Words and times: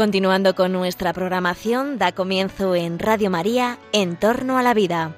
Continuando 0.00 0.54
con 0.54 0.72
nuestra 0.72 1.12
programación, 1.12 1.98
da 1.98 2.12
comienzo 2.12 2.74
en 2.74 2.98
Radio 2.98 3.28
María, 3.28 3.78
En 3.92 4.16
torno 4.16 4.56
a 4.56 4.62
la 4.62 4.72
vida. 4.72 5.14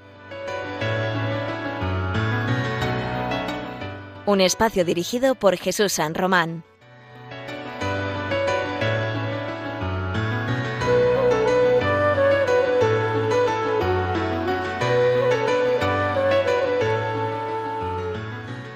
Un 4.27 4.41
espacio 4.41 4.85
dirigido 4.85 5.37
por 5.37 5.57
Jesús 5.57 5.93
San 5.93 6.17
Román. 6.17 6.65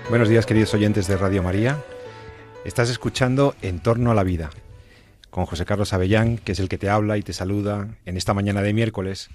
Buenos 0.09 0.29
días 0.29 0.47
queridos 0.47 0.73
oyentes 0.73 1.09
de 1.09 1.17
Radio 1.17 1.43
María. 1.43 1.83
Estás 2.65 2.91
escuchando 2.91 3.57
En 3.61 3.81
torno 3.81 4.13
a 4.13 4.15
la 4.15 4.23
vida 4.23 4.51
con 5.31 5.47
José 5.47 5.65
Carlos 5.65 5.93
Avellán, 5.93 6.39
que 6.39 6.53
es 6.53 6.61
el 6.61 6.69
que 6.69 6.79
te 6.79 6.89
habla 6.89 7.19
y 7.19 7.23
te 7.23 7.33
saluda 7.33 7.97
en 8.05 8.17
esta 8.17 8.35
mañana 8.35 8.63
de 8.63 8.73
miércoles, 8.73 9.29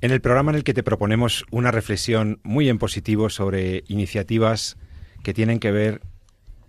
en 0.00 0.10
el 0.10 0.20
programa 0.20 0.50
en 0.50 0.56
el 0.56 0.64
que 0.64 0.74
te 0.74 0.82
proponemos 0.82 1.46
una 1.50 1.70
reflexión 1.70 2.40
muy 2.42 2.68
en 2.68 2.78
positivo 2.78 3.30
sobre 3.30 3.84
iniciativas 3.88 4.76
que 5.22 5.32
tienen 5.32 5.60
que 5.60 5.70
ver 5.70 6.02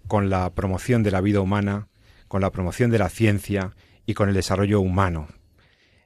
con 0.08 0.30
la 0.30 0.54
promoción 0.54 1.04
de 1.04 1.12
la 1.12 1.22
vida 1.22 1.42
humana, 1.42 1.88
con 2.28 2.42
la 2.42 2.52
promoción 2.52 2.92
de 2.92 3.00
la 3.00 3.10
ciencia 3.10 3.76
y 4.06 4.14
con 4.14 4.30
el 4.30 4.36
desarrollo 4.36 4.80
humano. 4.80 5.28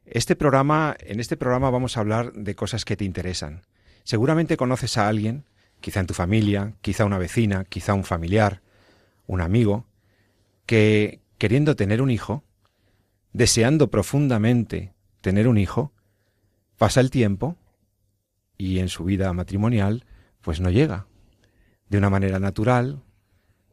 Este 0.05 0.35
programa, 0.35 0.95
en 0.99 1.19
este 1.19 1.37
programa 1.37 1.69
vamos 1.69 1.95
a 1.95 1.99
hablar 1.99 2.33
de 2.33 2.55
cosas 2.55 2.83
que 2.83 2.97
te 2.97 3.05
interesan. 3.05 3.61
Seguramente 4.03 4.57
conoces 4.57 4.97
a 4.97 5.07
alguien, 5.07 5.45
quizá 5.81 5.99
en 5.99 6.07
tu 6.07 6.15
familia, 6.15 6.73
quizá 6.81 7.05
una 7.05 7.19
vecina, 7.19 7.65
quizá 7.65 7.93
un 7.93 8.03
familiar, 8.03 8.61
un 9.27 9.41
amigo, 9.41 9.85
que, 10.65 11.19
queriendo 11.39 11.75
tener 11.75 12.03
un 12.03 12.11
hijo, 12.11 12.43
deseando 13.33 13.89
profundamente 13.89 14.93
tener 15.21 15.47
un 15.47 15.57
hijo, 15.57 15.93
pasa 16.77 17.01
el 17.01 17.09
tiempo 17.09 17.57
y 18.57 18.79
en 18.79 18.89
su 18.89 19.05
vida 19.05 19.33
matrimonial 19.33 20.05
pues 20.41 20.59
no 20.59 20.69
llega. 20.69 21.07
De 21.87 21.97
una 21.97 22.09
manera 22.09 22.39
natural, 22.39 23.01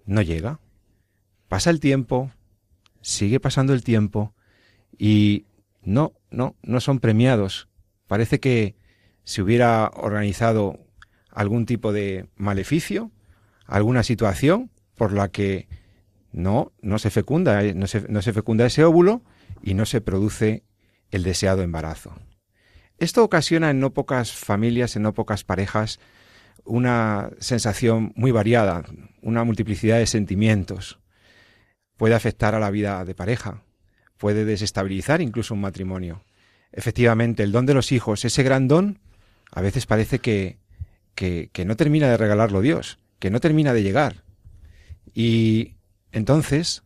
no 0.07 0.23
llega. 0.23 0.61
Pasa 1.49 1.71
el 1.71 1.81
tiempo, 1.81 2.31
sigue 3.03 3.41
pasando 3.41 3.75
el 3.75 3.83
tiempo 3.83 4.33
y 4.97 5.45
no, 5.83 6.13
no, 6.31 6.57
no 6.63 6.81
son 6.81 7.01
premiados. 7.01 7.69
Parece 8.07 8.41
que 8.41 8.77
se 9.25 9.43
hubiera 9.43 9.91
organizado 9.93 10.79
algún 11.31 11.67
tipo 11.67 11.93
de 11.93 12.29
maleficio, 12.37 13.11
alguna 13.67 14.05
situación 14.05 14.71
por 14.95 15.13
la 15.13 15.29
que 15.29 15.69
no, 16.37 16.73
no 16.83 16.99
se 16.99 17.09
fecunda, 17.09 17.65
eh, 17.65 17.75
no 17.75 17.87
se, 17.87 18.33
fecunda 18.33 18.67
ese 18.67 18.85
óvulo 18.85 19.23
y 19.63 19.73
no 19.73 19.87
se 19.87 20.03
produce 20.03 20.65
el 21.11 21.23
deseado 21.23 21.63
embarazo. 21.63 22.15
Esto 22.99 23.25
ocasiona 23.25 23.71
en 23.71 23.81
no 23.81 23.95
pocas 23.95 24.33
familias, 24.33 24.97
en 24.97 25.03
no 25.03 25.15
pocas 25.15 25.45
parejas, 25.45 25.99
una 26.65 27.31
sensación 27.39 28.13
muy 28.17 28.33
variada, 28.33 28.85
una 29.23 29.45
multiplicidad 29.45 29.97
de 29.97 30.07
sentimientos. 30.07 31.01
Puede 31.97 32.15
afectar 32.15 32.55
a 32.55 32.61
la 32.61 32.71
vida 32.71 33.03
de 33.07 33.15
pareja, 33.15 33.63
puede 34.19 34.45
desestabilizar 34.45 35.23
incluso 35.23 35.55
un 35.55 35.63
matrimonio. 35.63 36.23
Efectivamente, 36.71 37.45
el 37.45 37.53
don 37.53 37.65
de 37.65 37.73
los 37.73 37.93
hijos, 37.93 38.27
ese 38.27 38.43
gran 38.43 38.69
don, 38.69 38.99
a 39.53 39.63
veces 39.63 39.87
parece 39.87 40.19
que, 40.19 40.59
que, 41.15 41.49
que 41.55 41.65
no 41.65 41.77
termina 41.77 42.11
de 42.11 42.19
regalarlo 42.19 42.61
Dios, 42.61 42.99
que 43.19 43.31
no 43.31 43.41
termina 43.41 43.73
de 43.73 43.83
llegar. 43.83 44.25
Y 45.15 45.76
entonces, 46.17 46.83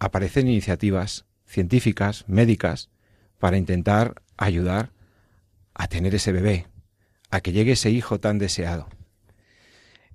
aparecen 0.00 0.48
iniciativas 0.48 1.24
científicas, 1.46 2.24
médicas, 2.26 2.90
para 3.38 3.56
intentar 3.56 4.22
ayudar 4.36 4.90
a 5.72 5.86
tener 5.86 6.16
ese 6.16 6.32
bebé, 6.32 6.66
a 7.30 7.42
que 7.42 7.52
llegue 7.52 7.72
ese 7.72 7.90
hijo 7.90 8.18
tan 8.18 8.38
deseado. 8.38 8.88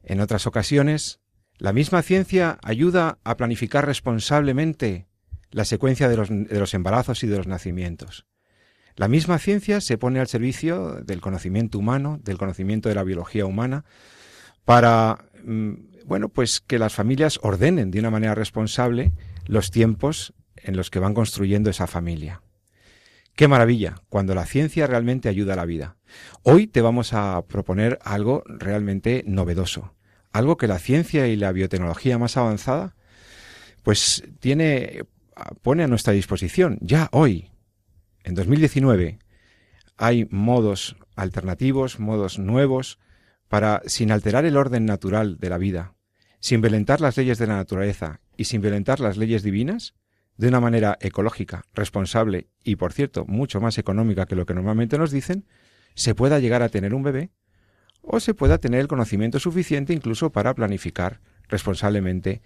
En 0.04 0.20
otras 0.20 0.48
ocasiones, 0.48 1.22
la 1.60 1.72
misma 1.72 2.02
ciencia 2.02 2.60
ayuda 2.62 3.20
a 3.24 3.38
planificar 3.38 3.86
responsablemente 3.86 5.08
la 5.52 5.64
secuencia 5.64 6.10
de 6.10 6.18
los, 6.60 6.74
embarazos 6.74 7.24
y 7.24 7.28
de 7.28 7.38
los 7.38 7.48
nacimientos. 7.48 8.26
La 8.98 9.08
misma 9.08 9.40
ciencia 9.40 9.80
se 9.80 9.98
pone 9.98 10.20
al 10.20 10.28
servicio 10.28 10.96
del 11.06 11.22
conocimiento 11.22 11.80
humano, 11.80 12.20
del 12.22 12.38
conocimiento 12.38 12.90
de 12.90 12.96
la 12.96 13.04
biología 13.04 13.46
humana, 13.46 13.86
para 14.66 15.30
mm, 15.46 15.95
bueno, 16.06 16.30
pues 16.30 16.62
que 16.62 16.80
las 16.80 16.94
familias 16.94 17.40
ordenen 17.42 17.92
de 17.92 18.00
una 18.00 18.12
manera 18.12 18.36
responsable 18.36 19.12
los 19.46 19.72
tiempos 19.72 20.34
en 20.56 20.78
los 20.78 20.90
que 20.90 21.00
van 21.00 21.14
construyendo 21.14 21.70
esa 21.70 21.88
familia. 21.88 22.42
Qué 23.36 23.48
maravilla 23.48 23.96
cuando 24.10 24.34
la 24.34 24.46
ciencia 24.46 24.88
realmente 24.88 25.30
ayuda 25.30 25.54
a 25.54 25.58
la 25.58 25.66
vida. 25.66 25.98
Hoy 26.44 26.68
te 26.68 26.82
vamos 26.82 27.14
a 27.14 27.44
proponer 27.48 28.00
algo 28.04 28.44
realmente 28.46 29.24
novedoso, 29.28 29.94
algo 30.32 30.58
que 30.58 30.68
la 30.68 30.80
ciencia 30.80 31.28
y 31.28 31.36
la 31.36 31.52
biotecnología 31.52 32.18
más 32.18 32.38
avanzada 32.38 32.96
pues 33.84 34.24
tiene 34.40 35.04
pone 35.62 35.84
a 35.84 35.88
nuestra 35.88 36.14
disposición 36.14 36.78
ya 36.82 37.10
hoy 37.12 37.52
en 38.24 38.36
2019 38.36 39.20
hay 39.98 40.28
modos 40.32 40.96
alternativos, 41.16 42.00
modos 42.00 42.40
nuevos 42.40 43.00
para 43.48 43.82
sin 43.86 44.12
alterar 44.12 44.46
el 44.46 44.58
orden 44.58 44.86
natural 44.86 45.38
de 45.38 45.50
la 45.50 45.58
vida, 45.58 45.95
sin 46.46 46.62
violentar 46.62 47.02
las 47.02 47.18
leyes 47.18 47.40
de 47.40 47.48
la 47.48 47.56
naturaleza 47.56 48.22
y 48.38 48.44
sin 48.44 48.62
violentar 48.62 49.00
las 49.00 49.18
leyes 49.18 49.42
divinas, 49.42 49.96
de 50.38 50.48
una 50.48 50.60
manera 50.60 50.96
ecológica, 51.02 51.64
responsable 51.74 52.50
y, 52.64 52.76
por 52.76 52.94
cierto, 52.94 53.26
mucho 53.26 53.60
más 53.62 53.80
económica 53.80 54.28
que 54.28 54.36
lo 54.36 54.46
que 54.46 54.54
normalmente 54.54 55.00
nos 55.00 55.10
dicen, 55.10 55.48
se 55.96 56.14
pueda 56.14 56.38
llegar 56.38 56.62
a 56.62 56.70
tener 56.70 56.94
un 56.94 57.02
bebé 57.02 57.32
o 58.04 58.20
se 58.20 58.36
pueda 58.36 58.60
tener 58.60 58.82
el 58.82 58.88
conocimiento 58.88 59.40
suficiente 59.40 59.92
incluso 59.92 60.32
para 60.32 60.54
planificar 60.54 61.20
responsablemente 61.48 62.44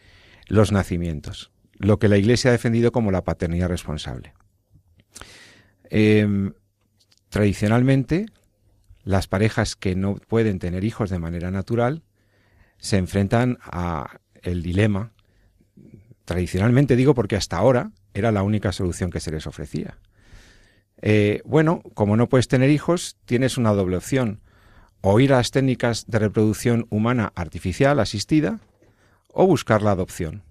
los 0.48 0.72
nacimientos, 0.72 1.52
lo 1.74 2.00
que 2.00 2.08
la 2.08 2.16
Iglesia 2.16 2.52
ha 2.52 2.54
defendido 2.54 2.94
como 2.94 3.12
la 3.12 3.26
paternidad 3.26 3.68
responsable. 3.68 4.32
Em, 5.90 6.54
tradicionalmente, 7.28 8.28
las 9.04 9.28
parejas 9.28 9.76
que 9.76 9.98
no 9.98 10.16
pueden 10.16 10.58
tener 10.58 10.86
hijos 10.86 11.10
de 11.10 11.20
manera 11.20 11.52
natural 11.52 12.04
se 12.80 12.98
enfrentan 12.98 13.58
a 13.62 14.20
el 14.42 14.64
dilema. 14.64 15.12
Tradicionalmente 16.26 16.96
digo 16.96 17.14
porque 17.14 17.36
hasta 17.36 17.58
ahora 17.58 17.92
era 18.14 18.32
la 18.32 18.44
única 18.44 18.72
solución 18.72 19.12
que 19.12 19.20
se 19.20 19.32
les 19.32 19.48
ofrecía. 19.48 19.98
Eh, 21.02 21.42
bueno, 21.46 21.82
como 21.94 22.18
no 22.18 22.28
puedes 22.28 22.48
tener 22.48 22.70
hijos, 22.70 23.18
tienes 23.26 23.58
una 23.58 23.72
doble 23.74 23.98
opción. 23.98 24.42
O 25.02 25.20
ir 25.20 25.34
a 25.34 25.38
las 25.38 25.52
técnicas 25.52 26.06
de 26.08 26.20
reproducción 26.20 26.86
humana 26.90 27.32
artificial 27.36 28.00
asistida 28.00 28.60
o 29.30 29.48
buscar 29.48 29.82
la 29.82 29.92
adopción. 29.92 30.44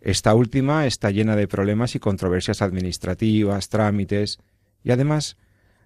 Esta 0.00 0.34
última 0.34 0.86
está 0.86 1.10
llena 1.10 1.36
de 1.36 1.46
problemas 1.46 1.94
y 1.94 2.00
controversias 2.00 2.62
administrativas, 2.62 3.68
trámites 3.68 4.38
y 4.82 4.90
además 4.90 5.36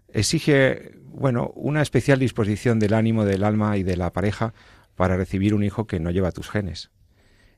exige, 0.09 0.93
bueno, 1.05 1.53
una 1.57 1.83
especial 1.83 2.21
disposición 2.21 2.79
del 2.79 2.95
ánimo, 2.95 3.25
del 3.25 3.43
alma 3.45 3.77
y 3.77 3.83
de 3.83 3.97
la 3.97 4.13
pareja 4.13 4.55
para 4.95 5.17
recibir 5.17 5.55
un 5.55 5.65
hijo 5.65 5.87
que 5.87 6.01
no 6.01 6.11
lleva 6.11 6.33
tus 6.33 6.51
genes. 6.51 6.91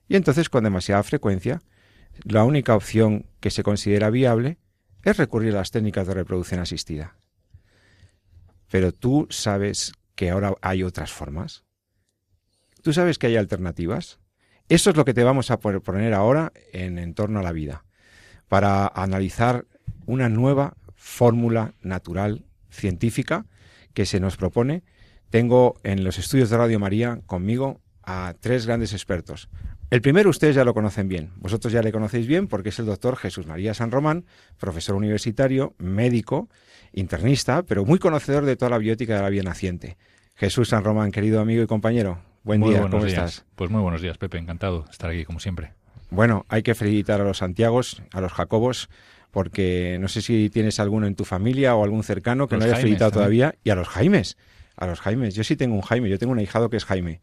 Y 0.09 0.17
entonces, 0.17 0.49
con 0.49 0.65
demasiada 0.65 1.03
frecuencia, 1.03 1.61
la 2.23 2.45
única 2.45 2.75
opción 2.75 3.27
que 3.41 3.51
se 3.51 3.63
considera 3.63 4.11
viable 4.11 4.59
es 5.03 5.17
recurrir 5.17 5.53
a 5.55 5.59
las 5.59 5.71
técnicas 5.71 6.07
de 6.07 6.15
reproducción 6.15 6.61
asistida. 6.61 7.17
Pero 8.71 8.93
tú 8.93 9.27
sabes 9.31 9.93
que 10.15 10.31
ahora 10.31 10.55
hay 10.63 10.83
otras 10.83 11.13
formas. 11.13 11.65
Tú 12.83 12.93
sabes 12.93 13.19
que 13.19 13.29
hay 13.29 13.37
alternativas. 13.37 14.19
Eso 14.69 14.91
es 14.91 14.97
lo 14.97 15.05
que 15.05 15.15
te 15.15 15.25
vamos 15.25 15.51
a 15.51 15.59
poner 15.59 16.15
ahora 16.15 16.53
en 16.73 16.99
Entorno 16.99 17.41
a 17.41 17.43
la 17.43 17.53
Vida, 17.53 17.85
para 18.49 18.87
analizar 18.87 19.67
una 20.07 20.29
nueva 20.29 20.77
fórmula 20.95 21.75
natural 21.83 22.47
científica 22.71 23.47
que 23.95 24.07
se 24.07 24.19
nos 24.19 24.37
propone 24.37 24.83
tengo 25.31 25.77
en 25.83 26.05
los 26.05 26.19
estudios 26.19 26.51
de 26.51 26.57
Radio 26.57 26.79
María 26.79 27.21
conmigo 27.27 27.81
a 28.03 28.35
tres 28.41 28.67
grandes 28.67 28.93
expertos. 28.93 29.49
El 29.91 30.01
primero 30.01 30.31
ustedes 30.31 30.57
ya 30.57 30.65
lo 30.65 30.75
conocen 30.75 31.09
bien, 31.09 31.31
vosotros 31.37 31.73
ya 31.73 31.83
le 31.83 31.93
conocéis 31.93 32.27
bien 32.27 32.49
porque 32.49 32.71
es 32.71 32.79
el 32.79 32.87
doctor 32.87 33.17
Jesús 33.17 33.47
María 33.47 33.73
San 33.73 33.93
Román, 33.93 34.25
profesor 34.59 34.97
universitario, 34.97 35.75
médico, 35.79 36.49
internista, 36.93 37.63
pero 37.63 37.85
muy 37.85 37.99
conocedor 37.99 38.45
de 38.45 38.57
toda 38.57 38.71
la 38.71 38.79
biótica 38.79 39.15
de 39.15 39.23
la 39.23 39.29
vida 39.29 39.45
naciente. 39.45 39.97
Jesús 40.35 40.69
San 40.71 40.83
Román, 40.83 41.13
querido 41.13 41.41
amigo 41.41 41.63
y 41.63 41.67
compañero, 41.67 42.19
buen 42.43 42.63
día, 42.63 42.89
¿cómo 42.91 43.07
estás? 43.07 43.45
Pues 43.55 43.71
muy 43.71 43.81
buenos 43.81 44.03
días, 44.03 44.19
Pepe, 44.19 44.39
encantado 44.39 44.83
de 44.83 44.91
estar 44.91 45.11
aquí 45.11 45.25
como 45.25 45.39
siempre. 45.39 45.73
Bueno, 46.11 46.47
hay 46.49 46.63
que 46.63 46.75
felicitar 46.75 47.21
a 47.21 47.25
los 47.25 47.39
Santiagos, 47.39 48.03
a 48.13 48.21
los 48.21 48.33
Jacobos, 48.33 48.89
porque 49.31 49.99
no 50.01 50.09
sé 50.09 50.21
si 50.21 50.51
tienes 50.51 50.81
alguno 50.81 51.07
en 51.07 51.15
tu 51.15 51.25
familia 51.25 51.77
o 51.77 51.85
algún 51.85 52.03
cercano 52.03 52.49
que 52.49 52.57
no 52.57 52.65
haya 52.65 52.77
felicitado 52.77 53.13
todavía, 53.13 53.55
y 53.63 53.71
a 53.71 53.77
los 53.77 53.89
Jaimes 53.89 54.37
a 54.77 54.87
los 54.87 55.01
Jaimes. 55.01 55.35
Yo 55.35 55.45
sí 55.45 55.57
tengo 55.57 55.75
un 55.75 55.83
Jaime, 55.83 56.09
yo 56.09 56.19
tengo 56.19 56.33
un 56.33 56.39
ahijado 56.39 56.71
que 56.71 56.77
es 56.77 56.85
Jaime. 56.85 57.21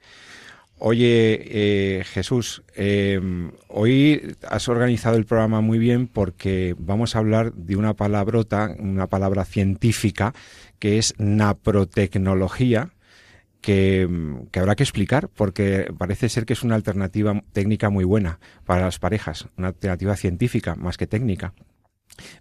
Oye, 0.79 1.39
eh, 1.45 2.03
Jesús, 2.03 2.63
em, 2.75 3.51
hoy 3.69 4.35
has 4.49 4.67
organizado 4.67 5.15
el 5.15 5.25
programa 5.25 5.61
muy 5.61 5.77
bien 5.77 6.07
porque 6.07 6.75
vamos 6.77 7.15
a 7.15 7.19
hablar 7.19 7.53
de 7.53 7.75
una 7.77 7.93
palabrota, 7.93 8.75
una 8.79 9.07
palabra 9.07 9.45
científica, 9.45 10.33
que 10.79 10.97
es 10.97 11.13
naprotecnología, 11.17 12.89
que, 13.61 14.09
que, 14.51 14.59
habrá 14.59 14.75
que 14.75 14.83
explicar 14.83 15.29
porque 15.29 15.87
parece 15.97 16.27
ser 16.27 16.45
que 16.45 16.53
es 16.53 16.63
una 16.63 16.75
alternativa 16.75 17.41
técnica 17.53 17.89
muy 17.89 18.03
buena 18.03 18.39
para 18.65 18.81
las 18.81 18.99
parejas, 18.99 19.47
una 19.57 19.69
alternativa 19.69 20.17
científica 20.17 20.75
más 20.75 20.97
que 20.97 21.07
técnica. 21.07 21.53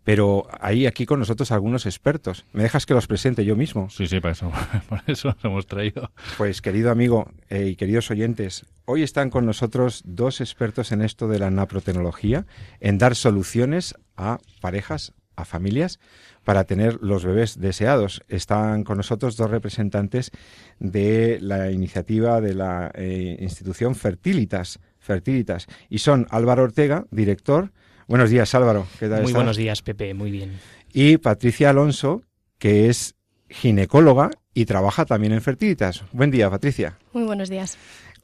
Pero 0.04 0.46
hay 0.60 0.86
aquí 0.86 1.06
con 1.06 1.19
nosotros 1.19 1.52
algunos 1.52 1.86
expertos. 1.86 2.44
¿Me 2.52 2.62
dejas 2.62 2.86
que 2.86 2.94
los 2.94 3.06
presente 3.06 3.44
yo 3.44 3.56
mismo? 3.56 3.88
Sí, 3.90 4.06
sí, 4.06 4.20
para 4.20 4.32
eso, 4.32 4.50
por 4.88 5.02
eso 5.06 5.28
los 5.28 5.44
hemos 5.44 5.66
traído. 5.66 6.10
Pues 6.36 6.60
querido 6.60 6.90
amigo 6.90 7.30
eh, 7.48 7.69
y 7.69 7.76
queridos 7.76 8.10
oyentes, 8.10 8.66
hoy 8.84 9.02
están 9.02 9.30
con 9.30 9.46
nosotros 9.46 10.02
dos 10.04 10.40
expertos 10.40 10.92
en 10.92 11.02
esto 11.02 11.28
de 11.28 11.38
la 11.38 11.50
naprotecnología, 11.50 12.46
en 12.80 12.98
dar 12.98 13.14
soluciones 13.14 13.94
a 14.16 14.38
parejas, 14.60 15.12
a 15.36 15.44
familias, 15.44 15.98
para 16.44 16.64
tener 16.64 16.98
los 17.00 17.24
bebés 17.24 17.58
deseados. 17.60 18.22
Están 18.28 18.84
con 18.84 18.96
nosotros 18.96 19.36
dos 19.36 19.50
representantes 19.50 20.30
de 20.78 21.38
la 21.40 21.70
iniciativa 21.70 22.40
de 22.40 22.54
la 22.54 22.90
eh, 22.94 23.36
institución 23.40 23.94
Fertilitas, 23.94 24.80
Fertilitas, 24.98 25.66
y 25.88 25.98
son 25.98 26.26
Álvaro 26.30 26.64
Ortega, 26.64 27.06
director, 27.10 27.72
Buenos 28.08 28.31
días, 28.31 28.54
Álvaro. 28.54 28.87
¿Qué 28.99 29.08
tal 29.08 29.22
muy 29.22 29.32
buenos 29.32 29.56
días, 29.56 29.82
Pepe. 29.82 30.14
Muy 30.14 30.31
bien. 30.31 30.58
Y 30.93 31.19
Patricia 31.19 31.70
Alonso, 31.70 32.22
que 32.58 32.88
es 32.88 33.14
ginecóloga 33.49 34.31
y 34.54 34.64
trabaja 34.64 35.04
también 35.04 35.32
en 35.32 35.40
Fertilitas. 35.40 36.04
Buen 36.12 36.31
día, 36.31 36.50
Patricia. 36.50 36.99
Muy 37.12 37.25
buenos 37.25 37.49
días. 37.49 37.78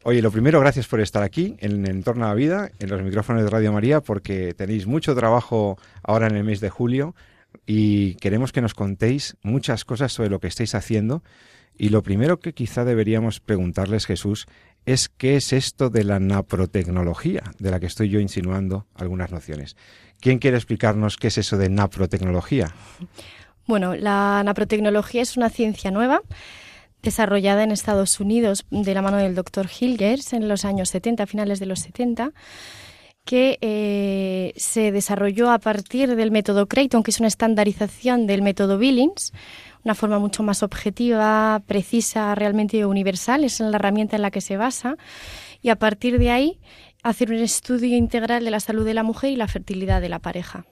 Oye, 0.04 0.22
lo 0.22 0.30
primero, 0.30 0.60
gracias 0.60 0.86
por 0.86 1.00
estar 1.00 1.22
aquí 1.22 1.56
en 1.58 1.86
Entorno 1.86 2.25
a 2.25 2.28
la 2.28 2.34
Vida, 2.34 2.70
en 2.78 2.88
los 2.88 3.02
micrófonos 3.02 3.42
de 3.42 3.50
Radio 3.50 3.72
María, 3.72 4.00
porque 4.00 4.54
tenéis 4.54 4.86
mucho 4.86 5.14
trabajo 5.14 5.76
ahora 6.02 6.28
en 6.28 6.36
el 6.36 6.44
mes 6.44 6.60
de 6.60 6.70
julio 6.70 7.14
y 7.66 8.14
queremos 8.14 8.52
que 8.52 8.60
nos 8.60 8.74
contéis 8.74 9.36
muchas 9.42 9.84
cosas 9.84 10.12
sobre 10.12 10.31
lo 10.31 10.40
que 10.40 10.46
estáis 10.46 10.74
haciendo. 10.74 11.22
Y 11.76 11.90
lo 11.90 12.02
primero 12.02 12.40
que 12.40 12.54
quizá 12.54 12.84
deberíamos 12.84 13.40
preguntarles, 13.40 14.06
Jesús, 14.06 14.46
es 14.88 15.11
qué 15.11 15.37
es 15.37 15.52
esto 15.52 15.90
de 15.90 16.02
la 16.02 16.19
naprotecnología, 16.19 17.43
de 17.58 17.70
la 17.70 17.79
que 17.79 17.85
estoy 17.85 18.08
yo 18.08 18.20
insinuando 18.20 18.87
algunas 18.94 19.31
nociones. 19.31 19.76
¿Quién 20.19 20.38
quiere 20.38 20.56
explicarnos 20.56 21.19
qué 21.19 21.29
es 21.29 21.37
eso 21.37 21.58
de 21.58 21.69
naprotecnología? 21.69 22.75
Bueno, 23.67 23.94
la 23.94 24.43
naprotecnología 24.43 25.20
es 25.20 25.37
una 25.37 25.50
ciencia 25.50 25.90
nueva 25.90 26.23
desarrollada 27.02 27.64
en 27.64 27.70
Estados 27.70 28.19
Unidos 28.19 28.64
de 28.70 28.94
la 28.94 29.02
mano 29.02 29.19
del 29.19 29.35
doctor 29.35 29.69
Hilgers 29.69 30.32
en 30.32 30.49
los 30.49 30.64
años 30.64 30.88
70, 30.88 31.26
finales 31.26 31.61
de 31.61 31.67
los 31.67 31.81
70 31.81 32.32
que 33.28 33.58
eh, 33.60 34.54
se 34.56 34.90
desarrolló 34.90 35.50
a 35.50 35.58
partir 35.58 36.16
del 36.16 36.30
método 36.30 36.66
Creighton, 36.66 37.02
que 37.02 37.10
es 37.10 37.20
una 37.20 37.28
estandarización 37.28 38.26
del 38.26 38.40
método 38.40 38.78
Billings, 38.78 39.34
una 39.84 39.94
forma 39.94 40.19
mucho 40.19 40.42
más 40.42 40.62
objetiva, 40.62 41.60
precisa, 41.66 42.34
realmente 42.34 42.86
universal, 42.86 43.44
es 43.44 43.60
la 43.60 43.76
herramienta 43.76 44.16
en 44.16 44.22
la 44.22 44.30
que 44.30 44.40
se 44.40 44.56
basa, 44.56 44.96
y 45.60 45.69
a 45.69 45.76
partir 45.76 46.19
de 46.19 46.30
ahí 46.30 46.58
hacer 47.02 47.30
un 47.30 47.36
estudio 47.36 47.98
integral 47.98 48.46
de 48.46 48.50
la 48.50 48.60
salud 48.60 48.86
de 48.86 48.94
la 48.94 49.02
mujer 49.02 49.31
y 49.31 49.36
la 49.36 49.46
fertilidad 49.46 50.00
de 50.00 50.08
la 50.08 50.20
pareja. 50.20 50.64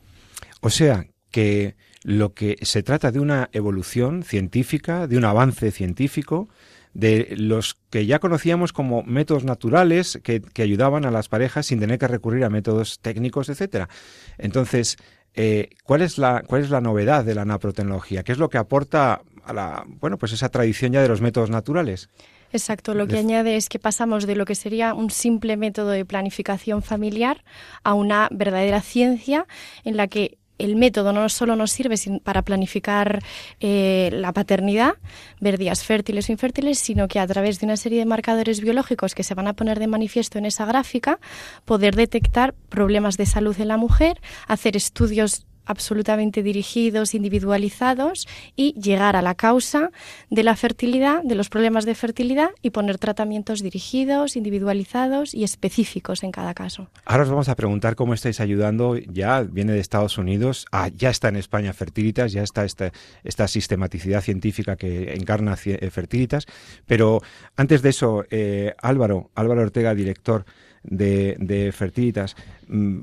O 0.63 0.71
sea, 0.71 1.05
que 1.31 1.77
lo 2.05 2.33
que 2.33 2.57
se 2.63 2.83
trata 2.83 3.13
de 3.13 3.21
una 3.21 3.51
evolución 3.53 4.23
científica, 4.23 5.07
de 5.07 5.19
un 5.19 5.27
avance 5.27 5.71
científico, 5.73 6.49
de 6.97 7.35
los 7.37 7.77
que 7.91 8.07
ya 8.07 8.21
conocíamos 8.21 8.73
como 8.73 9.03
métodos 9.03 9.45
naturales 9.45 10.19
que, 10.23 10.41
que, 10.41 10.63
ayudaban 10.63 11.05
a 11.05 11.11
las 11.11 11.29
parejas 11.29 11.67
sin 11.67 11.79
tener 11.79 11.99
que 11.99 12.09
recurrir 12.09 12.43
a 12.43 12.49
métodos 12.49 13.01
técnicos, 13.01 13.51
etcétera. 13.51 13.91
Entonces, 14.39 14.97
eh, 15.35 15.69
¿cuál, 15.85 16.01
es 16.01 16.17
la, 16.17 16.43
¿Cuál 16.47 16.63
es 16.63 16.71
la 16.71 16.81
novedad 16.81 17.23
de 17.23 17.35
la 17.35 17.45
naprotecnología? 17.45 18.23
¿Qué 18.23 18.33
es 18.33 18.39
lo 18.39 18.49
que 18.49 18.57
aporta 18.57 19.21
a 19.45 19.53
la, 19.53 19.85
bueno, 19.87 20.17
pues 20.17 20.33
esa 20.33 20.49
tradición 20.49 20.93
ya 20.93 21.03
de 21.03 21.09
los 21.09 21.21
métodos 21.21 21.51
naturales? 21.51 22.09
Exacto, 22.51 22.95
lo 22.95 23.07
que 23.07 23.19
añade 23.19 23.57
es 23.57 23.69
que 23.69 23.79
pasamos 23.79 24.27
de 24.27 24.35
lo 24.35 24.47
que 24.47 24.55
sería 24.55 24.95
un 24.95 25.11
simple 25.11 25.59
método 25.59 25.91
de 25.91 26.07
planificación 26.07 26.83
familiar 26.83 27.45
a 27.83 27.93
una 27.93 28.29
verdadera 28.31 28.81
ciencia 28.81 29.47
en 29.85 29.99
la 29.99 30.07
que 30.07 30.39
el 30.59 30.77
método 30.77 31.13
no 31.13 31.29
solo 31.29 31.57
nos 31.57 31.71
sirve 31.71 31.97
para 32.23 32.43
planificar 32.43 33.23
eh, 33.61 34.11
la 34.13 34.33
paternidad, 34.33 34.95
ver 35.41 35.59
días 35.59 35.85
fértiles 35.85 36.29
o 36.29 36.33
infértiles, 36.33 36.79
sino 36.79 37.09
que 37.09 37.19
a 37.19 37.27
través 37.27 37.61
de 37.61 37.67
una 37.67 37.77
serie 37.77 37.99
de 37.99 38.07
marcadores 38.07 38.61
biológicos 38.61 39.15
que 39.15 39.23
se 39.23 39.35
van 39.35 39.49
a 39.49 39.55
poner 39.55 39.79
de 39.79 39.87
manifiesto 39.87 40.39
en 40.39 40.47
esa 40.47 40.67
gráfica, 40.67 41.19
poder 41.65 41.95
detectar 41.97 42.55
problemas 42.69 43.17
de 43.17 43.27
salud 43.27 43.59
en 43.61 43.69
la 43.69 43.77
mujer, 43.77 44.21
hacer 44.47 44.77
estudios 44.77 45.46
absolutamente 45.67 46.43
dirigidos, 46.43 47.15
individualizados 47.15 48.27
y 48.57 48.73
llegar 48.81 49.17
a 49.17 49.23
la 49.23 49.35
causa 49.35 49.91
de 50.31 50.43
la 50.43 50.57
fertilidad, 50.57 51.23
de 51.23 51.35
los 51.35 51.49
problemas 51.49 51.85
de 51.85 51.95
fertilidad 51.95 52.51
y 52.63 52.71
poner 52.71 52.99
tratamientos 52.99 53.63
dirigidos, 53.63 54.37
individualizados 54.37 55.35
y 55.35 55.45
específicos 55.45 56.23
en 56.23 56.33
cada 56.33 56.55
caso. 56.55 56.89
Ahora 57.05 57.25
os 57.25 57.31
vamos 57.31 57.49
a 57.49 57.57
preguntar 57.57 57.97
cómo 57.97 58.15
estáis 58.15 58.41
ayudando, 58.41 58.97
ya 58.97 59.43
viene 59.43 59.73
de 59.73 59.81
Estados 59.81 60.19
Unidos, 60.19 60.67
ah, 60.73 60.89
ya 60.89 61.11
está 61.11 61.29
en 61.29 61.37
España 61.37 61.73
Fertilitas, 61.73 62.33
ya 62.33 62.43
está 62.43 62.65
esta, 62.65 63.49
sistematicidad 63.49 64.23
científica 64.23 64.77
que 64.77 65.15
encarna 65.15 65.57
eh, 65.65 65.91
Fertilitas, 65.91 66.47
pero 66.87 67.23
antes 67.57 67.83
de 67.83 67.91
eso, 67.91 68.25
eh, 68.31 68.75
Álvaro, 68.83 69.31
Álvaro 69.35 69.63
Ortega, 69.63 69.95
director 69.95 70.45
de, 70.83 71.37
de 71.39 71.73
Fertilitas, 71.73 72.37
mm, 72.69 73.01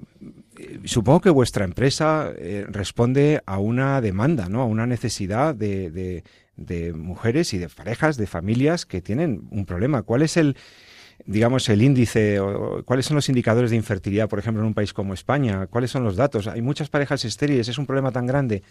supongo 0.86 1.22
que 1.22 1.30
vuestra 1.30 1.66
empresa 1.66 2.32
eh, 2.38 2.66
responde 2.68 3.42
a 3.46 3.58
una 3.60 4.02
demanda, 4.02 4.50
¿no? 4.50 4.62
A 4.62 4.66
una 4.66 4.86
necesidad 4.86 5.56
de, 5.56 6.24
de, 6.56 6.94
mujeres 6.94 7.54
y 7.54 7.58
de 7.58 7.70
parejas, 7.70 8.18
de 8.18 8.28
familias 8.28 8.86
que 8.86 9.02
tienen 9.02 9.48
un 9.52 9.66
problema. 9.66 10.04
¿Cuál 10.04 10.22
es 10.22 10.38
el 10.38 10.56
digamos, 11.26 11.70
el 11.70 11.82
índice, 11.82 12.40
o, 12.40 12.84
cuáles 12.84 13.06
son 13.06 13.16
los 13.16 13.30
indicadores 13.30 13.70
de 13.70 13.78
infertilidad, 13.78 14.28
por 14.28 14.40
ejemplo, 14.40 14.62
en 14.62 14.68
un 14.68 14.74
país 14.74 14.94
como 14.94 15.14
España? 15.14 15.68
¿Cuáles 15.68 15.92
son 15.92 16.04
los 16.04 16.16
datos? 16.16 16.48
Hay 16.48 16.62
muchas 16.62 16.90
parejas 16.90 17.24
estériles, 17.24 17.68
es 17.68 17.78
un 17.78 17.86
problema 17.86 18.12
tan 18.12 18.26
grande. 18.26 18.64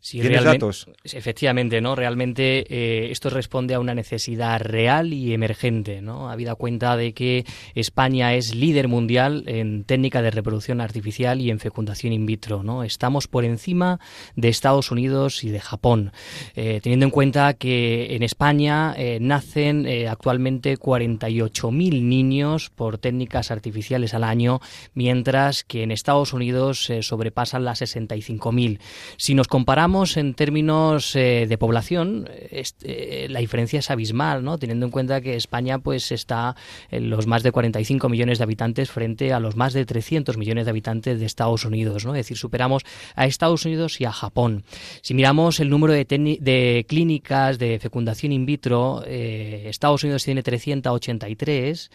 ¿Tienes 0.00 0.44
datos? 0.44 0.88
Efectivamente, 1.04 1.80
¿no? 1.80 1.94
Realmente 1.94 2.64
eh, 2.68 3.10
esto 3.10 3.30
responde 3.30 3.74
a 3.74 3.80
una 3.80 3.94
necesidad 3.94 4.60
real 4.60 5.12
y 5.12 5.32
emergente, 5.32 6.00
¿no? 6.00 6.30
Habida 6.30 6.54
cuenta 6.54 6.96
de 6.96 7.12
que 7.12 7.44
España 7.74 8.34
es 8.34 8.54
líder 8.54 8.88
mundial 8.88 9.44
en 9.46 9.84
técnica 9.84 10.22
de 10.22 10.30
reproducción 10.30 10.80
artificial 10.80 11.40
y 11.40 11.50
en 11.50 11.58
fecundación 11.58 12.12
in 12.12 12.26
vitro, 12.26 12.62
¿no? 12.62 12.82
Estamos 12.82 13.28
por 13.28 13.44
encima 13.44 14.00
de 14.36 14.48
Estados 14.48 14.90
Unidos 14.90 15.44
y 15.44 15.50
de 15.50 15.60
Japón, 15.60 16.12
eh, 16.54 16.80
teniendo 16.82 17.04
en 17.04 17.10
cuenta 17.10 17.54
que 17.54 18.14
en 18.14 18.22
España 18.22 18.94
eh, 18.96 19.18
nacen 19.20 19.86
actualmente 20.08 20.78
48.000 20.78 22.02
niños 22.02 22.70
por 22.70 22.98
técnicas 22.98 23.50
artificiales 23.50 24.14
al 24.14 24.24
año, 24.24 24.60
mientras 24.94 25.64
que 25.64 25.82
en 25.82 25.90
Estados 25.90 26.32
Unidos 26.32 26.90
sobrepasan 27.02 27.64
las 27.64 27.82
65.000. 27.82 28.78
Si 29.16 29.34
nos 29.34 29.48
comparamos 29.60 30.16
en 30.16 30.32
términos 30.32 31.14
eh, 31.14 31.44
de 31.46 31.58
población, 31.58 32.30
este, 32.50 33.28
la 33.28 33.40
diferencia 33.40 33.80
es 33.80 33.90
abismal, 33.90 34.42
¿no? 34.42 34.56
Teniendo 34.56 34.86
en 34.86 34.90
cuenta 34.90 35.20
que 35.20 35.36
España 35.36 35.78
pues 35.78 36.12
está 36.12 36.56
en 36.90 37.10
los 37.10 37.26
más 37.26 37.42
de 37.42 37.52
45 37.52 38.08
millones 38.08 38.38
de 38.38 38.44
habitantes 38.44 38.90
frente 38.90 39.34
a 39.34 39.38
los 39.38 39.56
más 39.56 39.74
de 39.74 39.84
300 39.84 40.38
millones 40.38 40.64
de 40.64 40.70
habitantes 40.70 41.20
de 41.20 41.26
Estados 41.26 41.66
Unidos, 41.66 42.06
¿no? 42.06 42.14
Es 42.14 42.20
decir, 42.20 42.38
superamos 42.38 42.84
a 43.14 43.26
Estados 43.26 43.66
Unidos 43.66 44.00
y 44.00 44.06
a 44.06 44.12
Japón. 44.12 44.64
Si 45.02 45.12
miramos 45.12 45.60
el 45.60 45.68
número 45.68 45.92
de, 45.92 46.06
de 46.06 46.86
clínicas 46.88 47.58
de 47.58 47.78
fecundación 47.80 48.32
in 48.32 48.46
vitro, 48.46 49.02
eh, 49.06 49.66
Estados 49.66 50.04
Unidos 50.04 50.24
tiene 50.24 50.42
383 50.42 51.90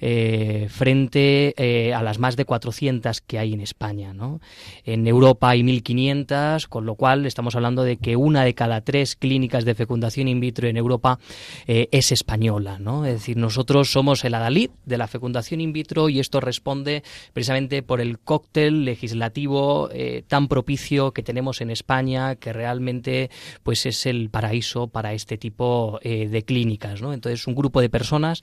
eh, 0.00 0.68
frente 0.70 1.92
a 1.94 2.02
las 2.02 2.18
más 2.18 2.36
de 2.36 2.46
400 2.46 3.20
que 3.20 3.38
hay 3.38 3.52
en 3.52 3.60
España, 3.60 4.14
¿no? 4.14 4.40
En 4.86 5.06
Europa 5.06 5.50
hay 5.50 5.60
1.500, 5.60 6.66
con 6.66 6.86
lo 6.86 6.94
cual 6.94 7.09
estamos 7.26 7.56
hablando 7.56 7.82
de 7.82 7.96
que 7.96 8.16
una 8.16 8.44
de 8.44 8.54
cada 8.54 8.80
tres 8.82 9.16
clínicas 9.16 9.64
de 9.64 9.74
fecundación 9.74 10.28
in 10.28 10.40
vitro 10.40 10.68
en 10.68 10.76
Europa 10.76 11.18
eh, 11.66 11.88
es 11.92 12.12
española. 12.12 12.78
Es 13.06 13.12
decir, 13.12 13.36
nosotros 13.36 13.90
somos 13.90 14.24
el 14.24 14.34
adalid 14.34 14.70
de 14.84 14.98
la 14.98 15.08
fecundación 15.08 15.60
in 15.60 15.72
vitro 15.72 16.08
y 16.08 16.20
esto 16.20 16.40
responde 16.40 17.02
precisamente 17.32 17.82
por 17.82 18.00
el 18.00 18.18
cóctel 18.18 18.84
legislativo 18.84 19.88
eh, 19.92 20.22
tan 20.26 20.48
propicio 20.48 21.12
que 21.12 21.22
tenemos 21.22 21.60
en 21.60 21.70
España, 21.70 22.36
que 22.36 22.52
realmente 22.52 23.30
pues 23.62 23.86
es 23.86 24.06
el 24.06 24.30
paraíso 24.30 24.88
para 24.88 25.12
este 25.12 25.38
tipo 25.38 25.98
eh, 26.02 26.28
de 26.28 26.42
clínicas. 26.42 27.00
Entonces, 27.00 27.46
un 27.46 27.54
grupo 27.54 27.80
de 27.80 27.88
personas 27.88 28.42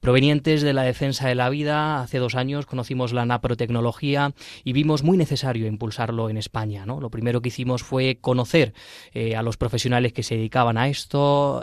provenientes 0.00 0.62
de 0.62 0.72
la 0.72 0.82
defensa 0.82 1.28
de 1.28 1.34
la 1.34 1.50
vida, 1.50 2.00
hace 2.00 2.18
dos 2.18 2.34
años 2.34 2.66
conocimos 2.66 3.12
la 3.12 3.26
naprotecnología 3.26 4.32
y 4.64 4.72
vimos 4.72 5.02
muy 5.02 5.16
necesario 5.16 5.66
impulsarlo 5.66 6.30
en 6.30 6.36
España. 6.36 6.86
Lo 6.86 7.10
primero 7.10 7.42
que 7.42 7.48
hicimos 7.48 7.82
fue 7.82 8.05
conocer 8.14 8.72
a 9.36 9.42
los 9.42 9.56
profesionales 9.56 10.12
que 10.12 10.22
se 10.22 10.36
dedicaban 10.36 10.78
a 10.78 10.88
esto. 10.88 11.62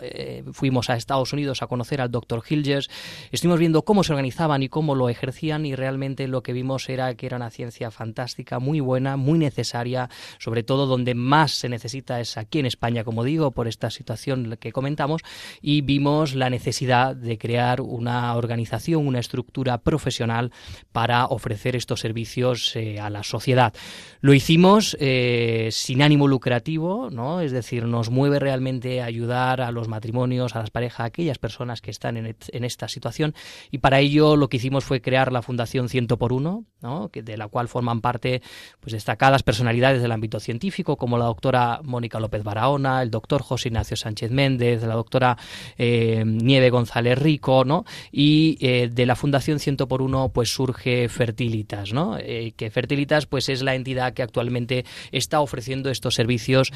fuimos 0.52 0.90
a 0.90 0.96
Estados 0.96 1.34
Unidos 1.34 1.62
a 1.62 1.68
conocer 1.68 2.02
al 2.02 2.12
doctor 2.12 2.44
Hilgers. 2.48 2.90
Estuvimos 3.32 3.60
viendo 3.60 3.84
cómo 3.84 4.04
se 4.04 4.12
organizaban 4.12 4.64
y 4.64 4.70
cómo 4.70 4.96
lo 4.96 5.10
ejercían 5.10 5.66
y 5.66 5.76
realmente 5.76 6.28
lo 6.28 6.44
que 6.44 6.54
vimos 6.54 6.90
era 6.90 7.16
que 7.16 7.26
era 7.26 7.38
una 7.38 7.50
ciencia 7.50 7.92
fantástica, 7.92 8.60
muy 8.60 8.80
buena, 8.80 9.18
muy 9.18 9.40
necesaria, 9.40 10.10
sobre 10.40 10.64
todo 10.64 10.86
donde 10.86 11.16
más 11.16 11.52
se 11.52 11.70
necesita 11.70 12.20
es 12.20 12.38
aquí 12.38 12.60
en 12.60 12.66
España, 12.66 13.04
como 13.04 13.24
digo, 13.24 13.52
por 13.52 13.68
esta 13.68 13.90
situación 13.90 14.58
que 14.60 14.72
comentamos, 14.72 15.22
y 15.62 15.82
vimos 15.82 16.36
la 16.36 16.50
necesidad 16.50 17.16
de 17.16 17.38
crear 17.38 17.82
una 17.82 18.36
organización, 18.36 19.08
una 19.08 19.20
estructura 19.20 19.78
profesional 19.80 20.52
para 20.92 21.26
ofrecer 21.26 21.76
estos 21.76 22.00
servicios 22.00 22.76
eh, 22.76 23.00
a 23.00 23.10
la 23.10 23.24
sociedad. 23.24 23.74
Lo 24.22 24.34
hicimos 24.34 24.98
eh, 25.00 25.70
sin 25.72 26.02
ánimo 26.02 26.28
lucrativo, 26.34 27.12
¿no? 27.12 27.42
Es 27.42 27.52
decir, 27.52 27.86
nos 27.86 28.10
mueve 28.10 28.40
realmente 28.40 29.04
ayudar 29.04 29.62
a 29.62 29.72
los 29.72 29.88
matrimonios, 29.88 30.56
a 30.56 30.60
las 30.60 30.72
parejas, 30.72 31.02
a 31.02 31.04
aquellas 31.06 31.38
personas 31.38 31.80
que 31.80 31.92
están 31.92 32.18
en, 32.18 32.36
esta 32.66 32.88
situación, 32.88 33.36
y 33.70 33.78
para 33.78 34.00
ello 34.00 34.36
lo 34.36 34.50
que 34.50 34.58
hicimos 34.58 34.84
fue 34.84 35.00
crear 35.00 35.32
la 35.32 35.44
Fundación 35.44 35.90
Ciento 35.90 36.18
por 36.18 36.34
Uno, 36.34 36.66
¿no? 36.82 37.12
de 37.14 37.38
la 37.38 37.48
cual 37.50 37.68
forman 37.68 38.02
parte 38.02 38.42
pues, 38.80 38.94
destacadas 38.94 39.44
personalidades 39.44 40.02
del 40.02 40.12
ámbito 40.12 40.40
científico, 40.40 40.98
como 40.98 41.20
la 41.20 41.26
doctora 41.26 41.82
Mónica 41.84 42.20
López 42.20 42.44
Barahona, 42.44 43.04
el 43.04 43.12
doctor 43.12 43.44
José 43.44 43.68
Ignacio 43.68 43.96
Sánchez 43.96 44.32
Méndez, 44.32 44.82
la 44.82 44.96
doctora 44.96 45.38
eh, 45.78 46.24
Nieve 46.26 46.72
González 46.72 47.20
Rico, 47.20 47.64
¿no? 47.64 47.86
y 48.12 48.58
eh, 48.60 48.90
de 48.92 49.06
la 49.06 49.16
Fundación 49.16 49.60
Ciento 49.60 49.88
por 49.88 50.02
Uno 50.02 50.30
pues 50.30 50.50
surge 50.50 51.10
Fertilitas, 51.10 51.94
¿no? 51.94 52.18
Eh, 52.18 52.54
que 52.58 52.72
Fertilitas 52.72 53.28
pues 53.28 53.50
es 53.50 53.62
la 53.62 53.76
entidad 53.76 54.14
que 54.14 54.24
actualmente 54.24 54.84
está 55.12 55.42
ofreciendo 55.42 55.92
estos 55.92 56.13
servicios 56.16 56.72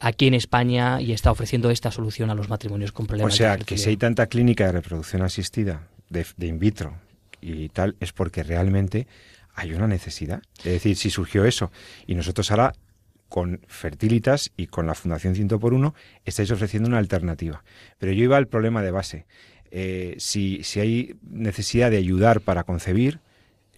aquí 0.00 0.26
en 0.26 0.34
España 0.34 1.00
y 1.00 1.12
está 1.12 1.30
ofreciendo 1.30 1.70
esta 1.70 1.90
solución 1.90 2.30
a 2.30 2.34
los 2.34 2.48
matrimonios 2.48 2.92
con 2.92 3.06
problemas. 3.06 3.34
O 3.34 3.36
sea, 3.36 3.56
que 3.56 3.78
si 3.78 3.90
hay 3.90 3.96
tanta 3.96 4.26
clínica 4.26 4.66
de 4.66 4.72
reproducción 4.72 5.22
asistida 5.22 5.88
de, 6.08 6.26
de 6.36 6.46
in 6.46 6.58
vitro 6.58 6.96
y 7.40 7.68
tal, 7.68 7.96
es 8.00 8.12
porque 8.12 8.42
realmente 8.42 9.06
hay 9.54 9.72
una 9.72 9.86
necesidad. 9.86 10.42
Es 10.58 10.72
decir, 10.72 10.96
si 10.96 11.10
surgió 11.10 11.44
eso 11.44 11.70
y 12.06 12.14
nosotros 12.14 12.50
ahora 12.50 12.74
con 13.28 13.60
Fertilitas 13.66 14.50
y 14.56 14.68
con 14.68 14.86
la 14.86 14.94
Fundación 14.94 15.34
Ciento 15.34 15.58
por 15.58 15.74
Uno 15.74 15.94
estáis 16.24 16.50
ofreciendo 16.50 16.88
una 16.88 16.98
alternativa. 16.98 17.62
Pero 17.98 18.12
yo 18.12 18.24
iba 18.24 18.36
al 18.36 18.46
problema 18.46 18.82
de 18.82 18.90
base. 18.90 19.26
Eh, 19.70 20.14
si, 20.18 20.62
si 20.62 20.80
hay 20.80 21.16
necesidad 21.22 21.90
de 21.90 21.98
ayudar 21.98 22.40
para 22.40 22.64
concebir, 22.64 23.20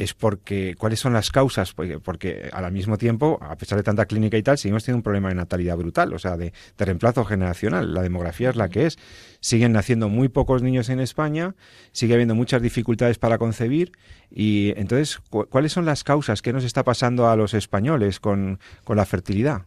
es 0.01 0.15
porque 0.15 0.75
cuáles 0.79 0.99
son 0.99 1.13
las 1.13 1.31
causas 1.31 1.75
porque, 1.75 2.49
al 2.53 2.73
mismo 2.73 2.97
tiempo 2.97 3.39
a 3.43 3.57
pesar 3.57 3.77
de 3.77 3.83
tanta 3.83 4.07
clínica 4.07 4.39
y 4.39 4.43
tal 4.43 4.57
seguimos 4.57 4.83
teniendo 4.83 4.99
un 4.99 5.03
problema 5.03 5.29
de 5.29 5.35
natalidad 5.35 5.77
brutal 5.77 6.15
o 6.15 6.19
sea 6.19 6.37
de, 6.37 6.53
reemplazo 6.79 7.25
generacional. 7.25 7.93
La 7.93 8.03
demografía 8.03 8.51
es 8.51 8.57
la 8.57 8.71
que 8.71 8.87
es. 8.87 8.99
Siguen 9.41 9.73
naciendo 9.73 10.09
muy 10.09 10.29
pocos 10.29 10.63
niños 10.63 10.89
en 10.89 11.01
España 11.01 11.55
sigue 11.93 12.15
habiendo 12.15 12.35
muchas 12.35 12.63
dificultades 12.63 13.19
para 13.19 13.37
concebir 13.37 13.93
y 14.31 14.73
entonces 14.77 15.21
cuáles 15.29 15.73
son 15.73 15.85
las 15.85 16.03
causas 16.03 16.41
qué 16.41 16.53
nos 16.53 16.65
está 16.65 16.83
pasando 16.83 17.29
a 17.29 17.37
los 17.37 17.53
españoles 17.53 18.21
con, 18.21 18.59
con 18.85 18.97
la 18.97 19.05
fertilidad 19.05 19.67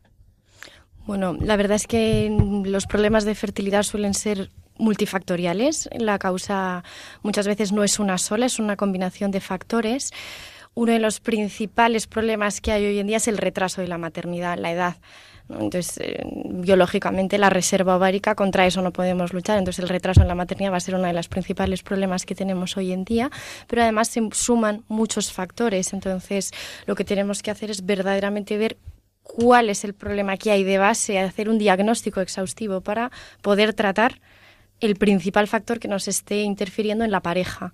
bueno, 1.05 1.37
la 1.39 1.57
verdad 1.57 1.75
es 1.75 1.85
que 1.85 2.35
los 2.65 2.85
problemas 2.85 3.25
de 3.25 3.35
fertilidad 3.35 3.83
suelen 3.83 4.13
ser 4.13 4.49
multifactoriales. 4.77 5.89
La 5.97 6.19
causa 6.19 6.83
muchas 7.21 7.47
veces 7.47 7.71
no 7.71 7.83
es 7.83 7.99
una 7.99 8.17
sola, 8.17 8.45
es 8.45 8.59
una 8.59 8.75
combinación 8.75 9.31
de 9.31 9.39
factores. 9.39 10.11
Uno 10.75 10.91
de 10.91 10.99
los 10.99 11.19
principales 11.19 12.07
problemas 12.07 12.59
que 12.59 12.71
hay 12.71 12.85
hoy 12.85 12.99
en 12.99 13.07
día 13.07 13.17
es 13.17 13.27
el 13.27 13.37
retraso 13.37 13.81
de 13.81 13.87
la 13.87 13.97
maternidad, 13.97 14.57
la 14.57 14.71
edad. 14.71 14.95
Entonces, 15.49 15.99
eh, 15.99 16.23
biológicamente, 16.25 17.37
la 17.37 17.49
reserva 17.49 17.97
ovárica, 17.97 18.33
contra 18.33 18.65
eso 18.65 18.81
no 18.81 18.91
podemos 18.91 19.33
luchar. 19.33 19.59
Entonces, 19.59 19.83
el 19.83 19.89
retraso 19.89 20.21
en 20.21 20.27
la 20.27 20.35
maternidad 20.35 20.71
va 20.71 20.77
a 20.77 20.79
ser 20.79 20.95
uno 20.95 21.05
de 21.05 21.13
los 21.13 21.27
principales 21.27 21.83
problemas 21.83 22.25
que 22.25 22.33
tenemos 22.33 22.77
hoy 22.77 22.91
en 22.91 23.03
día. 23.03 23.29
Pero 23.67 23.83
además 23.83 24.07
se 24.07 24.21
suman 24.31 24.83
muchos 24.87 25.31
factores. 25.31 25.93
Entonces, 25.93 26.51
lo 26.85 26.95
que 26.95 27.03
tenemos 27.03 27.43
que 27.43 27.51
hacer 27.51 27.69
es 27.69 27.85
verdaderamente 27.85 28.57
ver 28.57 28.77
cuál 29.21 29.69
es 29.69 29.83
el 29.83 29.93
problema 29.93 30.37
que 30.37 30.51
hay 30.51 30.63
de 30.63 30.77
base, 30.77 31.19
hacer 31.19 31.49
un 31.49 31.57
diagnóstico 31.57 32.21
exhaustivo 32.21 32.81
para 32.81 33.11
poder 33.41 33.73
tratar 33.73 34.19
el 34.85 34.95
principal 34.95 35.47
factor 35.47 35.79
que 35.79 35.87
nos 35.87 36.07
esté 36.07 36.41
interfiriendo 36.41 37.03
en 37.03 37.11
la 37.11 37.21
pareja 37.21 37.73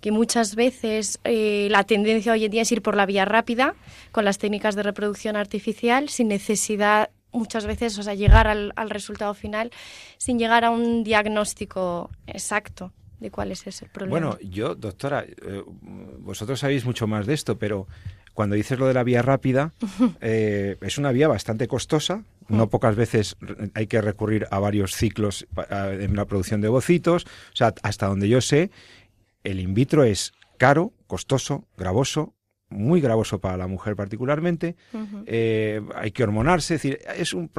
que 0.00 0.12
muchas 0.12 0.54
veces 0.54 1.20
eh, 1.24 1.68
la 1.70 1.84
tendencia 1.84 2.32
hoy 2.32 2.46
en 2.46 2.50
día 2.50 2.62
es 2.62 2.72
ir 2.72 2.80
por 2.80 2.96
la 2.96 3.04
vía 3.04 3.26
rápida 3.26 3.74
con 4.12 4.24
las 4.24 4.38
técnicas 4.38 4.74
de 4.74 4.82
reproducción 4.82 5.36
artificial 5.36 6.08
sin 6.08 6.28
necesidad 6.28 7.10
muchas 7.32 7.66
veces, 7.66 7.96
o 7.98 8.02
sea, 8.02 8.14
llegar 8.14 8.48
al, 8.48 8.90
resultado 8.90 9.34
final 9.34 9.70
sin 10.18 10.38
llegar 10.38 10.64
a 10.64 10.70
un 10.70 11.04
diagnóstico 11.04 12.10
exacto 12.26 12.92
de 13.20 13.30
cuál 13.30 13.52
es 13.52 13.66
ese 13.66 13.86
problema. 13.86 14.18
Bueno, 14.18 14.38
yo, 14.40 14.74
doctora, 14.74 15.24
eh, 15.24 15.62
vosotros 16.18 16.58
sabéis 16.58 16.84
mucho 16.84 17.06
más 17.06 17.26
de 17.26 17.34
esto, 17.34 17.58
pero 17.58 17.86
cuando 18.34 18.56
dices 18.56 18.78
lo 18.78 18.86
de 18.86 18.94
la 18.94 19.04
vía 19.04 19.22
rápida, 19.22 19.72
eh, 20.20 20.76
es 20.80 20.98
una 20.98 21.12
vía 21.12 21.28
bastante 21.28 21.68
costosa. 21.68 22.24
No 22.50 22.68
pocas 22.68 22.96
veces 22.96 23.36
hay 23.74 23.86
que 23.86 24.00
recurrir 24.00 24.46
a 24.50 24.58
varios 24.58 24.94
ciclos 24.94 25.46
en 25.70 26.16
la 26.16 26.24
producción 26.24 26.60
de 26.60 26.68
bocitos. 26.68 27.24
O 27.24 27.56
sea, 27.56 27.74
hasta 27.82 28.06
donde 28.06 28.28
yo 28.28 28.40
sé, 28.40 28.70
el 29.44 29.60
in 29.60 29.74
vitro 29.74 30.04
es 30.04 30.32
caro, 30.58 30.92
costoso, 31.06 31.66
gravoso, 31.76 32.34
muy 32.70 33.00
gravoso 33.00 33.40
para 33.40 33.56
la 33.56 33.66
mujer 33.66 33.96
particularmente. 33.96 34.76
Eh, 35.26 35.80
hay 35.96 36.12
que 36.12 36.22
hormonarse, 36.22 36.76
es 36.76 36.82
decir, 36.82 37.00
es 37.16 37.34
un 37.34 37.50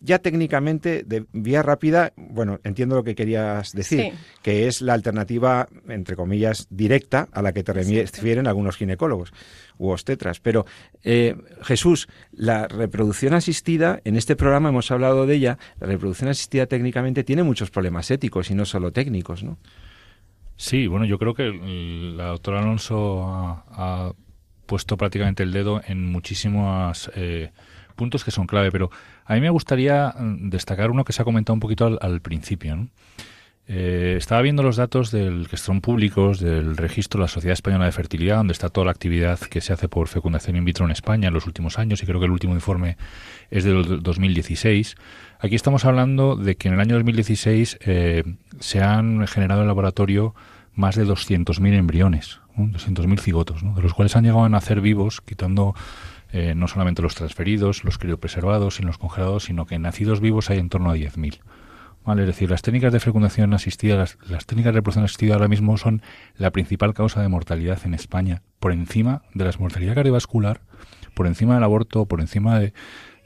ya 0.00 0.18
técnicamente 0.18 1.04
de 1.04 1.24
vía 1.32 1.62
rápida. 1.62 2.12
Bueno, 2.16 2.58
entiendo 2.64 2.96
lo 2.96 3.04
que 3.04 3.14
querías 3.14 3.72
decir, 3.72 4.12
que 4.42 4.66
es 4.66 4.82
la 4.82 4.94
alternativa 4.94 5.68
entre 5.88 6.16
comillas 6.16 6.66
directa 6.70 7.28
a 7.32 7.40
la 7.40 7.52
que 7.52 7.62
te 7.62 7.72
refieren 7.72 8.46
algunos 8.46 8.76
ginecólogos 8.76 9.32
u. 9.78 9.94
Pero 10.42 10.66
eh, 11.02 11.36
Jesús, 11.62 12.08
la 12.32 12.68
reproducción 12.68 13.34
asistida, 13.34 14.00
en 14.04 14.16
este 14.16 14.36
programa 14.36 14.68
hemos 14.68 14.90
hablado 14.90 15.26
de 15.26 15.36
ella. 15.36 15.58
La 15.80 15.86
reproducción 15.86 16.28
asistida 16.28 16.66
técnicamente 16.66 17.24
tiene 17.24 17.42
muchos 17.42 17.70
problemas 17.70 18.10
éticos 18.10 18.50
y 18.50 18.54
no 18.54 18.64
solo 18.64 18.92
técnicos, 18.92 19.42
¿no? 19.42 19.58
Sí, 20.56 20.88
bueno, 20.88 21.04
yo 21.06 21.18
creo 21.20 21.34
que 21.34 21.52
la 22.16 22.26
doctora 22.26 22.58
Alonso 22.58 23.22
ha 23.70 24.12
puesto 24.66 24.96
prácticamente 24.96 25.44
el 25.44 25.52
dedo 25.52 25.80
en 25.86 26.04
muchísimos 26.04 27.10
eh, 27.14 27.52
puntos 27.94 28.24
que 28.24 28.30
son 28.30 28.46
clave, 28.46 28.70
pero 28.70 28.90
a 29.24 29.34
mí 29.34 29.40
me 29.40 29.50
gustaría 29.50 30.14
mm, 30.18 30.50
destacar 30.50 30.90
uno 30.90 31.04
que 31.04 31.12
se 31.12 31.22
ha 31.22 31.24
comentado 31.24 31.54
un 31.54 31.60
poquito 31.60 31.98
al, 32.00 32.20
principio. 32.20 32.88
Eh, 33.70 34.14
estaba 34.16 34.40
viendo 34.40 34.62
los 34.62 34.76
datos 34.76 35.10
del 35.10 35.46
que 35.46 35.58
son 35.58 35.82
públicos 35.82 36.40
del 36.40 36.74
registro 36.78 37.18
de 37.18 37.24
la 37.24 37.28
Sociedad 37.28 37.52
Española 37.52 37.84
de 37.84 37.92
Fertilidad, 37.92 38.38
donde 38.38 38.52
está 38.52 38.70
toda 38.70 38.86
la 38.86 38.92
actividad 38.92 39.38
que 39.38 39.60
se 39.60 39.74
hace 39.74 39.88
por 39.88 40.08
fecundación 40.08 40.56
in 40.56 40.64
vitro 40.64 40.86
en 40.86 40.90
España 40.90 41.28
en 41.28 41.34
los 41.34 41.46
últimos 41.46 41.78
años, 41.78 42.02
y 42.02 42.06
creo 42.06 42.18
que 42.18 42.24
el 42.24 42.32
último 42.32 42.54
informe 42.54 42.96
es 43.50 43.64
del 43.64 44.02
2016. 44.02 44.96
Aquí 45.38 45.54
estamos 45.54 45.84
hablando 45.84 46.34
de 46.34 46.56
que 46.56 46.68
en 46.68 46.74
el 46.74 46.80
año 46.80 46.94
2016 46.94 47.78
eh, 47.82 48.24
se 48.58 48.80
han 48.80 49.26
generado 49.26 49.60
en 49.60 49.64
el 49.64 49.68
laboratorio 49.68 50.34
más 50.72 50.96
de 50.96 51.04
200.000 51.04 51.74
embriones, 51.74 52.40
200.000 52.56 53.20
cigotos, 53.20 53.62
de 53.62 53.82
los 53.82 53.92
cuales 53.92 54.16
han 54.16 54.24
llegado 54.24 54.44
a 54.44 54.48
nacer 54.48 54.80
vivos, 54.80 55.20
quitando 55.20 55.74
eh, 56.32 56.54
no 56.56 56.68
solamente 56.68 57.02
los 57.02 57.14
transferidos, 57.14 57.84
los 57.84 57.98
criopreservados 57.98 58.80
y 58.80 58.82
los 58.82 58.96
congelados, 58.96 59.44
sino 59.44 59.66
que 59.66 59.78
nacidos 59.78 60.20
vivos 60.20 60.48
hay 60.48 60.58
en 60.58 60.70
torno 60.70 60.90
a 60.90 60.96
10.000. 60.96 61.40
¿Vale? 62.08 62.22
Es 62.22 62.28
decir, 62.28 62.48
las 62.50 62.62
técnicas 62.62 62.90
de 62.90 63.00
fecundación 63.00 63.52
asistida, 63.52 63.94
las, 63.96 64.16
las, 64.30 64.46
técnicas 64.46 64.72
de 64.72 64.78
reproducción 64.78 65.04
asistida 65.04 65.34
ahora 65.34 65.46
mismo 65.46 65.76
son 65.76 66.00
la 66.36 66.50
principal 66.50 66.94
causa 66.94 67.20
de 67.20 67.28
mortalidad 67.28 67.80
en 67.84 67.92
España, 67.92 68.40
por 68.60 68.72
encima 68.72 69.24
de 69.34 69.44
la 69.44 69.52
mortalidad 69.58 69.94
cardiovascular, 69.94 70.62
por 71.12 71.26
encima 71.26 71.52
del 71.56 71.64
aborto, 71.64 72.06
por 72.06 72.22
encima 72.22 72.58
de, 72.60 72.72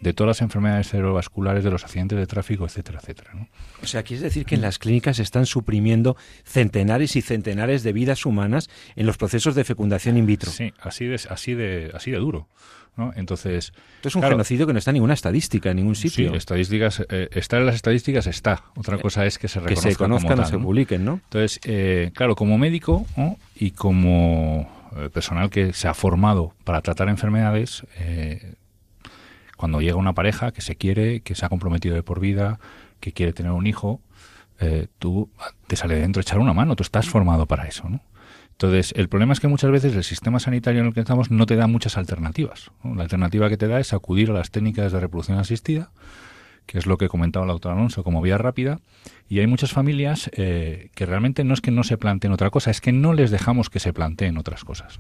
de 0.01 0.13
todas 0.13 0.31
las 0.31 0.43
enfermedades 0.43 0.89
cerebrovasculares, 0.89 1.63
de 1.63 1.71
los 1.71 1.85
accidentes 1.85 2.19
de 2.19 2.27
tráfico, 2.27 2.65
etcétera, 2.65 2.99
etcétera. 3.01 3.31
¿no? 3.35 3.49
O 3.85 3.87
sea, 3.87 4.03
quiere 4.03 4.25
decir 4.25 4.45
que 4.45 4.57
en 4.57 4.63
las 4.63 4.81
clínicas 4.81 5.19
se 5.19 5.23
están 5.23 5.47
suprimiendo 5.47 6.17
centenares 6.43 7.15
y 7.15 7.23
centenares 7.23 7.85
de 7.85 7.93
vidas 7.93 8.27
humanas 8.27 8.69
en 8.97 9.07
los 9.07 9.17
procesos 9.17 9.55
de 9.55 9.63
fecundación 9.63 10.17
in 10.17 10.27
vitro. 10.27 10.51
Sí, 10.51 10.75
así 10.81 11.07
de, 11.07 11.21
así 11.31 11.55
de, 11.55 11.93
así 11.95 12.11
de 12.11 12.19
duro. 12.19 12.49
¿No? 12.97 13.13
Entonces, 13.17 13.73
es 14.03 14.17
un 14.17 14.23
genocidio 14.23 14.67
que 14.67 14.73
no 14.73 14.79
está 14.79 14.91
en 14.91 14.95
ninguna 14.95 15.15
estadística, 15.15 15.71
en 15.71 15.77
ningún 15.77 15.95
sitio. 15.95 16.31
Sí, 16.31 16.37
estadísticas, 16.37 17.05
eh, 17.09 17.29
estar 17.33 17.61
en 17.61 17.67
las 17.67 17.75
estadísticas 17.75 18.27
está. 18.27 18.65
Otra 18.77 18.99
cosa 18.99 19.27
es 19.27 19.39
que 19.39 19.49
se 19.49 19.61
reconozcan, 19.61 19.85
que 19.85 19.93
se 19.93 19.99
conozcan 19.99 20.41
o 20.41 20.45
se 20.45 20.59
publiquen, 20.59 21.05
¿no? 21.05 21.21
Entonces, 21.25 21.61
eh, 21.65 22.11
claro, 22.15 22.37
como 22.37 22.59
médico 22.59 23.07
y 23.55 23.71
como 23.73 24.69
eh, 24.97 25.09
personal 25.09 25.49
que 25.49 25.73
se 25.73 25.89
ha 25.89 25.95
formado 25.95 26.55
para 26.65 26.83
tratar 26.83 27.09
enfermedades, 27.09 27.87
eh, 27.99 28.55
cuando 29.57 29.81
llega 29.81 29.97
una 29.97 30.13
pareja 30.13 30.53
que 30.53 30.61
se 30.61 30.77
quiere, 30.77 31.21
que 31.21 31.35
se 31.35 31.47
ha 31.47 31.49
comprometido 31.49 31.95
de 31.95 32.03
por 32.03 32.21
vida, 32.21 32.59
que 33.01 33.13
quiere 33.13 33.33
tener 33.33 33.53
un 33.53 33.67
hijo, 33.67 34.01
eh, 34.61 34.89
tú 34.99 35.31
te 35.67 35.77
sale 35.77 35.95
de 35.95 36.03
dentro 36.03 36.21
echar 36.21 36.39
una 36.39 36.53
mano, 36.53 36.77
tú 36.77 36.83
estás 36.83 37.09
formado 37.09 37.47
para 37.47 37.67
eso, 37.67 37.89
¿no? 37.89 38.01
Entonces, 38.53 38.93
el 38.97 39.09
problema 39.09 39.33
es 39.33 39.41
que 39.41 39.49
muchas 39.49 39.71
veces 39.71 39.95
el 39.97 40.05
sistema 40.05 40.39
sanitario 40.39 40.81
en 40.81 40.87
el 40.87 40.95
que 40.95 41.01
estamos 41.01 41.31
no 41.31 41.47
te 41.47 41.57
da 41.57 41.67
muchas 41.67 41.97
alternativas. 41.97 42.71
La 42.85 43.03
alternativa 43.03 43.49
que 43.49 43.57
te 43.57 43.67
da 43.67 43.81
es 43.81 43.93
acudir 43.93 44.31
a 44.31 44.35
las 44.35 44.51
técnicas 44.51 44.93
de 44.93 45.01
reproducción 45.01 45.39
asistida, 45.39 45.91
que 46.67 46.79
es 46.79 46.87
lo 46.87 46.97
que 46.97 47.09
comentaba 47.09 47.45
la 47.47 47.53
doctora 47.53 47.75
Alonso 47.75 48.05
como 48.05 48.23
vía 48.23 48.39
rápida, 48.39 48.79
y 49.29 49.41
hay 49.41 49.47
muchas 49.47 49.73
familias 49.73 50.31
eh, 50.35 50.91
que 50.95 51.07
realmente 51.07 51.43
no 51.43 51.55
es 51.55 51.61
que 51.61 51.71
no 51.71 51.85
se 51.85 51.97
planteen 51.97 52.33
otra 52.33 52.51
cosa, 52.51 52.71
es 52.71 52.81
que 52.81 52.93
no 52.93 53.15
les 53.15 53.31
dejamos 53.31 53.71
que 53.71 53.81
se 53.81 53.93
planteen 53.93 54.39
otras 54.39 54.65
cosas. 54.65 54.99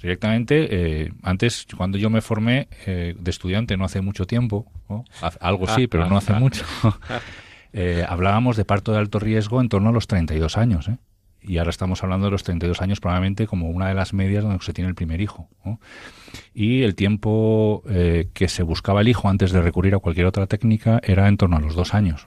Directamente, 0.00 0.68
eh, 0.70 1.12
antes, 1.22 1.66
cuando 1.76 1.98
yo 1.98 2.10
me 2.10 2.20
formé 2.20 2.68
eh, 2.86 3.14
de 3.18 3.30
estudiante, 3.30 3.76
no 3.76 3.84
hace 3.84 4.02
mucho 4.02 4.26
tiempo, 4.26 4.66
algo 5.40 5.66
sí, 5.66 5.86
pero 5.86 6.08
no 6.08 6.16
hace 6.16 6.34
mucho, 6.34 6.64
hablábamos 8.08 8.56
de 8.56 8.64
parto 8.64 8.92
de 8.92 8.98
alto 8.98 9.18
riesgo 9.18 9.60
en 9.60 9.68
torno 9.68 9.88
a 9.88 9.92
los 9.92 10.06
32 10.06 10.58
años. 10.58 10.90
Y 11.46 11.58
ahora 11.58 11.70
estamos 11.70 12.02
hablando 12.02 12.26
de 12.26 12.30
los 12.32 12.42
32 12.42 12.80
años 12.80 13.00
probablemente 13.00 13.46
como 13.46 13.68
una 13.68 13.88
de 13.88 13.94
las 13.94 14.14
medias 14.14 14.42
donde 14.42 14.64
se 14.64 14.72
tiene 14.72 14.88
el 14.88 14.94
primer 14.94 15.20
hijo 15.20 15.48
y 16.54 16.82
el 16.82 16.94
tiempo 16.94 17.82
eh, 17.88 18.28
que 18.32 18.48
se 18.48 18.62
buscaba 18.62 19.02
el 19.02 19.08
hijo 19.08 19.28
antes 19.28 19.52
de 19.52 19.60
recurrir 19.60 19.94
a 19.94 19.98
cualquier 19.98 20.26
otra 20.26 20.46
técnica 20.46 21.00
era 21.02 21.28
en 21.28 21.36
torno 21.36 21.56
a 21.56 21.60
los 21.60 21.74
dos 21.74 21.94
años. 21.94 22.24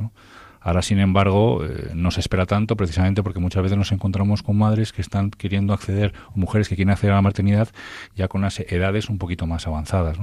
Ahora, 0.60 0.82
sin 0.82 1.00
embargo, 1.00 1.64
eh, 1.64 1.92
no 1.94 2.12
se 2.12 2.20
espera 2.20 2.46
tanto 2.46 2.76
precisamente 2.76 3.24
porque 3.24 3.40
muchas 3.40 3.64
veces 3.64 3.78
nos 3.78 3.92
encontramos 3.92 4.44
con 4.44 4.58
madres 4.58 4.92
que 4.92 5.02
están 5.02 5.30
queriendo 5.30 5.74
acceder, 5.74 6.14
o 6.34 6.40
mujeres 6.40 6.68
que 6.68 6.76
quieren 6.76 6.92
acceder 6.92 7.14
a 7.14 7.16
la 7.16 7.22
maternidad 7.22 7.70
ya 8.16 8.28
con 8.28 8.42
las 8.42 8.60
edades 8.60 9.10
un 9.10 9.18
poquito 9.18 9.48
más 9.48 9.66
avanzadas. 9.68 10.18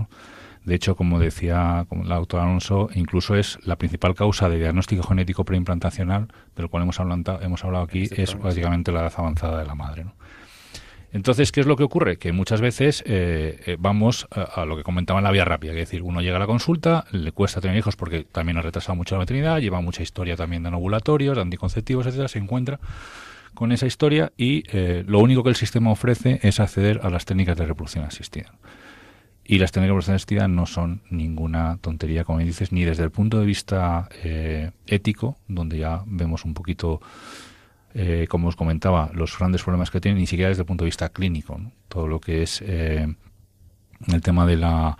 De 0.64 0.74
hecho, 0.74 0.96
como 0.96 1.18
decía 1.18 1.86
la 2.04 2.16
doctora 2.16 2.44
Alonso, 2.44 2.88
incluso 2.94 3.34
es 3.36 3.58
la 3.64 3.76
principal 3.76 4.14
causa 4.14 4.48
de 4.48 4.58
diagnóstico 4.58 5.02
genético 5.02 5.44
preimplantacional, 5.44 6.28
del 6.56 6.68
cual 6.68 6.84
hemos 6.84 6.98
hablado, 7.00 7.40
hemos 7.42 7.64
hablado 7.64 7.84
aquí, 7.84 8.08
es 8.10 8.38
básicamente 8.38 8.90
la 8.90 9.00
edad 9.00 9.12
avanzada 9.16 9.58
de 9.58 9.66
la 9.66 9.74
madre. 9.74 10.04
¿no? 10.04 10.14
Entonces, 11.14 11.52
¿qué 11.52 11.60
es 11.60 11.66
lo 11.66 11.76
que 11.76 11.84
ocurre? 11.84 12.16
Que 12.16 12.32
muchas 12.32 12.60
veces 12.60 13.04
eh, 13.06 13.60
eh, 13.66 13.76
vamos 13.78 14.26
a, 14.32 14.64
lo 14.64 14.76
que 14.76 14.82
comentaba 14.82 15.20
en 15.20 15.24
la 15.24 15.30
vía 15.30 15.44
rápida, 15.44 15.70
es 15.70 15.78
decir, 15.78 16.02
uno 16.02 16.20
llega 16.20 16.36
a 16.36 16.40
la 16.40 16.46
consulta, 16.46 17.04
le 17.12 17.30
cuesta 17.30 17.60
tener 17.60 17.76
hijos 17.76 17.94
porque 17.94 18.24
también 18.24 18.58
ha 18.58 18.62
retrasado 18.62 18.96
mucho 18.96 19.14
la 19.14 19.20
maternidad, 19.20 19.60
lleva 19.60 19.80
mucha 19.80 20.02
historia 20.02 20.34
también 20.34 20.64
de 20.64 20.72
novulatorios, 20.72 21.36
de 21.36 21.42
anticonceptivos, 21.42 22.06
etcétera, 22.06 22.26
se 22.26 22.40
encuentra 22.40 22.80
con 23.54 23.70
esa 23.70 23.86
historia 23.86 24.32
y 24.36 24.64
eh, 24.72 25.04
lo 25.06 25.20
único 25.20 25.44
que 25.44 25.50
el 25.50 25.54
sistema 25.54 25.92
ofrece 25.92 26.40
es 26.42 26.58
acceder 26.58 26.98
a 27.04 27.10
las 27.10 27.26
técnicas 27.26 27.56
de 27.56 27.66
reproducción 27.66 28.04
asistida. 28.04 28.52
Y 29.44 29.58
las 29.58 29.72
técnicas 29.72 30.06
de 30.06 30.14
asistida 30.14 30.48
no 30.48 30.66
son 30.66 31.02
ninguna 31.10 31.78
tontería, 31.80 32.24
como 32.24 32.38
dices, 32.38 32.72
ni 32.72 32.84
desde 32.84 33.04
el 33.04 33.10
punto 33.10 33.38
de 33.38 33.46
vista 33.46 34.08
ético, 34.86 35.36
donde 35.48 35.78
ya 35.78 36.02
vemos 36.06 36.44
un 36.44 36.54
poquito 36.54 37.00
eh, 37.96 38.26
como 38.28 38.48
os 38.48 38.56
comentaba, 38.56 39.10
los 39.14 39.38
grandes 39.38 39.62
problemas 39.62 39.92
que 39.92 40.00
tienen, 40.00 40.18
ni 40.18 40.26
siquiera 40.26 40.48
desde 40.48 40.62
el 40.62 40.66
punto 40.66 40.84
de 40.84 40.88
vista 40.88 41.10
clínico. 41.10 41.60
Todo 41.88 42.08
lo 42.08 42.20
que 42.20 42.42
es 42.42 42.60
eh, 42.66 43.06
el 44.08 44.20
tema 44.20 44.46
de 44.46 44.56
la, 44.56 44.98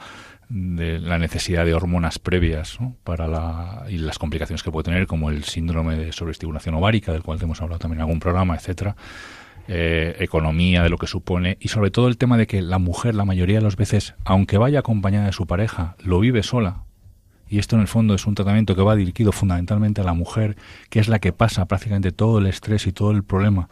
de 0.48 1.00
la 1.00 1.18
necesidad 1.18 1.64
de 1.64 1.74
hormonas 1.74 2.20
previas 2.20 2.78
para 3.02 3.26
la, 3.26 3.84
y 3.88 3.98
las 3.98 4.20
complicaciones 4.20 4.62
que 4.62 4.70
puede 4.70 4.84
tener, 4.84 5.08
como 5.08 5.30
el 5.30 5.42
síndrome 5.42 5.96
de 5.96 6.12
sobreestimulación 6.12 6.76
ovárica, 6.76 7.12
del 7.12 7.24
cual 7.24 7.40
hemos 7.42 7.60
hablado 7.60 7.80
también 7.80 7.98
en 7.98 8.02
algún 8.02 8.20
programa, 8.20 8.54
etcétera. 8.54 8.94
Eh, 9.66 10.16
economía, 10.18 10.83
de 10.83 10.90
lo 10.90 10.99
que 10.99 11.06
supone, 11.06 11.56
y 11.59 11.68
sobre 11.68 11.90
todo 11.90 12.09
el 12.09 12.18
tema 12.18 12.37
de 12.37 12.47
que 12.47 12.61
la 12.61 12.78
mujer, 12.78 13.14
la 13.14 13.25
mayoría 13.25 13.56
de 13.56 13.64
las 13.64 13.76
veces, 13.76 14.14
aunque 14.25 14.59
vaya 14.59 14.80
acompañada 14.80 15.25
de 15.25 15.33
su 15.33 15.47
pareja, 15.47 15.97
lo 16.04 16.21
vive 16.21 16.42
sola, 16.42 16.83
y 17.49 17.59
esto 17.59 17.76
en 17.76 17.83
el 17.83 17.88
fondo 17.88 18.14
es 18.14 18.26
un 18.26 18.35
tratamiento 18.35 18.76
que 18.76 18.83
va 18.83 18.94
dirigido 18.94 19.33
fundamentalmente 19.33 20.02
a 20.02 20.04
la 20.04 20.12
mujer, 20.12 20.56
que 20.90 21.00
es 21.00 21.09
la 21.09 21.18
que 21.18 21.33
pasa 21.33 21.64
prácticamente 21.64 22.12
todo 22.12 22.40
el 22.40 22.47
estrés 22.47 22.87
y 22.87 22.92
todo 22.92 23.11
el 23.11 23.25
problema 23.25 23.71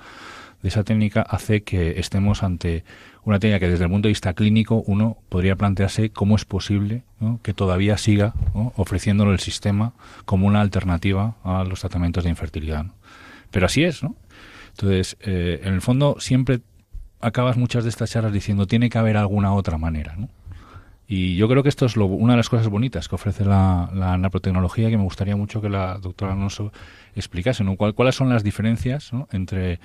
de 0.63 0.69
esa 0.69 0.85
técnica, 0.85 1.23
hace 1.23 1.63
que 1.63 1.99
estemos 1.99 2.43
ante 2.43 2.85
una 3.25 3.39
técnica 3.39 3.61
que 3.61 3.69
desde 3.69 3.85
el 3.85 3.91
punto 3.91 4.07
de 4.07 4.13
vista 4.13 4.33
clínico 4.33 4.83
uno 4.87 5.19
podría 5.29 5.57
plantearse 5.57 6.11
cómo 6.11 6.37
es 6.37 6.45
posible 6.45 7.03
que 7.43 7.53
todavía 7.53 7.99
siga 7.99 8.33
ofreciéndolo 8.77 9.33
el 9.33 9.41
sistema 9.41 9.93
como 10.25 10.47
una 10.47 10.61
alternativa 10.61 11.35
a 11.45 11.65
los 11.65 11.81
tratamientos 11.81 12.25
de 12.25 12.31
infertilidad. 12.31 12.87
Pero 13.51 13.67
así 13.67 13.85
es, 13.85 14.03
¿no? 14.03 14.17
Entonces, 14.73 15.17
eh, 15.21 15.61
en 15.65 15.75
el 15.75 15.81
fondo 15.81 16.17
siempre 16.19 16.61
acabas 17.21 17.57
muchas 17.57 17.85
de 17.85 17.91
estas 17.91 18.11
charlas 18.11 18.33
diciendo 18.33 18.67
tiene 18.67 18.91
que 18.91 18.99
haber 18.99 19.17
alguna 19.17 19.55
otra 19.55 19.79
manera, 19.79 20.17
¿no? 20.17 20.29
Y 21.07 21.37
yo 21.37 21.47
creo 21.47 21.63
que 21.63 21.69
esto 21.69 21.85
es 21.85 21.97
una 21.97 22.33
de 22.33 22.37
las 22.39 22.49
cosas 22.49 22.69
bonitas 22.69 23.07
que 23.07 23.17
ofrece 23.17 23.45
la, 23.45 23.91
la 23.93 24.17
naprotecnología 24.17 24.89
que 24.89 24.97
me 24.97 25.03
gustaría 25.05 25.37
mucho 25.37 25.61
que 25.61 25.69
la 25.69 25.99
doctora 25.99 26.33
Alonso 26.33 26.73
explicase, 27.15 27.65
¿no? 27.65 27.77
¿Cuáles 27.77 28.15
son 28.15 28.31
las 28.31 28.43
diferencias 28.43 29.11
entre, 29.31 29.79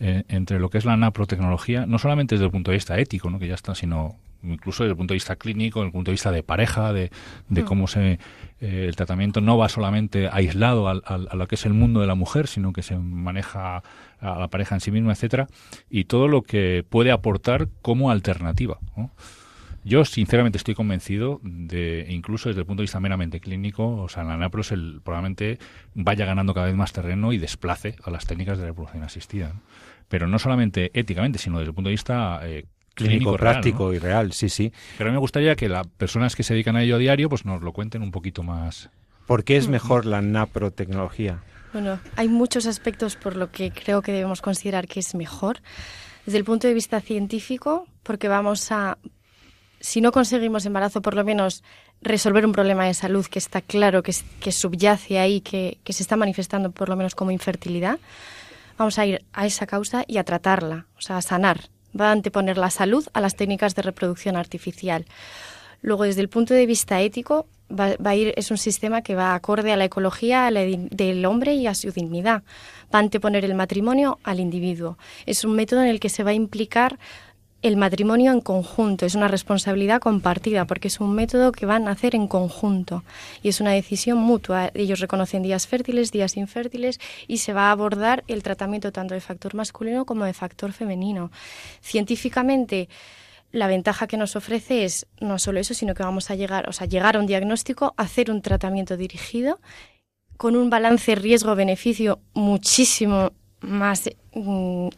eh, 0.00 0.24
entre 0.28 0.58
lo 0.58 0.70
que 0.70 0.78
es 0.78 0.84
la 0.84 0.96
naprotecnología, 0.96 1.86
no 1.86 1.98
solamente 1.98 2.34
desde 2.34 2.46
el 2.46 2.50
punto 2.50 2.72
de 2.72 2.78
vista 2.78 2.98
ético, 2.98 3.30
¿no? 3.30 3.38
que 3.38 3.46
ya 3.46 3.54
está, 3.54 3.76
sino 3.76 4.16
incluso 4.42 4.82
desde 4.82 4.92
el 4.92 4.96
punto 4.96 5.12
de 5.12 5.16
vista 5.16 5.36
clínico, 5.36 5.80
desde 5.80 5.88
el 5.88 5.92
punto 5.92 6.10
de 6.10 6.14
vista 6.14 6.30
de 6.30 6.42
pareja, 6.42 6.92
de, 6.92 7.10
de 7.48 7.62
mm. 7.62 7.64
cómo 7.64 7.86
se 7.86 8.18
eh, 8.60 8.86
el 8.88 8.96
tratamiento 8.96 9.40
no 9.40 9.58
va 9.58 9.68
solamente 9.68 10.28
aislado 10.30 10.88
a, 10.88 10.92
a, 10.92 11.36
lo 11.36 11.48
que 11.48 11.56
es 11.56 11.66
el 11.66 11.74
mundo 11.74 12.00
de 12.00 12.06
la 12.06 12.14
mujer, 12.14 12.46
sino 12.46 12.72
que 12.72 12.82
se 12.82 12.96
maneja 12.96 13.82
a 14.20 14.38
la 14.38 14.48
pareja 14.48 14.74
en 14.74 14.80
sí 14.80 14.90
misma, 14.90 15.12
etcétera, 15.12 15.48
y 15.90 16.04
todo 16.04 16.28
lo 16.28 16.42
que 16.42 16.84
puede 16.88 17.10
aportar 17.10 17.68
como 17.82 18.10
alternativa. 18.10 18.78
¿no? 18.96 19.10
Yo 19.84 20.04
sinceramente 20.04 20.58
estoy 20.58 20.74
convencido 20.74 21.40
de, 21.42 22.06
incluso 22.08 22.48
desde 22.48 22.60
el 22.60 22.66
punto 22.66 22.82
de 22.82 22.84
vista 22.84 23.00
meramente 23.00 23.40
clínico, 23.40 23.96
o 23.96 24.08
sea, 24.08 24.22
la 24.22 24.36
NAPROS 24.36 24.72
el, 24.72 25.00
probablemente 25.02 25.58
vaya 25.94 26.24
ganando 26.24 26.54
cada 26.54 26.66
vez 26.66 26.76
más 26.76 26.92
terreno 26.92 27.32
y 27.32 27.38
desplace 27.38 27.96
a 28.04 28.10
las 28.10 28.26
técnicas 28.26 28.58
de 28.58 28.66
reproducción 28.66 29.02
asistida. 29.02 29.54
Pero 30.08 30.28
no 30.28 30.38
solamente 30.38 30.92
éticamente, 30.94 31.38
sino 31.38 31.58
desde 31.58 31.70
el 31.70 31.74
punto 31.74 31.88
de 31.88 31.94
vista 31.94 32.40
eh, 32.44 32.66
clínico, 32.94 33.36
práctico 33.36 33.92
y 33.92 33.98
real, 33.98 34.32
sí, 34.32 34.48
sí. 34.48 34.72
Pero 34.96 35.08
a 35.08 35.10
mí 35.10 35.14
me 35.14 35.20
gustaría 35.20 35.56
que 35.56 35.68
las 35.68 35.86
personas 35.86 36.36
que 36.36 36.42
se 36.42 36.54
dedican 36.54 36.76
a 36.76 36.82
ello 36.82 36.96
a 36.96 36.98
diario 36.98 37.28
pues 37.28 37.44
nos 37.44 37.62
lo 37.62 37.72
cuenten 37.72 38.02
un 38.02 38.10
poquito 38.10 38.42
más. 38.42 38.90
¿Por 39.26 39.44
qué 39.44 39.56
es 39.56 39.68
mejor 39.68 40.04
la 40.04 40.20
naprotecnología? 40.20 41.42
Bueno, 41.72 42.00
hay 42.16 42.28
muchos 42.28 42.66
aspectos 42.66 43.16
por 43.16 43.36
lo 43.36 43.50
que 43.50 43.70
creo 43.70 44.02
que 44.02 44.12
debemos 44.12 44.42
considerar 44.42 44.86
que 44.88 45.00
es 45.00 45.14
mejor. 45.14 45.60
Desde 46.26 46.38
el 46.38 46.44
punto 46.44 46.68
de 46.68 46.74
vista 46.74 47.00
científico, 47.00 47.86
porque 48.02 48.28
vamos 48.28 48.70
a 48.70 48.98
si 49.82 50.00
no 50.00 50.12
conseguimos 50.12 50.64
embarazo, 50.64 51.02
por 51.02 51.14
lo 51.14 51.24
menos 51.24 51.64
resolver 52.00 52.46
un 52.46 52.52
problema 52.52 52.86
de 52.86 52.94
salud 52.94 53.26
que 53.26 53.40
está 53.40 53.60
claro, 53.60 54.02
que, 54.02 54.14
que 54.40 54.52
subyace 54.52 55.18
ahí, 55.18 55.40
que, 55.40 55.78
que, 55.82 55.92
se 55.92 56.04
está 56.04 56.16
manifestando 56.16 56.70
por 56.70 56.88
lo 56.88 56.96
menos 56.96 57.16
como 57.16 57.32
infertilidad, 57.32 57.98
vamos 58.78 58.98
a 59.00 59.06
ir 59.06 59.24
a 59.32 59.44
esa 59.44 59.66
causa 59.66 60.04
y 60.06 60.18
a 60.18 60.24
tratarla, 60.24 60.86
o 60.96 61.00
sea, 61.00 61.16
a 61.16 61.22
sanar. 61.22 61.68
Va 61.98 62.08
a 62.08 62.12
anteponer 62.12 62.58
la 62.58 62.70
salud 62.70 63.06
a 63.12 63.20
las 63.20 63.36
técnicas 63.36 63.74
de 63.74 63.82
reproducción 63.82 64.36
artificial. 64.36 65.06
Luego, 65.82 66.04
desde 66.04 66.20
el 66.20 66.28
punto 66.28 66.54
de 66.54 66.66
vista 66.66 67.00
ético, 67.00 67.46
va, 67.68 67.96
a 68.04 68.14
ir, 68.14 68.32
es 68.36 68.50
un 68.50 68.58
sistema 68.58 69.02
que 69.02 69.14
va 69.14 69.34
acorde 69.34 69.72
a 69.72 69.76
la 69.76 69.84
ecología 69.84 70.50
del 70.50 71.24
hombre 71.24 71.54
y 71.54 71.66
a 71.66 71.74
su 71.74 71.90
dignidad. 71.90 72.42
Va 72.94 72.98
a 72.98 73.02
anteponer 73.02 73.44
el 73.44 73.54
matrimonio 73.54 74.18
al 74.22 74.40
individuo. 74.40 74.98
Es 75.26 75.44
un 75.44 75.54
método 75.54 75.82
en 75.82 75.88
el 75.88 76.00
que 76.00 76.08
se 76.08 76.22
va 76.22 76.30
a 76.30 76.34
implicar 76.34 76.98
el 77.62 77.76
matrimonio 77.76 78.32
en 78.32 78.40
conjunto, 78.40 79.06
es 79.06 79.14
una 79.14 79.28
responsabilidad 79.28 80.00
compartida 80.00 80.66
porque 80.66 80.88
es 80.88 80.98
un 80.98 81.14
método 81.14 81.52
que 81.52 81.64
van 81.64 81.86
a 81.86 81.92
hacer 81.92 82.16
en 82.16 82.26
conjunto 82.26 83.04
y 83.40 83.48
es 83.48 83.60
una 83.60 83.70
decisión 83.70 84.18
mutua. 84.18 84.72
Ellos 84.74 84.98
reconocen 84.98 85.44
días 85.44 85.68
fértiles, 85.68 86.10
días 86.10 86.36
infértiles 86.36 86.98
y 87.28 87.38
se 87.38 87.52
va 87.52 87.68
a 87.68 87.70
abordar 87.70 88.24
el 88.26 88.42
tratamiento 88.42 88.90
tanto 88.90 89.14
de 89.14 89.20
factor 89.20 89.54
masculino 89.54 90.04
como 90.04 90.24
de 90.24 90.32
factor 90.32 90.72
femenino. 90.72 91.30
Científicamente, 91.80 92.88
la 93.52 93.68
ventaja 93.68 94.08
que 94.08 94.16
nos 94.16 94.34
ofrece 94.34 94.84
es 94.84 95.06
no 95.20 95.38
solo 95.38 95.60
eso, 95.60 95.72
sino 95.72 95.94
que 95.94 96.02
vamos 96.02 96.30
a 96.30 96.34
llegar, 96.34 96.68
o 96.68 96.72
sea, 96.72 96.88
llegar 96.88 97.16
a 97.16 97.20
un 97.20 97.26
diagnóstico, 97.26 97.94
hacer 97.96 98.30
un 98.32 98.42
tratamiento 98.42 98.96
dirigido 98.96 99.60
con 100.36 100.56
un 100.56 100.68
balance 100.68 101.14
riesgo-beneficio 101.14 102.18
muchísimo 102.34 103.30
más 103.62 104.10
mm, 104.34 104.88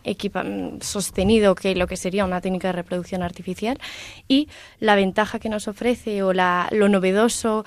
sostenido 0.81 1.55
que 1.55 1.74
lo 1.74 1.87
que 1.87 1.96
sería 1.96 2.24
una 2.24 2.40
técnica 2.40 2.68
de 2.68 2.72
reproducción 2.72 3.22
artificial 3.22 3.79
y 4.29 4.48
la 4.81 4.96
ventaja 4.96 5.38
que 5.38 5.48
nos 5.48 5.68
ofrece 5.68 6.22
o 6.22 6.33
la, 6.33 6.68
lo 6.72 6.88
novedoso 6.88 7.64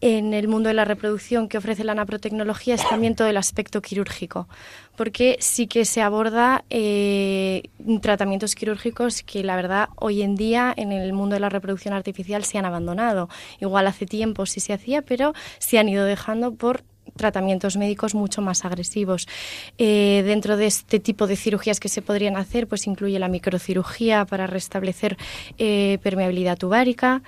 en 0.00 0.34
el 0.34 0.48
mundo 0.48 0.68
de 0.68 0.74
la 0.74 0.84
reproducción 0.84 1.48
que 1.48 1.58
ofrece 1.58 1.84
la 1.84 1.94
naprotecnología 1.94 2.74
es 2.74 2.88
también 2.88 3.14
todo 3.14 3.28
el 3.28 3.36
aspecto 3.36 3.80
quirúrgico, 3.82 4.48
porque 4.96 5.36
sí 5.40 5.66
que 5.66 5.84
se 5.84 6.02
aborda 6.02 6.64
eh, 6.70 7.62
tratamientos 8.02 8.54
quirúrgicos 8.54 9.22
que 9.22 9.44
la 9.44 9.56
verdad 9.56 9.88
hoy 9.96 10.22
en 10.22 10.34
día 10.34 10.74
en 10.76 10.92
el 10.92 11.12
mundo 11.12 11.34
de 11.34 11.40
la 11.40 11.48
reproducción 11.48 11.94
artificial 11.94 12.44
se 12.44 12.58
han 12.58 12.64
abandonado. 12.64 13.28
Igual 13.60 13.86
hace 13.86 14.06
tiempo 14.06 14.46
sí 14.46 14.60
se 14.60 14.72
hacía, 14.72 15.02
pero 15.02 15.34
se 15.58 15.78
han 15.78 15.88
ido 15.88 16.04
dejando 16.04 16.54
por 16.54 16.82
tratamientos 17.16 17.76
médicos 17.76 18.14
mucho 18.14 18.42
más 18.42 18.64
agresivos. 18.64 19.26
Eh, 19.78 20.22
dentro 20.24 20.56
de 20.56 20.66
este 20.66 21.00
tipo 21.00 21.26
de 21.26 21.36
cirugías 21.36 21.80
que 21.80 21.88
se 21.88 22.02
podrían 22.02 22.36
hacer, 22.36 22.66
pues 22.66 22.86
incluye 22.86 23.18
la 23.18 23.28
microcirugía 23.28 24.24
para 24.24 24.46
restablecer 24.46 25.16
eh, 25.58 25.98
permeabilidad 26.02 26.58
tubárica, 26.58 27.22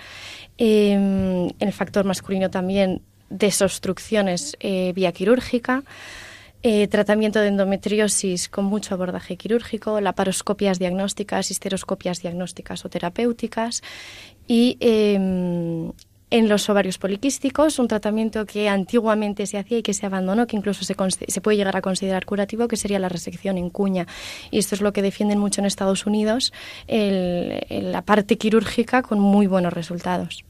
em, 0.56 1.48
el 1.58 1.72
factor 1.72 2.04
masculino 2.04 2.50
también 2.50 3.02
desobstrucciones 3.30 4.56
eh, 4.60 4.92
vía 4.94 5.12
quirúrgica. 5.12 5.82
tratamiento 6.90 7.38
de 7.40 7.48
endometriosis 7.48 8.48
con 8.48 8.64
mucho 8.64 8.92
abordaje 8.94 9.36
quirúrgico, 9.36 10.00
laparoscopias 10.00 10.78
diagnósticas, 10.78 11.50
histeroscopias 11.50 12.20
diagnósticas 12.20 12.84
o 12.84 12.88
terapéuticas 12.90 13.82
y 14.48 14.76
em, 14.80 15.92
en 16.30 16.48
los 16.48 16.68
ovarios 16.68 16.98
poliquísticos, 16.98 17.78
un 17.78 17.88
tratamiento 17.88 18.44
que 18.44 18.68
antiguamente 18.68 19.46
se 19.46 19.58
hacía 19.58 19.78
y 19.78 19.82
que 19.82 19.94
se 19.94 20.06
abandonó, 20.06 20.46
que 20.46 20.56
incluso 20.56 20.84
se, 20.84 20.94
puede 21.40 21.56
llegar 21.56 21.76
a 21.76 21.82
considerar 21.82 22.26
curativo, 22.26 22.68
que 22.68 22.76
sería 22.76 22.98
la 22.98 23.08
resección 23.08 23.58
en 23.58 23.70
cuña. 23.70 24.06
Y 24.50 24.58
esto 24.58 24.74
es 24.74 24.80
lo 24.80 24.92
que 24.92 25.02
defienden 25.02 25.38
mucho 25.38 25.60
en 25.60 25.66
Estados 25.66 26.06
Unidos, 26.06 26.52
la 26.88 28.02
parte 28.02 28.36
quirúrgica 28.36 29.02
con 29.02 29.20
muy 29.20 29.46
buenos 29.46 29.72
resultados. 29.72 30.44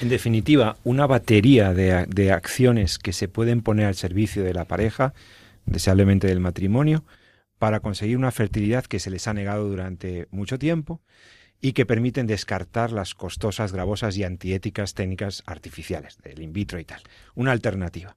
En 0.00 0.08
definitiva, 0.08 0.76
una 0.84 1.06
batería 1.06 1.72
de 1.72 2.32
acciones 2.32 2.98
que 2.98 3.12
se 3.12 3.28
pueden 3.28 3.62
poner 3.62 3.86
al 3.86 3.94
servicio 3.94 4.42
de 4.42 4.54
la 4.54 4.64
pareja, 4.64 5.14
deseablemente 5.64 6.26
del 6.26 6.40
matrimonio, 6.40 7.04
para 7.58 7.80
conseguir 7.80 8.16
una 8.16 8.32
fertilidad 8.32 8.84
que 8.84 8.98
se 8.98 9.10
les 9.10 9.28
ha 9.28 9.34
negado 9.34 9.68
durante 9.68 10.26
mucho 10.30 10.58
tiempo 10.58 11.00
y 11.64 11.72
que 11.72 11.86
permiten 11.86 12.26
descartar 12.26 12.90
las 12.90 13.14
costosas, 13.14 13.72
gravosas 13.72 14.16
y 14.18 14.24
antiéticas 14.24 14.94
técnicas 14.94 15.44
artificiales, 15.46 16.18
del 16.18 16.42
in 16.42 16.52
vitro 16.52 16.80
y 16.80 16.84
tal. 16.84 17.00
Una 17.36 17.52
alternativa. 17.52 18.16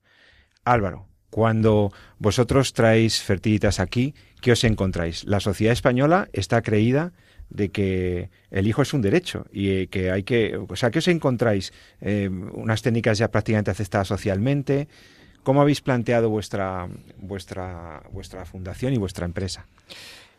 Álvaro, 0.65 1.05
cuando 1.29 1.93
vosotros 2.17 2.73
traéis 2.73 3.21
fertilitas 3.21 3.79
aquí, 3.79 4.15
¿qué 4.41 4.53
os 4.53 4.63
encontráis? 4.63 5.25
La 5.25 5.39
sociedad 5.39 5.73
española 5.73 6.27
está 6.33 6.63
creída 6.63 7.13
de 7.49 7.69
que 7.69 8.31
el 8.49 8.65
hijo 8.67 8.81
es 8.81 8.93
un 8.95 9.03
derecho 9.03 9.45
y 9.53 9.69
eh, 9.69 9.87
que 9.87 10.09
hay 10.09 10.23
que, 10.23 10.57
o 10.57 10.75
sea, 10.75 10.89
¿qué 10.89 10.97
os 10.97 11.07
encontráis? 11.07 11.71
Eh, 12.01 12.27
unas 12.29 12.81
técnicas 12.81 13.19
ya 13.19 13.29
prácticamente 13.29 13.69
aceptadas 13.69 14.07
socialmente. 14.07 14.87
¿Cómo 15.43 15.61
habéis 15.61 15.81
planteado 15.81 16.31
vuestra, 16.31 16.87
vuestra, 17.17 18.01
vuestra 18.11 18.45
fundación 18.45 18.93
y 18.93 18.97
vuestra 18.97 19.27
empresa? 19.27 19.67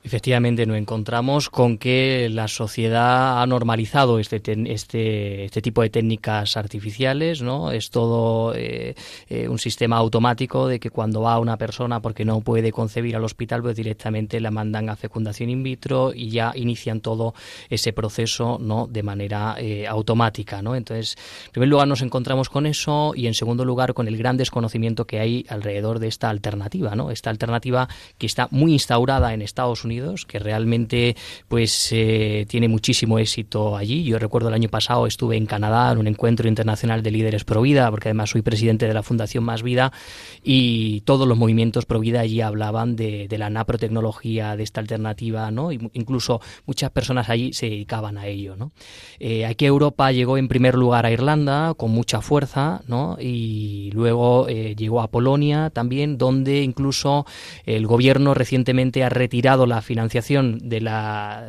Efectivamente, 0.07 0.65
nos 0.67 0.77
encontramos 0.77 1.51
con 1.51 1.79
que 1.79 2.29
la 2.31 2.47
sociedad 2.47 3.43
ha 3.43 3.47
normalizado 3.49 4.21
este, 4.21 4.41
este, 4.73 5.47
este 5.47 5.61
tipo 5.61 5.83
de 5.83 5.91
técnicas 5.91 6.57
artificiales, 6.57 7.43
¿no? 7.43 7.73
Es 7.73 7.91
todo 7.91 8.55
eh, 8.55 8.95
eh, 9.29 9.49
un 9.49 9.59
sistema 9.59 9.97
automático 9.97 10.69
de 10.69 10.79
que 10.79 10.91
cuando 10.91 11.23
va 11.23 11.41
una 11.41 11.57
persona 11.57 12.01
porque 12.01 12.25
no 12.25 12.41
puede 12.41 12.71
concebir 12.71 13.17
al 13.17 13.25
hospital, 13.25 13.63
pues 13.63 13.75
directamente 13.75 14.39
la 14.39 14.53
mandan 14.53 14.91
a 14.91 14.95
fecundación 14.95 15.51
in 15.51 15.65
vitro 15.65 16.13
y 16.15 16.31
ya 16.31 16.53
inician 16.55 17.01
todo 17.01 17.35
ese 17.69 17.93
proceso, 17.93 18.59
¿no? 18.61 18.87
De 18.87 19.03
manera 19.03 19.57
eh, 19.59 19.89
automática, 19.89 20.63
¿no? 20.63 20.77
Entonces, 20.77 21.17
en 21.47 21.51
primer 21.51 21.69
lugar 21.69 21.89
nos 21.89 22.03
encontramos 22.03 22.49
con 22.49 22.67
eso 22.67 23.13
y 23.17 23.27
en 23.27 23.35
segundo 23.35 23.65
lugar 23.65 23.93
con 23.93 24.07
el 24.07 24.17
gran 24.17 24.37
desconocimiento 24.37 25.05
que 25.05 25.19
hay 25.19 25.45
alrededor 25.49 25.99
de 25.99 26.07
esta 26.07 26.31
alternativa, 26.31 26.95
¿no? 26.95 27.11
Esta 27.11 27.31
alternativa 27.31 27.89
que 28.19 28.27
está 28.27 28.47
muy 28.53 28.73
instaurada 28.73 29.35
en 29.35 29.43
Estados 29.43 29.85
Unidos 29.85 29.96
que 30.27 30.39
realmente 30.39 31.17
pues 31.49 31.89
eh, 31.93 32.47
tiene 32.49 32.69
muchísimo 32.69 33.19
éxito 33.19 33.77
allí. 33.77 34.05
Yo 34.05 34.19
recuerdo 34.19 34.49
el 34.49 34.55
año 34.55 34.69
pasado 34.69 35.07
estuve 35.07 35.37
en 35.37 35.47
Canadá 35.47 35.93
en 35.93 35.99
un 35.99 36.07
encuentro 36.07 36.49
internacional 36.49 37.03
de 37.03 37.11
líderes 37.11 37.45
pro 37.45 37.63
vida, 37.63 37.91
porque 37.91 38.09
además 38.09 38.31
soy 38.31 38.43
presidente 38.43 38.87
de 38.87 38.95
la 38.95 39.03
Fundación 39.03 39.45
Más 39.45 39.63
Vida, 39.63 39.93
y 40.43 41.01
todos 41.03 41.27
los 41.27 41.39
movimientos 41.39 41.87
pro 41.87 42.01
vida 42.01 42.21
allí 42.21 42.41
hablaban 42.41 42.97
de, 42.97 43.29
la 43.37 43.51
naprotecnología, 43.51 44.57
de 44.57 44.63
esta 44.63 44.81
alternativa, 44.81 45.51
¿no? 45.51 45.71
incluso 45.73 46.41
muchas 46.65 46.91
personas 46.91 47.29
allí 47.29 47.53
se 47.53 47.69
dedicaban 47.69 48.17
a 48.19 48.27
ello. 48.27 48.57
Eh, 49.19 49.45
aquí 49.47 49.67
Europa 49.67 50.13
llegó 50.13 50.39
en 50.39 50.49
primer 50.49 50.75
lugar 50.75 51.07
a 51.07 51.11
Irlanda 51.11 51.75
con 51.75 51.91
mucha 51.91 52.21
fuerza, 52.21 52.83
¿no? 52.87 53.17
Y 53.21 53.91
luego 53.93 54.49
eh, 54.49 54.75
llegó 54.77 55.01
a 55.01 55.09
Polonia 55.11 55.71
también, 55.71 56.19
donde 56.19 56.63
incluso 56.63 57.27
el 57.65 57.87
gobierno 57.87 58.35
recientemente 58.35 59.05
ha 59.05 59.09
retirado 59.09 59.67
la 59.67 59.83
financiación 59.87 60.59
de 60.69 60.83
la, 60.83 61.47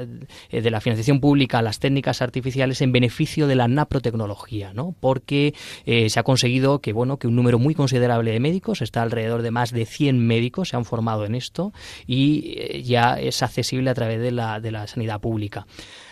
eh, 0.50 0.62
de 0.62 0.71
la 0.71 0.80
financiación 0.80 1.19
pública 1.19 1.60
a 1.60 1.62
las 1.62 1.80
técnicas 1.80 2.21
artificiales 2.21 2.82
en 2.82 2.93
beneficio 2.93 3.47
de 3.47 3.56
la 3.56 3.67
naprotecnología, 3.67 4.73
¿no? 4.73 4.95
Porque 5.00 5.54
eh, 5.86 6.10
se 6.10 6.19
ha 6.19 6.23
conseguido 6.23 6.80
que, 6.80 6.93
bueno, 6.93 7.17
que 7.17 7.28
un 7.28 7.36
número 7.36 7.60
muy 7.60 7.76
considerable 7.76 8.32
de 8.32 8.39
médicos, 8.39 8.82
está 8.82 9.02
alrededor 9.02 9.41
de 9.41 9.52
más 9.52 9.71
de 9.71 9.86
100 9.86 10.26
médicos, 10.26 10.69
se 10.69 10.78
han 10.78 10.86
formado 10.86 11.26
en 11.26 11.36
esto 11.36 11.73
y 12.06 12.54
eh, 12.58 12.84
ya 12.84 13.19
es 13.19 13.43
accesible 13.43 13.89
a 13.89 13.93
través 13.93 14.21
de 14.21 14.32
la, 14.32 14.62
de 14.62 14.71
la 14.71 14.88
sanidad 14.88 15.19
pública. 15.19 15.65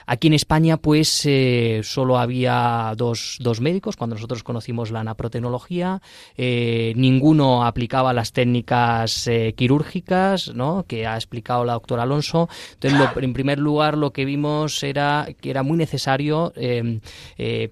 Aquí 0.08 0.28
en 0.28 0.34
España, 0.34 0.78
pues 0.78 1.26
eh, 1.26 1.82
solo 1.84 2.20
había 2.20 2.94
dos, 2.96 3.38
dos, 3.40 3.60
médicos 3.60 3.96
cuando 3.96 4.16
nosotros 4.16 4.44
conocimos 4.44 4.92
la 4.92 5.04
naprotecnología. 5.04 6.02
Eh, 6.38 6.94
ninguno 6.96 7.66
aplicaba 7.66 8.14
las 8.14 8.32
técnicas 8.32 9.28
eh, 9.28 9.54
quirúrgicas, 9.58 10.54
¿no? 10.54 10.86
Que 10.88 11.08
ha 11.08 11.16
explicado 11.16 11.66
la 11.66 11.74
doctora 11.74 12.04
Alonso. 12.04 12.50
Entonces, 12.74 13.10
en 13.16 13.34
primer 13.34 13.58
lugar, 13.58 13.98
lo 13.98 14.12
que 14.12 14.26
vimos 14.26 14.84
era 14.84 15.28
que 15.42 15.50
era 15.50 15.64
muy 15.64 15.78
necesario, 15.78 16.54
em, 16.56 17.00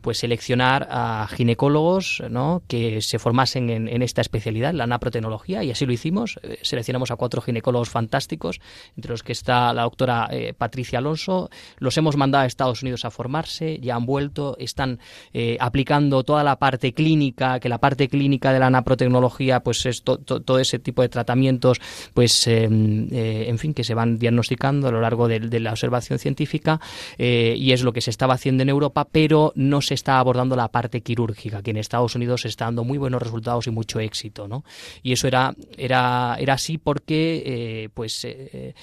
pues 0.02 0.18
seleccionar 0.18 0.88
a 0.90 1.28
ginecólogos, 1.30 2.24
¿no? 2.30 2.64
Que 2.68 3.02
se 3.02 3.20
formasen 3.20 3.70
en, 3.70 4.02
esta 4.02 4.22
especialidad, 4.22 4.74
la 4.74 4.88
naprotecnología, 4.88 5.64
y 5.64 5.72
así 5.72 5.86
lo 5.86 5.94
hicimos. 5.94 6.40
seleccionamos 6.62 7.12
a 7.12 7.16
cuatro 7.16 7.42
ginecólogos 7.42 7.90
fantásticos, 7.90 8.60
entre 8.96 9.12
los 9.12 9.24
que 9.24 9.32
está 9.32 9.74
la 9.74 9.84
doctora 9.84 10.30
Patricia 10.58 11.00
Alonso. 11.00 11.50
Los 11.78 11.98
hemos 11.98 12.18
mandado 12.24 12.44
a 12.44 12.48
Estados 12.48 12.82
Unidos 12.82 13.04
a 13.04 13.12
formarse, 13.12 13.80
ya 13.82 13.96
han 13.96 14.06
vuelto, 14.06 14.56
están 14.58 15.00
eh, 15.34 15.58
aplicando 15.60 16.24
toda 16.24 16.44
la 16.44 16.58
parte 16.58 16.94
clínica, 16.94 17.60
que 17.60 17.68
la 17.68 17.80
parte 17.80 18.08
clínica 18.08 18.54
de 18.54 18.60
la 18.60 18.70
naprotecnología, 18.70 19.60
pues 19.60 19.86
es 19.86 20.04
todo 20.04 20.60
ese 20.60 20.80
tipo 20.80 21.02
de 21.02 21.10
tratamientos, 21.10 21.82
pues 22.14 22.48
em, 22.48 23.08
eh, 23.12 23.46
en 23.50 23.58
fin, 23.60 23.74
que 23.74 23.84
se 23.84 23.94
van 23.94 24.18
diagnosticando 24.18 24.88
a 24.88 24.92
lo 24.92 25.02
largo 25.02 25.28
de, 25.28 25.60
la 25.60 25.72
observación 25.72 26.18
científica 26.18 26.80
eh, 27.18 27.56
y 27.58 27.74
es 27.74 27.84
lo 27.84 27.92
que 27.94 28.02
se 28.02 28.10
estaba 28.10 28.34
haciendo 28.36 28.64
en 28.64 28.70
Europa, 28.70 29.06
pero 29.12 29.52
no 29.56 29.82
se 29.82 29.94
está 29.94 30.20
abordando 30.20 30.56
la 30.56 30.70
parte 30.70 31.02
quirúrgica, 31.02 31.62
que 31.62 31.72
en 31.72 31.78
Estados 31.78 32.16
Unidos 32.16 32.42
se 32.42 32.48
está 32.48 32.66
dando 32.66 32.84
muy 32.84 32.98
buenos 32.98 33.22
resultados 33.22 33.68
y 33.68 33.72
mucho 33.72 34.00
éxito, 34.00 34.48
¿no? 34.48 34.64
Y 35.02 35.12
eso 35.12 35.28
era, 35.28 35.54
era, 35.78 36.38
era 36.40 36.54
así 36.54 36.78
porque, 36.78 37.90
pues, 37.94 38.26
en, 38.26 38.74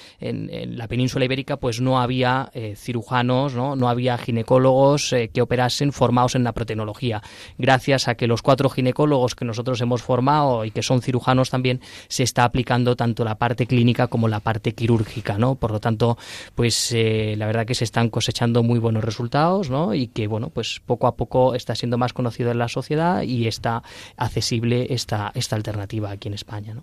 en, 0.51 0.79
la 0.79 0.87
península 0.89 1.25
ibérica, 1.25 1.57
pues 1.57 1.81
no 1.81 2.01
había 2.01 2.51
cirujanos 2.77 3.30
¿no? 3.31 3.89
había 3.89 4.19
ginecólogos 4.19 5.13
eh, 5.13 5.31
que 5.33 5.43
operasen 5.43 5.93
formados 5.93 6.35
en 6.35 6.45
la 6.45 6.53
protecnología. 6.53 7.23
Gracias 7.59 8.09
a 8.09 8.15
que 8.15 8.27
los 8.27 8.43
cuatro 8.43 8.69
ginecólogos 8.69 9.35
que 9.35 9.45
nosotros 9.45 9.81
hemos 9.81 10.03
formado 10.03 10.65
y 10.65 10.71
que 10.71 10.83
son 10.83 11.01
cirujanos 11.01 11.51
también, 11.51 11.81
se 12.09 12.23
está 12.23 12.45
aplicando 12.45 12.97
tanto 12.97 13.25
la 13.25 13.37
parte 13.37 13.67
clínica 13.67 14.09
como 14.09 14.29
la 14.29 14.41
parte 14.41 14.73
quirúrgica, 14.73 15.39
¿no? 15.39 15.55
Por 15.55 15.71
lo 15.71 15.81
tanto, 15.81 16.19
pues 16.55 16.93
eh, 16.93 17.35
la 17.37 17.47
verdad 17.47 17.67
que 17.67 17.75
se 17.75 17.85
están 17.85 18.09
cosechando 18.09 18.63
muy 18.63 18.79
buenos 18.79 19.05
resultados, 19.05 19.71
¿no? 19.71 19.95
Y 19.95 20.09
que, 20.09 20.27
bueno, 20.27 20.51
pues 20.51 20.81
poco 20.85 21.07
a 21.07 21.17
poco 21.17 21.55
está 21.55 21.75
siendo 21.75 21.99
más 21.99 22.13
conocido 22.13 22.51
en 22.51 22.59
la 22.59 22.69
sociedad 22.69 23.23
y 23.23 23.47
está 23.47 23.83
accesible 24.17 24.89
esta, 24.91 25.31
esta 25.35 25.57
alternativa 25.57 26.11
aquí 26.11 26.29
en 26.29 26.35
España, 26.35 26.75
¿no? 26.75 26.83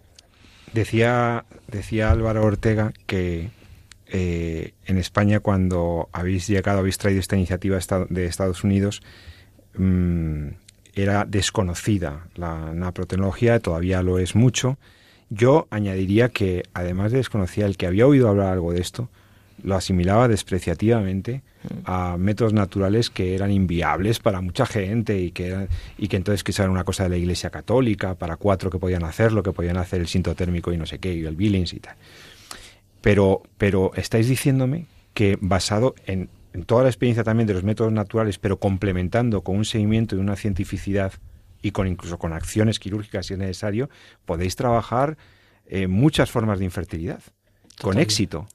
Decía, 0.74 1.46
decía 1.68 2.12
Álvaro 2.12 2.44
Ortega 2.44 2.92
que 3.06 3.50
eh, 4.12 4.74
en 4.86 4.98
España 4.98 5.40
cuando 5.40 6.10
habéis 6.12 6.48
llegado, 6.48 6.80
habéis 6.80 6.98
traído 6.98 7.20
esta 7.20 7.36
iniciativa 7.36 7.78
de 8.10 8.26
Estados 8.26 8.64
Unidos, 8.64 9.02
mm, 9.78 10.48
era 10.94 11.26
desconocida 11.26 12.28
la 12.36 12.74
naprotecnología, 12.74 13.60
todavía 13.60 14.02
lo 14.02 14.18
es 14.20 14.36
mucho. 14.36 14.78
Yo 15.30 15.68
añadiría 15.70 16.30
que, 16.30 16.64
además 16.74 17.12
de 17.12 17.18
desconocida, 17.18 17.66
el 17.66 17.78
que 17.78 17.86
había 17.86 18.08
oído 18.08 18.30
hablar 18.30 18.54
algo 18.54 18.74
de 18.74 18.82
esto, 18.82 19.10
lo 19.64 19.76
asimilaba 19.76 20.28
despreciativamente 20.28 21.42
a 21.84 22.16
métodos 22.18 22.54
naturales 22.54 23.10
que 23.10 23.36
eran 23.36 23.52
inviables 23.52 24.20
para 24.20 24.40
mucha 24.42 24.66
gente 24.66 25.20
y 25.20 25.32
que, 25.32 25.68
y 25.98 26.08
que 26.08 26.18
entonces 26.18 26.44
que 26.44 26.54
era 26.62 26.72
una 26.72 26.84
cosa 26.84 27.04
de 27.04 27.10
la 27.10 27.18
Iglesia 27.18 27.50
Católica, 27.50 28.16
para 28.16 28.38
cuatro 28.38 28.70
que 28.70 28.78
podían 28.78 29.04
hacerlo, 29.04 29.44
que 29.44 29.52
podían 29.52 29.78
hacer 29.78 30.00
el 30.00 30.08
sintotérmico 30.08 30.72
y 30.72 30.78
no 30.78 30.86
sé 30.86 31.00
qué, 31.00 31.14
y 31.14 31.26
el 31.26 31.36
Billings 31.36 31.74
y 31.74 31.80
tal. 31.80 31.96
Pero, 33.02 33.44
pero 33.58 33.92
estáis 33.96 34.28
diciéndome 34.28 34.86
que 35.14 35.38
basado 35.42 35.96
en, 36.06 36.30
toda 36.66 36.84
la 36.84 36.90
experiencia 36.90 37.24
también 37.24 37.48
de 37.48 37.54
los 37.54 37.64
métodos 37.64 37.92
naturales, 37.92 38.38
pero 38.40 38.58
complementando 38.58 39.42
con 39.42 39.58
un 39.58 39.66
seguimiento 39.66 40.16
y 40.16 40.20
una 40.20 40.36
cientificidad 40.36 41.14
y 41.62 41.72
con 41.72 41.88
incluso 41.88 42.18
con 42.18 42.34
acciones 42.34 42.80
quirúrgicas 42.80 43.28
si 43.28 43.34
es 43.34 43.40
necesario, 43.40 43.90
podéis 44.26 44.56
trabajar 44.56 45.18
en 45.66 45.92
muchas 45.92 46.32
formas 46.32 46.60
de 46.60 46.66
infertilidad 46.66 47.22
con 47.82 48.00
éxito. 48.00 48.48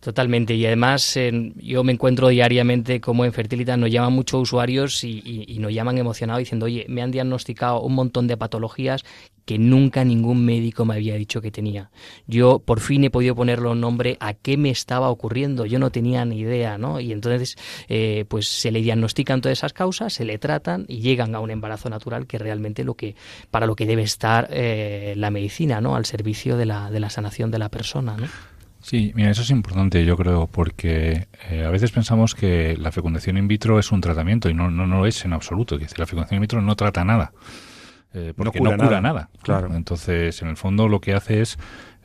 Totalmente. 0.00 0.54
Y 0.54 0.64
además 0.66 1.18
yo 1.56 1.84
me 1.84 1.92
encuentro 1.92 2.28
diariamente 2.28 3.00
como 3.00 3.24
en 3.24 3.32
Fertilidad 3.32 3.76
nos 3.76 3.90
llaman 3.90 4.12
muchos 4.12 4.40
usuarios 4.40 5.04
y, 5.04 5.58
nos 5.58 5.72
llaman 5.72 5.98
emocionados 5.98 6.40
diciendo, 6.40 6.66
oye, 6.66 6.86
me 6.88 7.02
han 7.02 7.10
diagnosticado 7.10 7.80
un 7.82 7.94
montón 7.94 8.26
de 8.26 8.36
patologías 8.36 9.04
que 9.44 9.58
nunca 9.58 10.04
ningún 10.04 10.44
médico 10.44 10.84
me 10.84 10.94
había 10.94 11.14
dicho 11.14 11.40
que 11.40 11.50
tenía. 11.50 11.90
Yo 12.26 12.60
por 12.60 12.80
fin 12.80 13.04
he 13.04 13.10
podido 13.10 13.34
ponerle 13.34 13.68
un 13.68 13.80
nombre 13.80 14.16
a 14.20 14.34
qué 14.34 14.56
me 14.56 14.70
estaba 14.70 15.10
ocurriendo. 15.10 15.66
Yo 15.66 15.78
no 15.78 15.90
tenía 15.90 16.24
ni 16.24 16.40
idea, 16.40 16.78
¿no? 16.78 17.00
Y 17.00 17.12
entonces, 17.12 17.56
eh, 17.88 18.24
pues 18.28 18.46
se 18.46 18.70
le 18.70 18.80
diagnostican 18.80 19.40
todas 19.40 19.58
esas 19.58 19.72
causas, 19.72 20.12
se 20.12 20.24
le 20.24 20.38
tratan 20.38 20.84
y 20.88 21.00
llegan 21.00 21.34
a 21.34 21.40
un 21.40 21.50
embarazo 21.50 21.90
natural 21.90 22.26
que 22.26 22.38
realmente 22.38 22.84
lo 22.84 22.94
que 22.94 23.16
para 23.50 23.66
lo 23.66 23.76
que 23.76 23.86
debe 23.86 24.02
estar 24.02 24.48
eh, 24.50 25.14
la 25.16 25.30
medicina, 25.30 25.80
¿no? 25.80 25.96
Al 25.96 26.06
servicio 26.06 26.56
de 26.56 26.66
la, 26.66 26.90
de 26.90 27.00
la 27.00 27.10
sanación 27.10 27.50
de 27.50 27.58
la 27.58 27.68
persona, 27.68 28.16
¿no? 28.16 28.26
Sí, 28.82 29.12
mira, 29.14 29.30
eso 29.30 29.42
es 29.42 29.50
importante, 29.50 30.04
yo 30.04 30.16
creo, 30.16 30.48
porque 30.48 31.28
eh, 31.48 31.64
a 31.64 31.70
veces 31.70 31.92
pensamos 31.92 32.34
que 32.34 32.76
la 32.76 32.90
fecundación 32.90 33.36
in 33.38 33.46
vitro 33.46 33.78
es 33.78 33.92
un 33.92 34.00
tratamiento 34.00 34.50
y 34.50 34.54
no, 34.54 34.72
no, 34.72 34.88
no 34.88 35.06
es 35.06 35.24
en 35.24 35.32
absoluto. 35.32 35.78
Decir, 35.78 36.00
la 36.00 36.06
fecundación 36.06 36.38
in 36.38 36.42
vitro 36.42 36.60
no 36.60 36.74
trata 36.74 37.04
nada. 37.04 37.32
Eh, 38.14 38.34
porque 38.36 38.60
no 38.60 38.76
cura, 38.76 39.00
nada. 39.00 39.30
Claro. 39.42 39.74
Entonces, 39.74 40.42
en 40.42 40.48
el 40.48 40.56
fondo 40.56 40.88
lo 40.88 41.00
que 41.00 41.14
hace 41.14 41.40
es, 41.40 41.58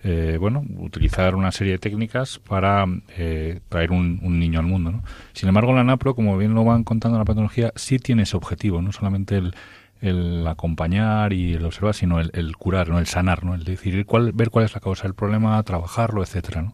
eh, 0.04 0.38
bueno, 0.40 0.64
utilizar 0.78 1.36
una 1.36 1.52
serie 1.52 1.74
de 1.74 1.80
técnicas 1.80 2.40
para 2.40 2.86
eh, 3.18 3.60
traer 3.68 3.92
un, 3.92 4.40
niño 4.40 4.60
al 4.60 4.66
mundo. 4.66 4.92
¿no? 4.92 5.04
Sin 5.34 5.50
embargo, 5.50 5.74
la 5.74 5.84
NAPRO, 5.84 6.16
como 6.16 6.38
bien 6.38 6.54
lo 6.54 6.64
van 6.64 6.84
contando 6.84 7.18
en 7.18 7.20
la 7.20 7.26
patología, 7.26 7.74
sí 7.76 8.00
tiene 8.00 8.24
ese 8.24 8.38
objetivo, 8.38 8.82
no 8.82 8.94
solamente 8.94 9.38
el, 9.38 9.56
el 10.02 10.48
acompañar 10.48 11.34
y 11.34 11.56
el 11.56 11.66
observar, 11.66 11.94
sino 11.94 12.22
el, 12.22 12.58
curar, 12.58 12.90
no 12.90 13.00
el 13.00 13.08
sanar, 13.08 13.44
¿no? 13.44 13.54
el 13.54 13.66
decir 13.66 14.06
cuál, 14.06 14.32
ver 14.32 14.50
cuál 14.50 14.66
es 14.66 14.74
la 14.74 14.80
causa 14.80 15.04
del 15.04 15.14
problema, 15.14 15.62
trabajarlo, 15.64 16.24
etcétera. 16.24 16.62
¿no? 16.62 16.74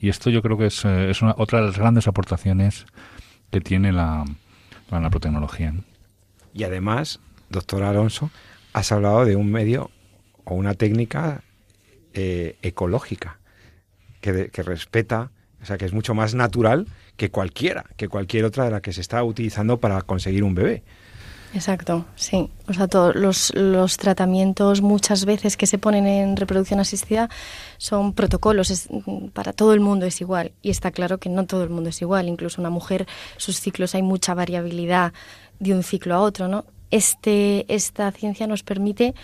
Y 0.00 0.08
esto 0.08 0.30
yo 0.30 0.42
creo 0.42 0.58
que 0.58 0.66
es, 0.66 0.84
es 0.84 1.22
una, 1.22 1.34
otra 1.38 1.60
de 1.60 1.66
las 1.66 1.78
grandes 1.78 2.08
aportaciones 2.08 2.86
que 3.50 3.60
tiene 3.60 3.92
la, 3.92 4.24
la 4.90 5.00
naprotecnología. 5.00 5.74
Y 6.52 6.64
además, 6.64 7.20
doctor 7.50 7.84
Alonso, 7.84 8.30
has 8.74 8.92
hablado 8.92 9.24
de 9.24 9.36
un 9.36 9.50
medio 9.50 9.90
o 10.44 10.54
una 10.54 10.74
técnica 10.74 11.42
eh, 12.12 12.58
ecológica 12.60 13.38
que, 14.20 14.50
que, 14.50 14.62
respeta, 14.62 15.30
o 15.62 15.64
sea, 15.64 15.78
que 15.78 15.86
es 15.86 15.94
mucho 15.94 16.12
más 16.12 16.34
natural 16.34 16.86
que 17.16 17.30
cualquiera, 17.30 17.86
que 17.96 18.08
cualquier 18.08 18.44
otra 18.44 18.64
de 18.64 18.72
la 18.72 18.82
que 18.82 18.92
se 18.92 19.00
está 19.00 19.22
utilizando 19.24 19.80
para 19.80 20.02
conseguir 20.02 20.44
un 20.44 20.54
bebé. 20.54 20.82
Exacto, 21.54 22.04
sí. 22.16 22.50
O 22.68 22.72
sea, 22.72 22.88
todos 22.88 23.14
los, 23.14 23.54
los, 23.54 23.96
tratamientos 23.96 24.82
muchas 24.82 25.24
veces 25.24 25.56
que 25.56 25.68
se 25.68 25.78
ponen 25.78 26.04
en 26.08 26.36
reproducción 26.36 26.80
asistida 26.80 27.30
son 27.78 28.12
protocolos, 28.12 28.88
para 29.32 29.52
todo 29.52 29.72
el 29.72 29.78
mundo 29.78 30.04
es 30.04 30.20
igual. 30.20 30.50
Y 30.62 30.70
está 30.70 30.90
claro 30.90 31.18
que 31.18 31.28
no 31.28 31.46
todo 31.46 31.62
el 31.62 31.70
mundo 31.70 31.90
es 31.90 32.02
igual. 32.02 32.26
Incluso 32.26 32.60
una 32.60 32.70
mujer, 32.70 33.06
sus 33.36 33.60
ciclos 33.60 33.94
hay 33.94 34.02
mucha 34.02 34.34
variabilidad 34.34 35.12
de 35.60 35.74
un 35.74 35.84
ciclo 35.84 36.16
a 36.16 36.20
otro, 36.20 36.48
¿no? 36.48 36.64
Este, 36.94 37.64
esta 37.74 38.12
ciencia 38.12 38.46
nos 38.46 38.62
permite 38.62 39.14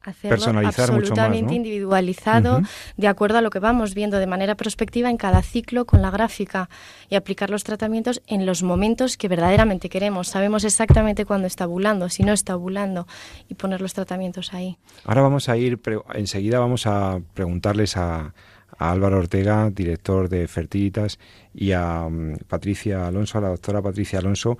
hacerlo 0.00 0.58
absolutamente 0.66 1.54
individualizado, 1.54 2.62
de 2.96 3.08
acuerdo 3.08 3.36
a 3.36 3.42
lo 3.42 3.50
que 3.50 3.58
vamos 3.58 3.92
viendo 3.92 4.18
de 4.18 4.26
manera 4.26 4.54
prospectiva 4.54 5.10
en 5.10 5.18
cada 5.18 5.42
ciclo 5.42 5.84
con 5.84 6.00
la 6.00 6.10
gráfica 6.10 6.70
y 7.10 7.16
aplicar 7.16 7.50
los 7.50 7.62
tratamientos 7.62 8.22
en 8.26 8.46
los 8.46 8.62
momentos 8.62 9.18
que 9.18 9.28
verdaderamente 9.28 9.90
queremos. 9.90 10.28
Sabemos 10.28 10.64
exactamente 10.64 11.26
cuándo 11.26 11.46
está 11.46 11.66
ovulando, 11.66 12.08
si 12.08 12.22
no 12.22 12.32
está 12.32 12.56
ovulando 12.56 13.06
y 13.50 13.54
poner 13.54 13.82
los 13.82 13.92
tratamientos 13.92 14.54
ahí. 14.54 14.78
Ahora 15.04 15.20
vamos 15.20 15.50
a 15.50 15.58
ir, 15.58 15.78
enseguida 16.14 16.58
vamos 16.58 16.86
a 16.86 17.20
preguntarles 17.34 17.98
a, 17.98 18.32
a 18.78 18.90
Álvaro 18.90 19.18
Ortega, 19.18 19.68
director 19.68 20.30
de 20.30 20.48
Fertilitas, 20.48 21.18
y 21.52 21.72
a 21.72 22.08
mm, 22.08 22.36
Patricia 22.48 23.06
Alonso, 23.06 23.36
a 23.36 23.42
la 23.42 23.48
doctora 23.48 23.82
Patricia 23.82 24.20
Alonso, 24.20 24.56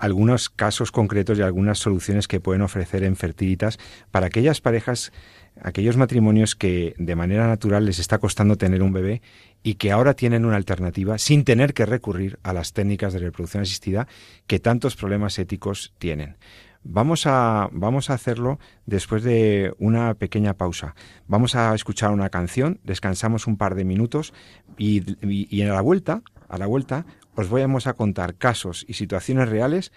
algunos 0.00 0.50
casos 0.50 0.92
concretos 0.92 1.38
y 1.38 1.42
algunas 1.42 1.78
soluciones 1.78 2.28
que 2.28 2.40
pueden 2.40 2.62
ofrecer 2.62 3.04
en 3.04 3.16
Fertilitas 3.16 3.78
para 4.10 4.26
aquellas 4.26 4.60
parejas, 4.60 5.12
aquellos 5.60 5.96
matrimonios 5.96 6.54
que 6.54 6.94
de 6.98 7.16
manera 7.16 7.46
natural 7.46 7.84
les 7.84 7.98
está 7.98 8.18
costando 8.18 8.56
tener 8.56 8.82
un 8.82 8.92
bebé 8.92 9.22
y 9.62 9.74
que 9.74 9.92
ahora 9.92 10.14
tienen 10.14 10.44
una 10.44 10.56
alternativa 10.56 11.18
sin 11.18 11.44
tener 11.44 11.74
que 11.74 11.86
recurrir 11.86 12.38
a 12.42 12.52
las 12.52 12.72
técnicas 12.72 13.12
de 13.12 13.20
reproducción 13.20 13.62
asistida 13.62 14.08
que 14.46 14.58
tantos 14.58 14.96
problemas 14.96 15.38
éticos 15.38 15.92
tienen. 15.98 16.36
Vamos 16.84 17.26
a, 17.26 17.68
vamos 17.70 18.10
a 18.10 18.14
hacerlo 18.14 18.58
después 18.86 19.22
de 19.22 19.72
una 19.78 20.14
pequeña 20.14 20.54
pausa. 20.54 20.96
Vamos 21.28 21.54
a 21.54 21.74
escuchar 21.74 22.10
una 22.10 22.28
canción, 22.28 22.80
descansamos 22.82 23.46
un 23.46 23.56
par 23.56 23.76
de 23.76 23.84
minutos 23.84 24.34
y, 24.76 25.16
y, 25.22 25.62
a 25.62 25.72
la 25.72 25.80
vuelta, 25.80 26.22
a 26.48 26.58
la 26.58 26.66
vuelta, 26.66 27.06
os 27.34 27.48
vamos 27.48 27.86
a 27.86 27.94
contar 27.94 28.36
casos 28.36 28.84
y 28.88 28.94
situaciones 28.94 29.48
reales 29.48 29.92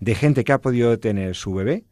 de 0.00 0.14
gente 0.14 0.44
que 0.44 0.52
ha 0.52 0.60
podido 0.60 0.98
tener 0.98 1.34
su 1.34 1.54
bebé 1.54 1.84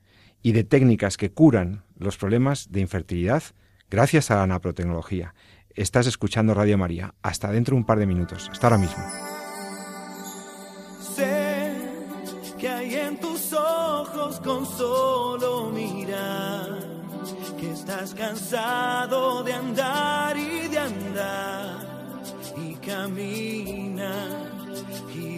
y 0.43 0.53
de 0.53 0.65
técnicas 0.65 1.17
que 1.17 1.31
curan 1.31 1.85
los 1.99 2.17
problemas 2.17 2.71
de 2.71 2.81
infertilidad 2.81 3.43
gracias 3.91 4.31
a 4.31 4.37
la 4.37 4.47
naprotecnología. 4.47 5.35
Estás 5.75 6.07
escuchando 6.07 6.55
Radio 6.55 6.79
María. 6.79 7.15
Hasta 7.23 7.51
dentro 7.51 7.75
de 7.75 7.81
un 7.81 7.87
par 7.87 7.99
de 7.99 8.07
minutos. 8.07 8.49
Hasta 8.51 8.69
ahora 8.69 8.79
mismo. 8.79 9.03
Sé 11.17 11.73
que 12.59 12.69
hay 12.69 12.95
en 12.95 13.19
tus 13.19 13.53
ojos 13.53 14.39
con 14.41 14.65
solo 14.67 15.71
mirar 15.71 16.79
que 17.59 17.73
estás 17.73 18.15
cansado 18.15 19.43
de 19.43 19.53
andar 19.53 20.37
y 20.37 20.69
de 20.69 20.79
andar 20.79 21.87
y 22.57 22.75
caminar 22.75 23.94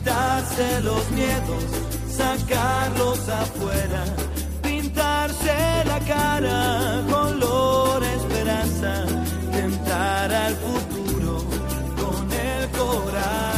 quitarse 0.00 0.80
los 0.82 1.10
miedos, 1.10 1.64
sacarlos 2.08 3.28
afuera, 3.28 4.04
pintarse 4.62 5.84
la 5.84 6.00
cara, 6.00 7.02
color 7.10 8.02
esperanza, 8.02 9.04
tentar 9.52 10.32
al 10.32 10.54
futuro 10.56 11.44
con 11.96 12.32
el 12.32 12.68
corazón. 12.70 13.49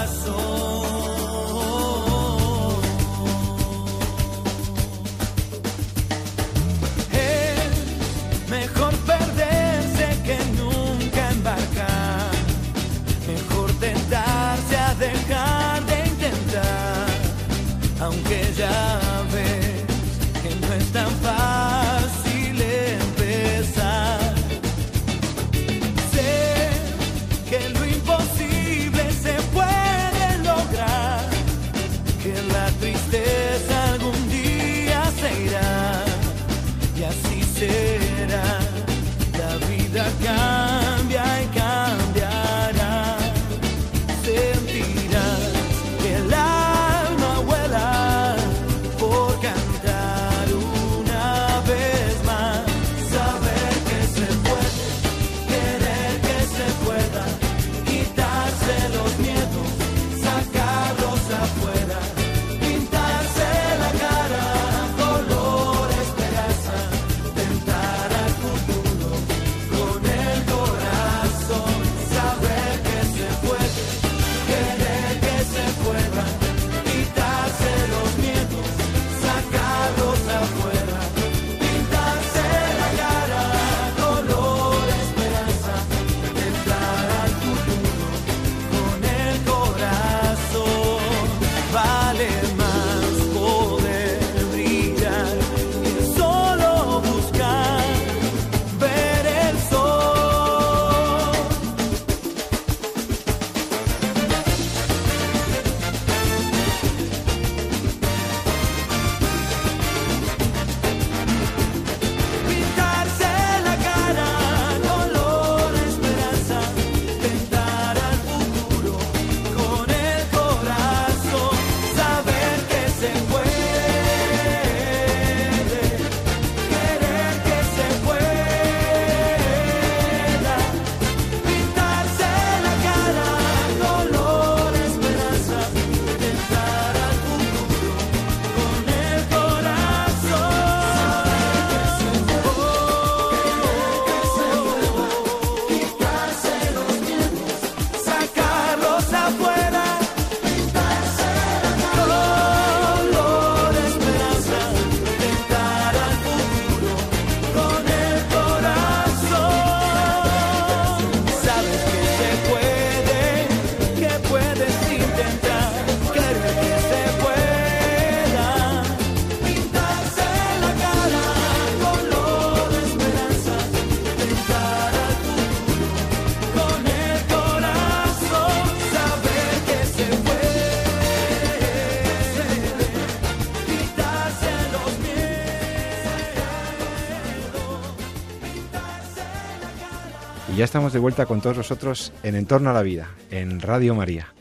Ya 190.63 190.67
estamos 190.67 190.93
de 190.93 191.01
vuelta 191.01 191.27
con 191.27 191.41
todos 191.41 191.57
nosotros 191.57 192.13
en 192.23 192.37
Entorno 192.37 192.71
a 192.71 192.73
la 192.73 192.83
Vida, 192.83 193.11
en 193.33 193.61
Radio 193.61 193.97
María. 193.97 194.33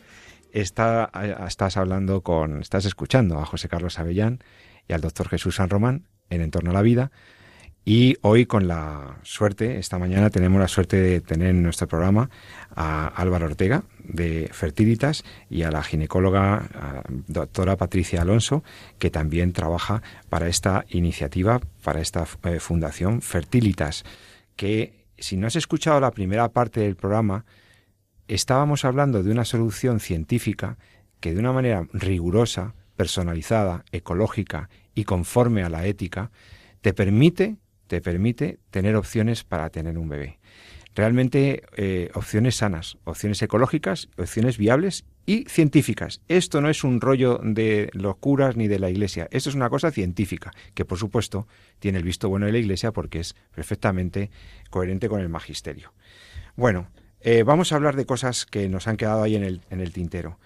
Está, 0.52 1.10
estás 1.48 1.76
hablando 1.76 2.20
con, 2.20 2.60
estás 2.60 2.84
escuchando 2.84 3.40
a 3.40 3.44
José 3.44 3.68
Carlos 3.68 3.98
Avellán 3.98 4.38
y 4.86 4.92
al 4.92 5.00
doctor 5.00 5.28
Jesús 5.28 5.56
San 5.56 5.68
Román 5.68 6.04
en 6.30 6.40
Entorno 6.42 6.70
a 6.70 6.74
la 6.74 6.82
Vida. 6.82 7.10
Y 7.84 8.18
hoy 8.20 8.46
con 8.46 8.68
la 8.68 9.18
suerte, 9.24 9.80
esta 9.80 9.98
mañana 9.98 10.30
tenemos 10.30 10.60
la 10.60 10.68
suerte 10.68 10.96
de 10.96 11.20
tener 11.20 11.48
en 11.48 11.64
nuestro 11.64 11.88
programa 11.88 12.30
a 12.72 13.08
Álvaro 13.08 13.46
Ortega 13.46 13.82
de 14.04 14.48
Fertilitas 14.52 15.24
y 15.50 15.64
a 15.64 15.72
la 15.72 15.82
ginecóloga 15.82 17.02
doctora 17.26 17.76
Patricia 17.76 18.22
Alonso, 18.22 18.62
que 19.00 19.10
también 19.10 19.52
trabaja 19.52 20.02
para 20.28 20.46
esta 20.46 20.84
iniciativa, 20.88 21.60
para 21.82 22.00
esta 22.00 22.24
eh, 22.44 22.60
fundación 22.60 23.22
Fertilitas, 23.22 24.04
que 24.54 25.01
si 25.22 25.36
no 25.36 25.46
has 25.46 25.56
escuchado 25.56 26.00
la 26.00 26.10
primera 26.10 26.48
parte 26.50 26.80
del 26.80 26.96
programa, 26.96 27.44
estábamos 28.28 28.84
hablando 28.84 29.22
de 29.22 29.30
una 29.30 29.44
solución 29.44 30.00
científica 30.00 30.78
que 31.20 31.32
de 31.32 31.40
una 31.40 31.52
manera 31.52 31.86
rigurosa, 31.92 32.74
personalizada, 32.96 33.84
ecológica 33.92 34.68
y 34.94 35.04
conforme 35.04 35.62
a 35.62 35.68
la 35.68 35.86
ética, 35.86 36.30
te 36.80 36.92
permite 36.92 37.56
te 37.92 38.00
permite 38.00 38.58
tener 38.70 38.96
opciones 38.96 39.44
para 39.44 39.68
tener 39.68 39.98
un 39.98 40.08
bebé. 40.08 40.38
Realmente 40.94 41.62
eh, 41.76 42.10
opciones 42.14 42.56
sanas, 42.56 42.98
opciones 43.04 43.40
ecológicas, 43.40 44.08
opciones 44.18 44.58
viables 44.58 45.04
y 45.24 45.44
científicas. 45.44 46.20
Esto 46.28 46.60
no 46.60 46.68
es 46.68 46.84
un 46.84 47.00
rollo 47.00 47.40
de 47.42 47.88
los 47.94 48.16
curas 48.16 48.56
ni 48.56 48.68
de 48.68 48.78
la 48.78 48.90
iglesia, 48.90 49.28
esto 49.30 49.48
es 49.48 49.56
una 49.56 49.70
cosa 49.70 49.90
científica, 49.90 50.52
que 50.74 50.84
por 50.84 50.98
supuesto 50.98 51.46
tiene 51.78 51.98
el 51.98 52.04
visto 52.04 52.28
bueno 52.28 52.46
de 52.46 52.52
la 52.52 52.58
iglesia 52.58 52.92
porque 52.92 53.20
es 53.20 53.34
perfectamente 53.54 54.30
coherente 54.68 55.08
con 55.08 55.20
el 55.20 55.28
magisterio. 55.28 55.92
Bueno, 56.56 56.88
eh, 57.20 57.42
vamos 57.44 57.72
a 57.72 57.76
hablar 57.76 57.96
de 57.96 58.04
cosas 58.04 58.44
que 58.44 58.68
nos 58.68 58.86
han 58.86 58.96
quedado 58.96 59.22
ahí 59.22 59.36
en 59.36 59.44
el, 59.44 59.62
en 59.70 59.80
el 59.80 59.92
tintero. 59.92 60.38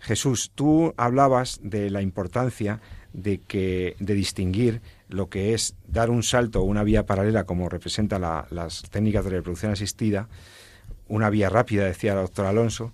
Jesús, 0.00 0.50
tú 0.54 0.92
hablabas 0.98 1.60
de 1.62 1.88
la 1.88 2.02
importancia 2.02 2.80
de 3.14 3.38
que 3.38 3.96
de 4.00 4.14
distinguir 4.14 4.82
lo 5.08 5.28
que 5.28 5.54
es 5.54 5.74
dar 5.86 6.10
un 6.10 6.22
salto 6.22 6.60
o 6.60 6.64
una 6.64 6.82
vía 6.82 7.06
paralela, 7.06 7.44
como 7.44 7.68
representa 7.68 8.18
las 8.18 8.82
técnicas 8.90 9.24
de 9.24 9.30
reproducción 9.30 9.72
asistida, 9.72 10.28
una 11.08 11.30
vía 11.30 11.50
rápida, 11.50 11.84
decía 11.84 12.12
el 12.12 12.18
doctor 12.18 12.46
Alonso, 12.46 12.92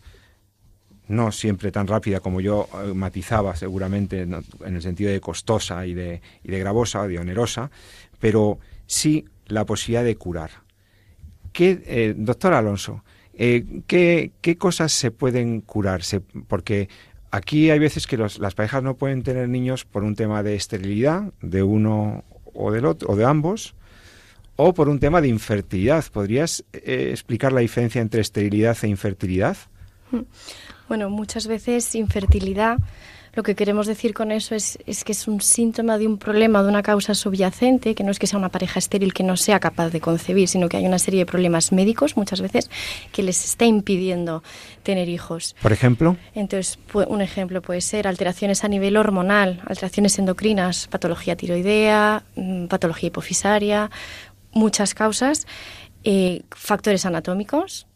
no 1.08 1.32
siempre 1.32 1.72
tan 1.72 1.88
rápida 1.88 2.20
como 2.20 2.40
yo 2.40 2.68
eh, 2.72 2.94
matizaba 2.94 3.56
seguramente 3.56 4.22
en, 4.22 4.34
el 4.64 4.80
sentido 4.80 5.10
de 5.10 5.20
costosa 5.20 5.84
y 5.84 5.92
de, 5.92 6.22
y 6.44 6.50
de 6.50 6.58
gravosa, 6.60 7.06
de 7.06 7.18
onerosa, 7.18 7.70
pero 8.20 8.58
sí 8.86 9.24
la 9.46 9.66
posibilidad 9.66 10.04
de 10.04 10.16
curar. 10.16 10.50
¿Qué, 11.52 11.82
eh, 11.84 12.14
doctor 12.16 12.52
Alonso, 12.52 13.02
eh, 13.34 13.82
¿qué, 13.88 14.30
¿qué, 14.40 14.56
cosas 14.56 14.92
se 14.92 15.10
pueden 15.10 15.62
curarse? 15.62 16.20
Porque 16.20 16.88
Aquí 17.30 17.70
hay 17.70 17.78
veces 17.78 18.06
que 18.06 18.16
las 18.16 18.54
parejas 18.54 18.82
no 18.82 18.96
pueden 18.96 19.22
tener 19.22 19.48
niños 19.48 19.84
por 19.84 20.02
un 20.02 20.16
tema 20.16 20.42
de 20.42 20.56
esterilidad 20.56 21.32
de 21.40 21.62
uno 21.62 22.24
o 22.52 22.72
del 22.72 22.86
otro 22.86 23.10
o 23.10 23.16
de 23.16 23.24
ambos 23.24 23.74
o 24.56 24.74
por 24.74 24.88
un 24.88 24.98
tema 24.98 25.20
de 25.20 25.28
infertilidad. 25.28 26.04
¿Podrías 26.12 26.64
eh, 26.72 27.08
explicar 27.10 27.52
la 27.52 27.60
diferencia 27.60 28.00
entre 28.00 28.20
esterilidad 28.20 28.76
e 28.82 28.88
infertilidad? 28.88 29.56
Bueno, 30.88 31.08
muchas 31.08 31.46
veces 31.46 31.94
infertilidad 31.94 32.78
lo 33.34 33.42
que 33.42 33.54
queremos 33.54 33.86
decir 33.86 34.12
con 34.14 34.32
eso 34.32 34.54
es, 34.54 34.78
que 35.04 35.12
es 35.12 35.28
un 35.28 35.40
síntoma 35.40 35.98
de 35.98 36.06
un 36.06 36.18
problema, 36.18 36.62
de 36.62 36.68
una 36.68 36.82
causa 36.82 37.14
subyacente, 37.14 37.94
que 37.94 38.02
no 38.02 38.10
es 38.10 38.18
que 38.18 38.26
sea 38.26 38.38
una 38.38 38.48
pareja 38.48 38.78
estéril 38.78 39.14
que 39.14 39.22
no 39.22 39.36
sea 39.36 39.60
capaz 39.60 39.90
de 39.90 40.00
concebir, 40.00 40.48
sino 40.48 40.68
que 40.68 40.76
hay 40.76 40.86
una 40.86 40.98
serie 40.98 41.20
de 41.20 41.26
problemas 41.26 41.72
médicos 41.72 42.16
muchas 42.16 42.40
veces 42.40 42.70
que 43.12 43.22
les 43.22 43.44
está 43.44 43.64
impidiendo 43.64 44.42
tener 44.82 45.08
hijos. 45.08 45.54
Por 45.62 45.72
ejemplo. 45.72 46.16
Entonces, 46.34 46.78
un 46.92 47.20
ejemplo 47.20 47.62
puede 47.62 47.80
ser 47.80 48.08
alteraciones 48.08 48.64
a 48.64 48.68
nivel 48.68 48.96
hormonal, 48.96 49.60
alteraciones 49.66 50.18
endocrinas, 50.18 50.88
patología 50.88 51.36
tiroidea, 51.36 52.24
mm, 52.34 52.66
patología 52.66 53.08
hipofisaria, 53.08 53.90
muchas 54.52 54.94
causas, 54.94 55.46
eh, 56.02 56.42
factores 56.50 57.06
anatómicos, 57.06 57.86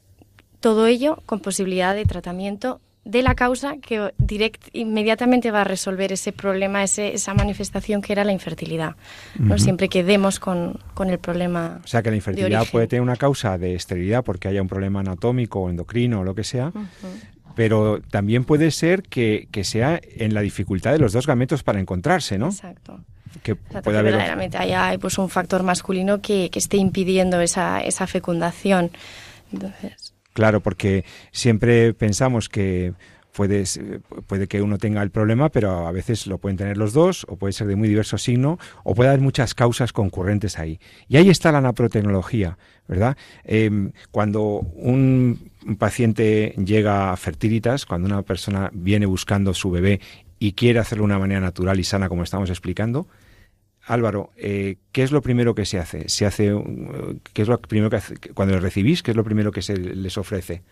todo 0.61 0.87
ello 0.87 1.23
con 1.27 1.41
posibilidad 1.41 1.95
de 1.95 2.05
tratamiento 2.05 2.81
de 3.05 3.23
la 3.23 3.35
causa 3.35 3.77
que 3.77 4.13
direct, 4.17 4.69
inmediatamente 4.73 5.51
va 5.51 5.61
a 5.61 5.65
resolver 5.65 6.13
ese 6.13 6.33
problema, 6.33 6.83
ese, 6.83 7.15
esa 7.15 7.35
manifestación 7.35 8.01
que 8.01 8.13
era 8.13 8.25
la 8.25 8.33
infertilidad. 8.33 8.97
¿no? 9.39 9.59
Siempre 9.59 9.89
que 9.89 10.03
demos 10.03 10.41
con, 10.41 10.81
el 11.07 11.19
problema. 11.19 11.81
O 11.85 11.87
sea 11.87 12.03
que 12.03 12.11
la 12.11 12.17
infertilidad 12.17 12.67
puede 12.71 12.87
tener 12.87 13.03
una 13.03 13.17
causa 13.17 13.59
de 13.59 13.75
esterilidad 13.75 14.25
porque 14.25 14.49
haya 14.49 14.63
un 14.63 14.69
problema 14.69 15.01
anatómico 15.01 15.61
o 15.61 15.71
endocrino 15.71 16.21
o 16.21 16.25
lo 16.25 16.35
que 16.35 16.45
sea. 16.45 16.73
Pero 17.55 18.01
también 18.11 18.45
puede 18.45 18.71
ser 18.71 19.03
que, 19.03 19.49
sea 19.63 20.01
en 20.03 20.35
la 20.35 20.41
dificultad 20.41 20.93
de 20.93 20.99
los 20.99 21.13
dos 21.13 21.27
gametos 21.27 21.63
para 21.63 21.81
encontrarse, 21.81 22.39
¿no? 22.39 22.49
Exacto. 22.49 23.01
Que 23.43 23.55
puede 23.55 23.99
haber... 23.99 24.13
verdaderamente 24.13 24.57
haya 24.57 24.97
pues, 24.99 25.19
un 25.19 25.29
factor 25.29 25.63
masculino 25.63 26.23
que, 26.23 26.49
que 26.51 26.59
esté 26.59 26.79
impidiendo 26.79 27.41
esa, 27.41 27.81
esa 27.81 28.07
fecundación. 28.07 28.91
Entonces... 29.53 30.14
Claro, 30.35 30.61
porque 30.61 31.05
siempre 31.31 31.95
pensamos 31.95 32.49
que 32.49 32.93
puede, 33.35 33.65
que 34.49 34.63
uno 34.63 34.79
tenga 34.79 35.03
el 35.03 35.11
problema, 35.11 35.49
pero 35.49 35.87
a 35.87 35.93
veces 35.93 36.27
lo 36.27 36.39
pueden 36.39 36.57
tener 36.57 36.77
los 36.77 36.93
dos, 36.93 37.25
o 37.29 37.37
puede 37.37 37.53
ser 37.53 37.69
de 37.69 37.77
muy 37.77 37.89
diverso 37.89 38.19
signo, 38.19 38.59
o 38.83 38.95
puede 38.95 39.11
haber 39.11 39.21
muchas 39.21 39.55
causas 39.55 39.93
concurrentes 39.93 40.59
ahí. 40.59 40.81
Y 41.09 41.17
ahí 41.17 41.31
está 41.31 41.53
la 41.53 41.61
naprotecnología, 41.61 42.59
¿verdad? 42.89 43.17
Em, 43.45 43.93
cuando 44.11 44.43
un 44.75 45.51
paciente 45.79 46.55
llega 46.65 47.13
a 47.13 47.17
fertilitas, 47.17 47.87
cuando 47.87 48.07
una 48.07 48.23
persona 48.23 48.71
viene 48.73 49.07
buscando 49.07 49.55
su 49.55 49.71
bebé 49.71 50.01
y 50.39 50.53
quiere 50.53 50.81
hacerlo 50.81 51.03
de 51.03 51.07
una 51.07 51.19
manera 51.19 51.41
natural 51.41 51.79
y 51.79 51.85
sana, 51.85 52.09
como 52.09 52.25
estamos 52.25 52.51
explicando, 52.51 53.07
Álvaro, 53.87 54.33
eh, 54.37 54.77
¿qué 54.93 55.03
es 55.03 55.13
lo 55.13 55.21
primero 55.21 55.55
que 55.55 55.67
se 55.67 55.79
hace? 55.79 56.09
Se 56.09 56.25
hace, 56.25 56.55
¿qué 57.33 57.43
es 57.43 57.49
lo 57.49 57.61
primero 57.61 57.91
que 57.91 57.97
hace, 57.97 58.15
cuando 58.33 58.55
le 58.55 58.61
recibís? 58.61 59.03
¿Qué 59.03 59.11
es 59.11 59.17
lo 59.17 59.25
primero 59.25 59.51
que 59.53 59.61
se 59.63 59.77
les 59.77 60.17
ofrece? 60.17 60.63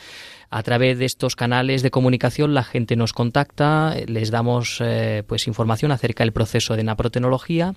A 0.56 0.62
través 0.62 1.00
de 1.00 1.04
estos 1.04 1.34
canales 1.34 1.82
de 1.82 1.90
comunicación 1.90 2.54
la 2.54 2.62
gente 2.62 2.94
nos 2.94 3.12
contacta, 3.12 3.96
les 4.06 4.30
damos 4.30 4.78
eh, 4.80 5.24
pues 5.26 5.48
información 5.48 5.90
acerca 5.90 6.22
del 6.22 6.32
proceso 6.32 6.76
de 6.76 6.84
naprotenología 6.84 7.74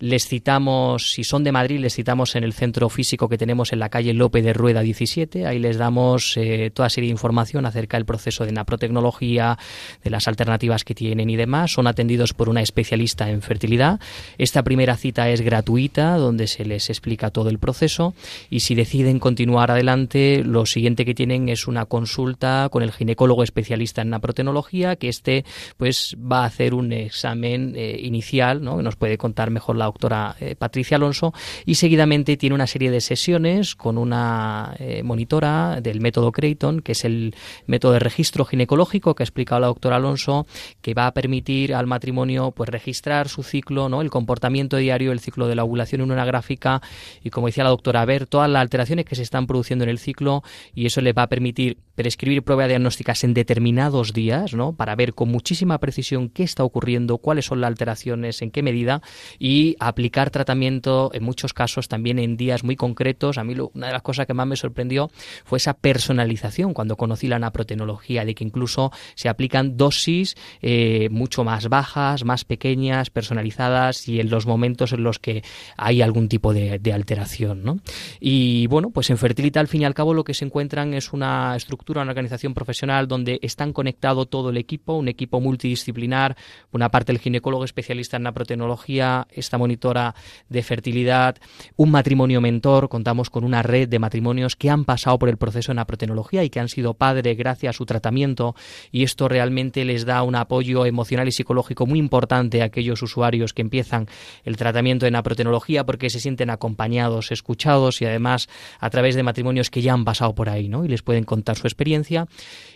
les 0.00 0.26
citamos, 0.26 1.12
si 1.12 1.24
son 1.24 1.44
de 1.44 1.52
Madrid, 1.52 1.78
les 1.78 1.94
citamos 1.94 2.34
en 2.34 2.42
el 2.42 2.54
centro 2.54 2.88
físico 2.88 3.28
que 3.28 3.36
tenemos 3.36 3.72
en 3.72 3.78
la 3.78 3.90
calle 3.90 4.14
López 4.14 4.42
de 4.42 4.54
Rueda 4.54 4.80
17. 4.80 5.46
Ahí 5.46 5.58
les 5.58 5.76
damos 5.76 6.36
eh, 6.38 6.70
toda 6.72 6.88
serie 6.88 7.08
de 7.08 7.12
información 7.12 7.66
acerca 7.66 7.98
del 7.98 8.06
proceso 8.06 8.46
de 8.46 8.52
naprotecnología, 8.52 9.58
de 10.02 10.10
las 10.10 10.26
alternativas 10.26 10.84
que 10.84 10.94
tienen 10.94 11.28
y 11.28 11.36
demás. 11.36 11.72
Son 11.72 11.86
atendidos 11.86 12.32
por 12.32 12.48
una 12.48 12.62
especialista 12.62 13.30
en 13.30 13.42
fertilidad. 13.42 14.00
Esta 14.38 14.62
primera 14.62 14.96
cita 14.96 15.28
es 15.28 15.42
gratuita, 15.42 16.16
donde 16.16 16.46
se 16.46 16.64
les 16.64 16.88
explica 16.88 17.30
todo 17.30 17.50
el 17.50 17.58
proceso. 17.58 18.14
Y 18.48 18.60
si 18.60 18.74
deciden 18.74 19.18
continuar 19.18 19.70
adelante, 19.70 20.42
lo 20.44 20.64
siguiente 20.64 21.04
que 21.04 21.14
tienen 21.14 21.50
es 21.50 21.68
una 21.68 21.84
consulta 21.84 22.68
con 22.72 22.82
el 22.82 22.92
ginecólogo 22.92 23.42
especialista 23.42 24.00
en 24.00 24.10
naprotecnología, 24.10 24.96
que 24.96 25.10
este 25.10 25.44
pues 25.76 26.16
va 26.16 26.42
a 26.42 26.46
hacer 26.46 26.72
un 26.72 26.90
examen 26.92 27.74
eh, 27.76 28.00
inicial, 28.02 28.64
¿no? 28.64 28.78
que 28.78 28.82
nos 28.82 28.96
puede 28.96 29.18
contar 29.18 29.50
mejor 29.50 29.76
la 29.76 29.89
doctora 29.90 30.36
eh, 30.40 30.54
Patricia 30.56 30.96
Alonso 30.96 31.32
y 31.66 31.74
seguidamente 31.74 32.36
tiene 32.36 32.54
una 32.54 32.66
serie 32.66 32.90
de 32.90 33.00
sesiones 33.00 33.74
con 33.74 33.98
una 33.98 34.74
eh, 34.78 35.02
monitora 35.02 35.80
del 35.80 36.00
método 36.00 36.32
Creighton, 36.32 36.80
que 36.80 36.92
es 36.92 37.04
el 37.04 37.34
método 37.66 37.92
de 37.92 37.98
registro 37.98 38.44
ginecológico 38.44 39.14
que 39.14 39.22
ha 39.22 39.26
explicado 39.26 39.60
la 39.60 39.66
doctora 39.66 39.96
Alonso, 39.96 40.46
que 40.80 40.94
va 40.94 41.06
a 41.06 41.12
permitir 41.12 41.74
al 41.74 41.86
matrimonio 41.86 42.52
pues 42.52 42.70
registrar 42.70 43.28
su 43.28 43.42
ciclo, 43.42 43.88
¿no? 43.88 44.00
el 44.02 44.10
comportamiento 44.10 44.76
diario, 44.76 45.12
el 45.12 45.20
ciclo 45.20 45.46
de 45.48 45.54
la 45.54 45.64
ovulación 45.64 46.00
en 46.02 46.12
una 46.12 46.24
gráfica 46.24 46.80
y 47.22 47.30
como 47.30 47.48
decía 47.48 47.64
la 47.64 47.70
doctora, 47.70 48.04
ver 48.04 48.26
todas 48.26 48.48
las 48.48 48.60
alteraciones 48.60 49.04
que 49.04 49.14
se 49.14 49.22
están 49.22 49.46
produciendo 49.46 49.84
en 49.84 49.90
el 49.90 49.98
ciclo 49.98 50.42
y 50.74 50.86
eso 50.86 51.00
le 51.00 51.12
va 51.12 51.24
a 51.24 51.28
permitir 51.28 51.78
prescribir 51.94 52.42
pruebas 52.42 52.68
diagnósticas 52.68 53.24
en 53.24 53.34
determinados 53.34 54.14
días, 54.14 54.54
¿no? 54.54 54.72
Para 54.72 54.96
ver 54.96 55.12
con 55.12 55.28
muchísima 55.28 55.78
precisión 55.78 56.30
qué 56.30 56.42
está 56.42 56.64
ocurriendo, 56.64 57.18
cuáles 57.18 57.44
son 57.44 57.60
las 57.60 57.68
alteraciones, 57.68 58.40
en 58.40 58.50
qué 58.50 58.62
medida 58.62 59.02
y 59.38 59.76
aplicar 59.80 60.30
tratamiento 60.30 61.10
en 61.12 61.24
muchos 61.24 61.52
casos 61.52 61.88
también 61.88 62.18
en 62.18 62.36
días 62.36 62.62
muy 62.62 62.76
concretos. 62.76 63.38
A 63.38 63.44
mí 63.44 63.56
una 63.72 63.88
de 63.88 63.92
las 63.92 64.02
cosas 64.02 64.26
que 64.26 64.34
más 64.34 64.46
me 64.46 64.56
sorprendió 64.56 65.10
fue 65.44 65.58
esa 65.58 65.74
personalización 65.74 66.74
cuando 66.74 66.96
conocí 66.96 67.26
la 67.26 67.38
naprotenología, 67.38 68.24
de 68.24 68.34
que 68.34 68.44
incluso 68.44 68.92
se 69.14 69.28
aplican 69.28 69.76
dosis 69.76 70.36
eh, 70.62 71.08
mucho 71.10 71.44
más 71.44 71.68
bajas, 71.68 72.24
más 72.24 72.44
pequeñas, 72.44 73.10
personalizadas 73.10 74.06
y 74.08 74.20
en 74.20 74.30
los 74.30 74.46
momentos 74.46 74.92
en 74.92 75.02
los 75.02 75.18
que 75.18 75.42
hay 75.76 76.02
algún 76.02 76.28
tipo 76.28 76.52
de, 76.52 76.80
alteración. 76.92 77.62
¿no? 77.62 77.78
Y 78.18 78.66
bueno, 78.66 78.90
pues 78.90 79.10
en 79.10 79.18
Fertilita 79.18 79.60
al 79.60 79.68
fin 79.68 79.82
y 79.82 79.84
al 79.84 79.94
cabo 79.94 80.12
lo 80.12 80.24
que 80.24 80.34
se 80.34 80.44
encuentran 80.44 80.92
es 80.92 81.12
una 81.12 81.54
estructura, 81.56 82.02
una 82.02 82.10
organización 82.10 82.52
profesional 82.52 83.06
donde 83.06 83.38
están 83.42 83.72
conectado 83.72 84.26
todo 84.26 84.50
el 84.50 84.56
equipo, 84.56 84.94
un 84.94 85.08
equipo 85.08 85.40
multidisciplinar, 85.40 86.36
una 86.72 86.90
parte 86.90 87.12
el 87.12 87.18
ginecólogo 87.18 87.64
especialista 87.64 88.16
en 88.16 88.24
naprotenología, 88.24 89.26
esta 89.30 89.58
monitora 89.70 90.16
de 90.48 90.62
fertilidad, 90.64 91.36
un 91.76 91.92
matrimonio 91.92 92.40
mentor, 92.40 92.88
contamos 92.88 93.30
con 93.30 93.44
una 93.44 93.62
red 93.62 93.88
de 93.88 94.00
matrimonios 94.00 94.56
que 94.56 94.68
han 94.68 94.84
pasado 94.84 95.16
por 95.16 95.28
el 95.28 95.36
proceso 95.36 95.70
de 95.70 95.76
naprotenología 95.76 96.42
y 96.42 96.50
que 96.50 96.58
han 96.58 96.68
sido 96.68 96.94
padres 96.94 97.38
gracias 97.38 97.70
a 97.70 97.78
su 97.78 97.86
tratamiento 97.86 98.56
y 98.90 99.04
esto 99.04 99.28
realmente 99.28 99.84
les 99.84 100.04
da 100.04 100.24
un 100.24 100.34
apoyo 100.34 100.86
emocional 100.86 101.28
y 101.28 101.32
psicológico 101.32 101.86
muy 101.86 102.00
importante 102.00 102.62
a 102.62 102.64
aquellos 102.64 103.00
usuarios 103.02 103.52
que 103.54 103.62
empiezan 103.62 104.08
el 104.44 104.56
tratamiento 104.56 105.04
de 105.06 105.12
naprotenología 105.12 105.86
porque 105.86 106.10
se 106.10 106.18
sienten 106.18 106.50
acompañados, 106.50 107.30
escuchados 107.30 108.02
y 108.02 108.06
además 108.06 108.48
a 108.80 108.90
través 108.90 109.14
de 109.14 109.22
matrimonios 109.22 109.70
que 109.70 109.82
ya 109.82 109.92
han 109.92 110.04
pasado 110.04 110.34
por 110.34 110.48
ahí, 110.48 110.68
¿no? 110.68 110.84
Y 110.84 110.88
les 110.88 111.02
pueden 111.02 111.22
contar 111.22 111.56
su 111.56 111.68
experiencia 111.68 112.26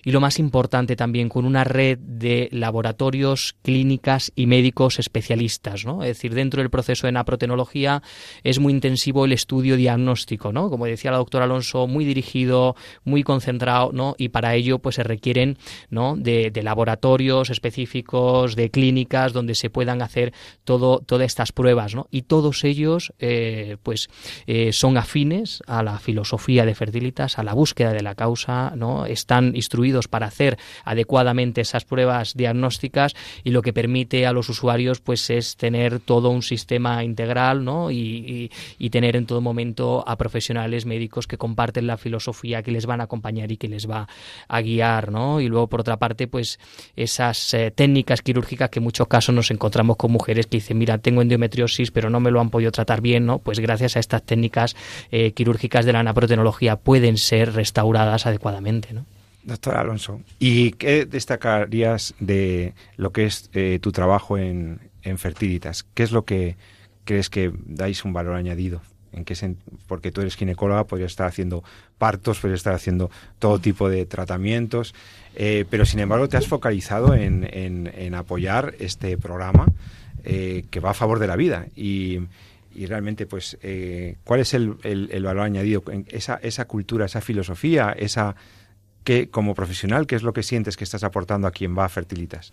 y 0.04 0.12
lo 0.12 0.20
más 0.20 0.38
importante 0.38 0.94
también 0.94 1.28
con 1.28 1.44
una 1.44 1.64
red 1.64 1.98
de 1.98 2.48
laboratorios, 2.52 3.56
clínicas 3.62 4.30
y 4.36 4.46
médicos 4.46 5.00
especialistas, 5.00 5.84
¿no? 5.84 6.04
Es 6.04 6.10
decir, 6.10 6.34
dentro 6.34 6.62
del 6.62 6.70
proceso 6.74 7.06
de 7.06 7.12
naprotenología 7.12 8.02
es 8.42 8.58
muy 8.58 8.72
intensivo 8.72 9.24
el 9.26 9.32
estudio 9.32 9.76
diagnóstico, 9.76 10.52
¿no? 10.52 10.70
Como 10.70 10.86
decía 10.86 11.12
la 11.12 11.18
doctora 11.18 11.44
Alonso, 11.44 11.86
muy 11.86 12.04
dirigido, 12.04 12.74
muy 13.04 13.22
concentrado, 13.22 13.92
¿no? 13.92 14.16
Y 14.18 14.30
para 14.30 14.56
ello 14.56 14.80
pues 14.80 14.96
se 14.96 15.04
requieren, 15.04 15.56
¿no? 15.88 16.16
De, 16.16 16.50
laboratorios 16.64 17.50
específicos, 17.50 18.56
de 18.56 18.70
clínicas 18.70 19.32
donde 19.32 19.54
se 19.54 19.70
puedan 19.70 20.02
hacer 20.02 20.32
todo, 20.64 20.98
todas 20.98 21.26
estas 21.26 21.52
pruebas, 21.52 21.94
¿no? 21.94 22.08
Y 22.10 22.22
todos 22.22 22.64
ellos 22.64 23.12
eh, 23.20 23.76
pues 23.84 24.08
eh, 24.46 24.72
son 24.72 24.96
afines 24.96 25.62
a 25.68 25.82
la 25.84 25.98
filosofía 26.00 26.64
de 26.64 26.74
Fertilitas, 26.74 27.38
a 27.38 27.44
la 27.44 27.54
búsqueda 27.54 27.92
de 27.92 28.02
la 28.02 28.16
causa, 28.16 28.72
¿no? 28.74 29.06
Están 29.06 29.54
instruidos 29.54 30.08
para 30.08 30.26
hacer 30.26 30.58
adecuadamente 30.84 31.60
esas 31.60 31.84
pruebas 31.84 32.34
diagnósticas 32.34 33.14
y 33.44 33.50
lo 33.50 33.62
que 33.62 33.72
permite 33.72 34.26
a 34.26 34.32
los 34.32 34.48
usuarios 34.48 35.00
pues 35.00 35.30
es 35.30 35.56
tener 35.56 36.00
todo 36.00 36.30
un 36.30 36.42
sistema 36.42 36.63
integral, 37.02 37.64
¿no? 37.64 37.90
Y, 37.90 38.50
y 38.78 38.90
tener 38.90 39.16
en 39.16 39.26
todo 39.26 39.40
momento 39.40 40.04
a 40.06 40.16
profesionales 40.16 40.86
médicos 40.86 41.26
que 41.26 41.38
comparten 41.38 41.86
la 41.86 41.96
filosofía, 41.96 42.62
que 42.62 42.70
les 42.70 42.86
van 42.86 43.00
a 43.00 43.04
acompañar 43.04 43.50
y 43.52 43.56
que 43.56 43.68
les 43.68 43.88
va 43.88 44.08
a 44.48 44.60
guiar, 44.60 45.10
¿no? 45.10 45.40
Y 45.40 45.48
luego 45.48 45.68
por 45.68 45.80
otra 45.80 45.96
parte 45.96 46.26
pues 46.26 46.58
esas 46.96 47.54
eh, 47.54 47.70
técnicas 47.70 48.22
quirúrgicas 48.22 48.70
que 48.70 48.78
en 48.78 48.84
muchos 48.84 49.08
casos 49.08 49.34
nos 49.34 49.50
encontramos 49.50 49.96
con 49.96 50.12
mujeres 50.12 50.46
que 50.46 50.58
dicen, 50.58 50.78
mira, 50.78 50.98
tengo 50.98 51.22
endometriosis 51.22 51.90
pero 51.90 52.10
no 52.10 52.20
me 52.20 52.30
lo 52.30 52.40
han 52.40 52.50
podido 52.50 52.72
tratar 52.72 53.00
bien, 53.00 53.26
¿no? 53.26 53.38
Pues 53.38 53.60
gracias 53.60 53.96
a 53.96 54.00
estas 54.00 54.22
técnicas 54.22 54.76
eh, 55.10 55.32
quirúrgicas 55.32 55.84
de 55.84 55.92
la 55.92 56.02
naprotenología 56.02 56.76
pueden 56.76 57.16
ser 57.16 57.52
restauradas 57.52 58.26
adecuadamente, 58.26 58.92
¿no? 58.92 59.06
Doctor 59.44 59.76
Alonso, 59.76 60.22
¿y 60.38 60.72
qué 60.72 61.04
destacarías 61.04 62.14
de 62.18 62.72
lo 62.96 63.12
que 63.12 63.26
es 63.26 63.50
eh, 63.52 63.78
tu 63.80 63.92
trabajo 63.92 64.38
en, 64.38 64.80
en 65.04 65.18
Fertilitas? 65.18 65.84
¿Qué 65.94 66.02
es 66.02 66.12
lo 66.12 66.24
que 66.24 66.56
crees 67.04 67.30
que 67.30 67.52
dais 67.66 68.04
un 68.04 68.12
valor 68.12 68.34
añadido? 68.34 68.82
¿En 69.12 69.24
qué 69.24 69.34
porque 69.86 70.10
tú 70.10 70.22
eres 70.22 70.34
ginecóloga, 70.34 70.84
podrías 70.84 71.12
estar 71.12 71.28
haciendo 71.28 71.62
partos, 71.98 72.40
podrías 72.40 72.60
estar 72.60 72.74
haciendo 72.74 73.10
todo 73.38 73.60
tipo 73.60 73.88
de 73.88 74.06
tratamientos, 74.06 74.94
eh, 75.36 75.64
pero 75.70 75.86
sin 75.86 76.00
embargo 76.00 76.28
te 76.28 76.36
has 76.36 76.48
focalizado 76.48 77.14
en, 77.14 78.14
apoyar 78.14 78.74
este 78.80 79.16
programa 79.16 79.66
eh, 80.24 80.64
que 80.70 80.80
va 80.80 80.90
a 80.90 80.94
favor 80.94 81.20
de 81.20 81.26
la 81.28 81.36
vida 81.36 81.66
y, 81.76 82.20
realmente 82.88 83.24
pues 83.24 83.56
eh, 83.62 84.16
cuál 84.24 84.40
es 84.40 84.52
el, 84.52 84.74
el, 84.82 85.22
valor 85.22 85.44
añadido, 85.44 85.84
esa, 86.08 86.40
esa 86.42 86.64
cultura, 86.64 87.06
esa 87.06 87.20
filosofía, 87.20 87.94
esa 87.96 88.34
que 89.04 89.28
como 89.28 89.54
profesional, 89.54 90.06
¿qué 90.06 90.16
es 90.16 90.22
lo 90.22 90.32
que 90.32 90.42
sientes 90.42 90.76
que 90.76 90.82
estás 90.82 91.04
aportando 91.04 91.46
a 91.46 91.52
quien 91.52 91.78
va 91.78 91.84
a 91.84 91.88
Fertilitas? 91.88 92.50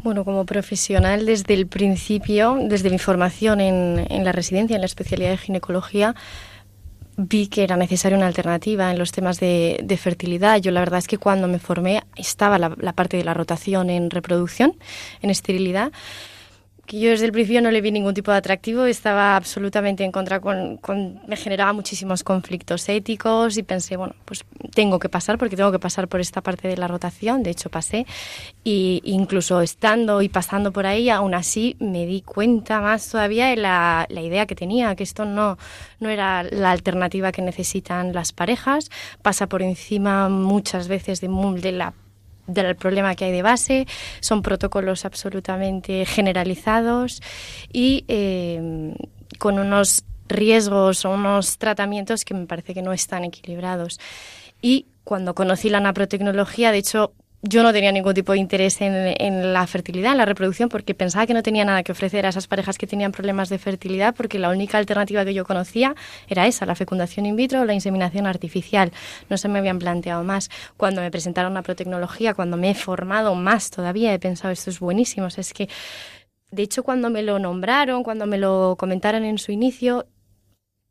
Bueno, 0.00 0.24
como 0.24 0.46
profesional 0.46 1.26
desde 1.26 1.54
el 1.54 1.66
principio, 1.66 2.56
desde 2.60 2.88
mi 2.88 2.98
formación 2.98 3.60
en, 3.60 4.06
en 4.08 4.24
la 4.24 4.30
residencia, 4.30 4.76
en 4.76 4.80
la 4.80 4.86
especialidad 4.86 5.30
de 5.30 5.38
ginecología, 5.38 6.14
vi 7.18 7.48
que 7.48 7.64
era 7.64 7.76
necesaria 7.76 8.16
una 8.16 8.28
alternativa 8.28 8.92
en 8.92 8.98
los 8.98 9.10
temas 9.10 9.40
de, 9.40 9.98
fertilidad. 10.00 10.60
Yo 10.60 10.70
la 10.70 10.80
verdad 10.80 11.00
es 11.00 11.08
que 11.08 11.18
cuando 11.18 11.48
me 11.48 11.58
formé 11.58 12.04
estaba 12.16 12.58
la, 12.58 12.74
la 12.78 12.92
parte 12.92 13.16
de 13.16 13.24
la 13.24 13.34
rotación 13.34 13.90
en 13.90 14.08
reproducción, 14.10 14.76
en 15.20 15.30
esterilidad 15.30 15.92
que 16.88 16.98
yo 16.98 17.10
desde 17.10 17.26
el 17.26 17.32
principio 17.32 17.60
no 17.60 17.70
le 17.70 17.82
vi 17.82 17.92
ningún 17.92 18.14
tipo 18.14 18.30
de 18.30 18.38
atractivo, 18.38 18.86
estaba 18.86 19.36
absolutamente 19.36 20.04
en 20.04 20.10
contra, 20.10 20.40
con, 20.40 20.80
me 21.28 21.36
generaba 21.36 21.74
muchísimos 21.74 22.24
conflictos 22.24 22.88
éticos 22.88 23.58
y 23.58 23.62
pensé, 23.62 23.98
bueno, 23.98 24.14
pues 24.24 24.46
tengo 24.74 24.98
que 24.98 25.10
pasar 25.10 25.36
porque 25.36 25.54
tengo 25.54 25.70
que 25.70 25.78
pasar 25.78 26.08
por 26.08 26.18
esta 26.18 26.40
parte 26.40 26.66
de 26.66 26.78
la 26.78 26.88
rotación, 26.88 27.42
de 27.42 27.50
hecho 27.50 27.68
pasé, 27.68 28.06
y 28.64 29.02
incluso 29.04 29.60
estando 29.60 30.22
y 30.22 30.30
pasando 30.30 30.72
por 30.72 30.86
ahí, 30.86 31.10
aún 31.10 31.34
así 31.34 31.76
me 31.78 32.06
di 32.06 32.22
cuenta 32.22 32.80
más 32.80 33.06
todavía 33.10 33.48
de 33.48 33.56
la, 33.56 34.06
la 34.08 34.22
idea 34.22 34.46
que 34.46 34.54
tenía, 34.54 34.96
que 34.96 35.02
esto 35.02 35.26
no, 35.26 35.58
no 36.00 36.08
era 36.08 36.42
la 36.42 36.70
alternativa 36.70 37.32
que 37.32 37.42
necesitan 37.42 38.14
las 38.14 38.32
parejas, 38.32 38.90
pasa 39.20 39.46
por 39.46 39.60
encima 39.60 40.30
muchas 40.30 40.88
veces 40.88 41.20
de, 41.20 41.28
de 41.60 41.72
la 41.72 41.92
del 42.48 42.74
problema 42.74 43.14
que 43.14 43.26
hay 43.26 43.32
de 43.32 43.42
base, 43.42 43.86
son 44.20 44.42
protocolos 44.42 45.04
absolutamente 45.04 46.04
generalizados 46.04 47.20
y 47.72 48.04
eh, 48.08 48.94
con 49.38 49.58
unos 49.58 50.04
riesgos 50.28 51.04
o 51.04 51.10
unos 51.10 51.58
tratamientos 51.58 52.24
que 52.24 52.34
me 52.34 52.46
parece 52.46 52.74
que 52.74 52.82
no 52.82 52.92
están 52.92 53.24
equilibrados. 53.24 54.00
Y 54.60 54.86
cuando 55.04 55.34
conocí 55.34 55.70
la 55.70 55.80
naprotecnología, 55.80 56.72
de 56.72 56.78
hecho, 56.78 57.12
yo 57.42 57.62
no 57.62 57.72
tenía 57.72 57.92
ningún 57.92 58.14
tipo 58.14 58.32
de 58.32 58.38
interés 58.38 58.80
en, 58.80 59.52
la 59.52 59.66
fertilidad, 59.66 60.12
en 60.12 60.18
la 60.18 60.24
reproducción, 60.24 60.68
porque 60.68 60.94
pensaba 60.94 61.26
que 61.26 61.34
no 61.34 61.42
tenía 61.42 61.64
nada 61.64 61.84
que 61.84 61.92
ofrecer 61.92 62.26
a 62.26 62.30
esas 62.30 62.48
parejas 62.48 62.78
que 62.78 62.86
tenían 62.86 63.12
problemas 63.12 63.48
de 63.48 63.58
fertilidad, 63.58 64.14
porque 64.14 64.40
la 64.40 64.50
única 64.50 64.78
alternativa 64.78 65.24
que 65.24 65.34
yo 65.34 65.44
conocía 65.44 65.94
era 66.26 66.48
esa, 66.48 66.66
la 66.66 66.74
fecundación 66.74 67.26
in 67.26 67.36
vitro 67.36 67.60
o 67.60 67.64
la 67.64 67.74
inseminación 67.74 68.26
artificial. 68.26 68.92
No 69.30 69.36
se 69.38 69.48
me 69.48 69.60
habían 69.60 69.78
planteado 69.78 70.24
más. 70.24 70.50
Cuando 70.76 71.00
me 71.00 71.10
presentaron 71.12 71.54
la 71.54 71.62
protecnología, 71.62 72.34
cuando 72.34 72.56
me 72.56 72.70
he 72.70 72.74
formado 72.74 73.36
más 73.36 73.70
todavía, 73.70 74.12
he 74.12 74.18
pensado, 74.18 74.52
esto 74.52 74.70
es 74.70 74.80
buenísimo. 74.80 75.28
es 75.28 75.52
que, 75.52 75.68
de 76.50 76.62
hecho, 76.62 76.82
cuando 76.82 77.08
me 77.08 77.22
lo 77.22 77.38
nombraron, 77.38 78.02
cuando 78.02 78.26
me 78.26 78.38
lo 78.38 78.74
comentaron 78.76 79.24
en 79.24 79.38
su 79.38 79.52
inicio, 79.52 80.06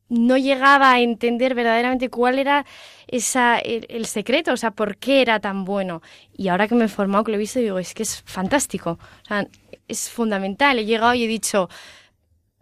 no 0.09 0.37
llegaba 0.37 0.91
a 0.91 1.01
entender 1.01 1.53
verdaderamente 1.55 2.09
cuál 2.09 2.39
era 2.39 2.65
esa, 3.07 3.59
el, 3.59 4.05
secreto, 4.05 4.53
o 4.53 4.57
sea, 4.57 4.71
por 4.71 4.97
qué 4.97 5.21
era 5.21 5.39
tan 5.39 5.65
bueno. 5.65 6.01
Y 6.35 6.47
ahora 6.47 6.67
que 6.67 6.75
me 6.75 6.85
he 6.85 6.89
formado, 6.89 7.23
que 7.23 7.31
lo 7.31 7.37
he 7.37 7.39
visto, 7.39 7.59
digo, 7.59 7.79
es 7.79 7.93
que 7.93 8.03
es 8.03 8.21
fantástico, 8.25 8.99
o 9.23 9.25
sea, 9.27 9.47
es 9.87 10.09
fundamental. 10.09 10.79
He 10.79 10.85
llegado 10.85 11.13
y 11.13 11.23
he 11.23 11.27
dicho, 11.27 11.69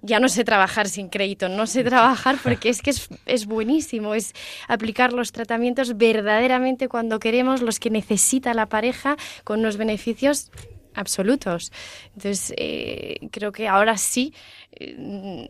ya 0.05 0.19
no 0.19 0.29
sé 0.29 0.43
trabajar 0.43 0.87
sin 0.87 1.09
crédito, 1.09 1.49
no 1.49 1.65
sé 1.65 1.83
trabajar 1.83 2.37
porque 2.43 2.69
es 2.69 2.81
que 2.81 2.93
es, 3.25 3.45
buenísimo, 3.45 4.13
es 4.13 4.33
aplicar 4.67 5.13
los 5.13 5.31
tratamientos 5.31 5.97
verdaderamente 5.97 6.87
cuando 6.87 7.19
queremos, 7.19 7.61
los 7.61 7.79
que 7.79 7.89
necesita 7.89 8.53
la 8.53 8.67
pareja, 8.67 9.17
con 9.43 9.59
unos 9.59 9.77
beneficios 9.77 10.51
absolutos. 10.93 11.71
Entonces, 12.15 12.53
eh, 12.57 13.27
creo 13.31 13.51
que 13.51 13.67
ahora 13.67 13.97
sí 13.97 14.33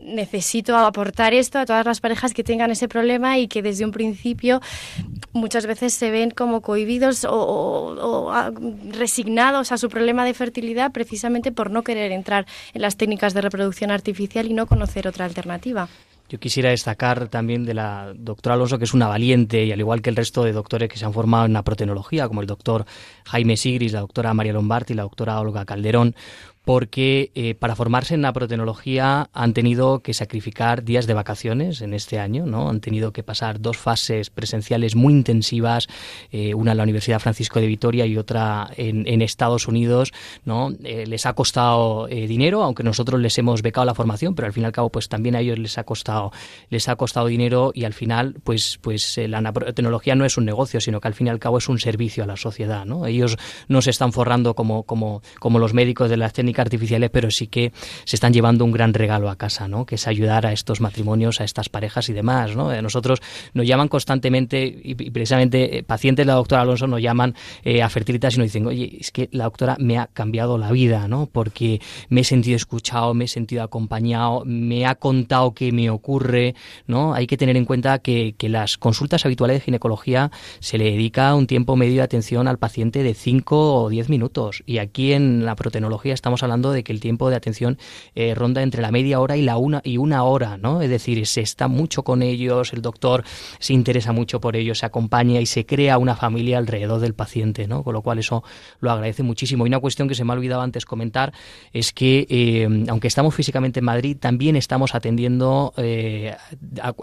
necesito 0.00 0.76
aportar 0.76 1.34
esto 1.34 1.58
a 1.58 1.66
todas 1.66 1.84
las 1.84 2.00
parejas 2.00 2.32
que 2.32 2.44
tengan 2.44 2.70
ese 2.70 2.88
problema 2.88 3.38
y 3.38 3.48
que 3.48 3.62
desde 3.62 3.84
un 3.84 3.92
principio 3.92 4.60
muchas 5.32 5.66
veces 5.66 5.94
se 5.94 6.10
ven 6.10 6.30
como 6.30 6.60
cohibidos 6.60 7.24
o, 7.24 7.32
o, 7.32 8.32
resignados 8.92 9.72
a 9.72 9.78
su 9.78 9.88
problema 9.88 10.24
de 10.24 10.34
fertilidad 10.34 10.92
precisamente 10.92 11.52
por 11.52 11.70
no 11.70 11.82
querer 11.82 12.12
entrar 12.12 12.46
en 12.74 12.82
las 12.82 12.96
técnicas 12.96 13.34
de 13.34 13.40
reproducción 13.40 13.90
artificial 13.90 14.46
y 14.46 14.54
no 14.54 14.66
conocer 14.66 15.08
otra 15.08 15.24
alternativa. 15.24 15.88
Yo 16.28 16.40
quisiera 16.40 16.70
destacar 16.70 17.28
también 17.28 17.64
de 17.64 17.74
la 17.74 18.12
doctora 18.16 18.54
Alonso, 18.54 18.78
que 18.78 18.84
es 18.84 18.94
una 18.94 19.06
valiente, 19.06 19.64
y 19.64 19.70
al 19.70 19.78
igual 19.78 20.02
que 20.02 20.10
el 20.10 20.16
resto 20.16 20.42
de 20.42 20.52
doctores 20.52 20.88
que 20.88 20.98
se 20.98 21.04
han 21.04 21.12
formado 21.12 21.46
en 21.46 21.52
la 21.52 21.62
protenología, 21.62 22.26
como 22.26 22.40
el 22.40 22.48
doctor 22.48 22.84
Jaime 23.26 23.56
Sigris, 23.56 23.92
la 23.92 24.00
doctora 24.00 24.34
María 24.34 24.52
Lombardi 24.52 24.92
y 24.92 24.96
la 24.96 25.04
doctora 25.04 25.38
Olga 25.38 25.64
Calderón, 25.64 26.16
porque 26.66 27.30
eh, 27.36 27.54
para 27.54 27.76
formarse 27.76 28.14
en 28.14 28.22
la 28.22 28.32
han 29.32 29.52
tenido 29.54 30.00
que 30.00 30.12
sacrificar 30.14 30.82
días 30.82 31.06
de 31.06 31.14
vacaciones 31.14 31.80
en 31.80 31.94
este 31.94 32.18
año, 32.18 32.44
¿no? 32.44 32.68
Han 32.68 32.80
tenido 32.80 33.12
que 33.12 33.22
pasar 33.22 33.60
dos 33.60 33.76
fases 33.76 34.30
presenciales 34.30 34.96
muy 34.96 35.12
intensivas, 35.12 35.86
eh, 36.32 36.54
una 36.54 36.72
en 36.72 36.78
la 36.78 36.82
Universidad 36.82 37.20
Francisco 37.20 37.60
de 37.60 37.68
Vitoria 37.68 38.04
y 38.04 38.18
otra 38.18 38.68
en, 38.76 39.22
Estados 39.22 39.68
Unidos, 39.68 40.12
¿no? 40.44 40.72
Eh, 40.82 41.06
les 41.06 41.24
ha 41.26 41.34
costado 41.34 42.06
dinero, 42.08 42.64
aunque 42.64 42.82
nosotros 42.82 43.20
les 43.20 43.38
hemos 43.38 43.62
becado 43.62 43.84
la 43.84 43.94
formación, 43.94 44.34
pero 44.34 44.46
al 44.46 44.52
fin 44.52 44.64
y 44.64 44.66
al 44.66 44.72
cabo, 44.72 44.90
pues 44.90 45.08
también 45.08 45.36
a 45.36 45.40
ellos 45.40 45.60
les 45.60 45.78
ha 45.78 45.84
costado, 45.84 46.32
les 46.68 46.88
ha 46.88 46.96
costado 46.96 47.28
dinero 47.28 47.70
y 47.74 47.84
al 47.84 47.92
final, 47.92 48.34
pues, 48.42 48.80
pues 48.82 49.16
la 49.18 49.52
protenología 49.52 50.16
no 50.16 50.24
es 50.24 50.36
un 50.36 50.44
negocio, 50.44 50.80
sino 50.80 51.00
que 51.00 51.06
al 51.06 51.14
fin 51.14 51.28
y 51.28 51.30
al 51.30 51.38
cabo 51.38 51.58
es 51.58 51.68
un 51.68 51.78
servicio 51.78 52.24
a 52.24 52.26
la 52.26 52.36
sociedad, 52.36 52.84
¿no? 52.84 53.06
Ellos 53.06 53.36
no 53.68 53.82
se 53.82 53.90
están 53.90 54.12
forrando 54.12 54.54
como, 54.54 54.82
como, 54.82 55.22
como 55.38 55.60
los 55.60 55.72
médicos 55.72 56.10
de 56.10 56.16
las 56.16 56.32
técnicas 56.32 56.55
artificiales, 56.62 57.10
pero 57.10 57.30
sí 57.30 57.46
que 57.46 57.72
se 58.04 58.16
están 58.16 58.32
llevando 58.32 58.64
un 58.64 58.72
gran 58.72 58.94
regalo 58.94 59.30
a 59.30 59.36
casa, 59.36 59.68
¿no? 59.68 59.86
Que 59.86 59.96
es 59.96 60.06
ayudar 60.06 60.46
a 60.46 60.52
estos 60.52 60.80
matrimonios, 60.80 61.40
a 61.40 61.44
estas 61.44 61.68
parejas 61.68 62.08
y 62.08 62.12
demás, 62.12 62.56
¿no? 62.56 62.72
Eh, 62.72 62.82
nosotros 62.82 63.20
nos 63.54 63.66
llaman 63.66 63.88
constantemente 63.88 64.64
y, 64.82 64.94
precisamente 64.94 65.78
eh, 65.78 65.82
pacientes 65.82 66.26
de 66.26 66.32
la 66.32 66.34
doctora 66.34 66.62
Alonso 66.62 66.86
nos 66.86 67.00
llaman 67.00 67.34
eh, 67.64 67.82
a 67.82 67.88
Fertilitas 67.88 68.34
y 68.34 68.38
nos 68.38 68.46
dicen, 68.46 68.66
oye, 68.66 68.98
es 69.00 69.10
que 69.10 69.28
la 69.32 69.44
doctora 69.44 69.76
me 69.78 69.98
ha 69.98 70.06
cambiado 70.06 70.58
la 70.58 70.72
vida, 70.72 71.08
¿no? 71.08 71.26
Porque 71.26 71.80
me 72.08 72.22
he 72.22 72.24
sentido 72.24 72.56
escuchado, 72.56 73.14
me 73.14 73.24
he 73.24 73.28
sentido 73.28 73.62
acompañado, 73.62 74.42
me 74.44 74.86
ha 74.86 74.94
contado 74.94 75.54
qué 75.54 75.72
me 75.72 75.90
ocurre. 75.90 76.54
Hay 77.14 77.26
que 77.26 77.36
tener 77.36 77.56
en 77.56 77.64
cuenta 77.64 77.98
que, 77.98 78.34
que 78.36 78.48
las 78.48 78.78
consultas 78.78 79.24
habituales 79.24 79.58
de 79.58 79.60
ginecología 79.60 80.30
se 80.60 80.78
le 80.78 80.84
dedica 80.84 81.34
un 81.34 81.46
tiempo 81.46 81.76
medio 81.76 81.96
de 81.96 82.02
atención 82.02 82.48
al 82.48 82.58
paciente 82.58 83.02
de 83.02 83.14
5 83.14 83.82
o 83.82 83.88
10 83.88 84.08
minutos 84.08 84.62
y 84.66 84.78
aquí 84.78 85.12
en 85.12 85.44
la 85.44 85.56
protenología 85.56 86.14
estamos 86.14 86.42
hablando 86.46 86.72
de 86.72 86.82
que 86.84 86.92
el 86.92 87.00
tiempo 87.00 87.30
de 87.30 87.36
atención 87.36 87.78
eh, 88.14 88.34
ronda 88.34 88.62
entre 88.62 88.82
la 88.82 88.90
media 88.90 89.20
hora 89.20 89.36
y 89.36 89.42
la 89.42 89.56
una 89.56 89.80
y 89.84 89.98
una 89.98 90.24
hora, 90.24 90.56
¿no? 90.56 90.82
Es 90.82 90.90
decir, 90.90 91.26
se 91.26 91.40
está 91.40 91.68
mucho 91.68 92.02
con 92.02 92.22
ellos, 92.22 92.72
el 92.72 92.82
doctor 92.82 93.24
se 93.58 93.72
interesa 93.72 94.12
mucho 94.12 94.40
por 94.40 94.56
ellos, 94.56 94.78
se 94.78 94.86
acompaña 94.86 95.40
y 95.40 95.46
se 95.46 95.66
crea 95.66 95.98
una 95.98 96.16
familia 96.16 96.58
alrededor 96.58 97.00
del 97.00 97.14
paciente, 97.14 97.66
¿no? 97.66 97.82
Con 97.82 97.94
lo 97.94 98.02
cual 98.02 98.18
eso 98.18 98.44
lo 98.80 98.90
agradece 98.90 99.22
muchísimo. 99.22 99.66
Y 99.66 99.68
una 99.68 99.80
cuestión 99.80 100.08
que 100.08 100.14
se 100.14 100.24
me 100.24 100.32
ha 100.32 100.36
olvidado 100.36 100.62
antes 100.62 100.84
comentar 100.84 101.32
es 101.72 101.92
que 101.92 102.26
eh, 102.28 102.84
aunque 102.88 103.08
estamos 103.08 103.34
físicamente 103.34 103.80
en 103.80 103.84
Madrid, 103.84 104.16
también 104.18 104.56
estamos 104.56 104.94
atendiendo 104.94 105.72
eh, 105.76 106.34
a, 106.80 106.94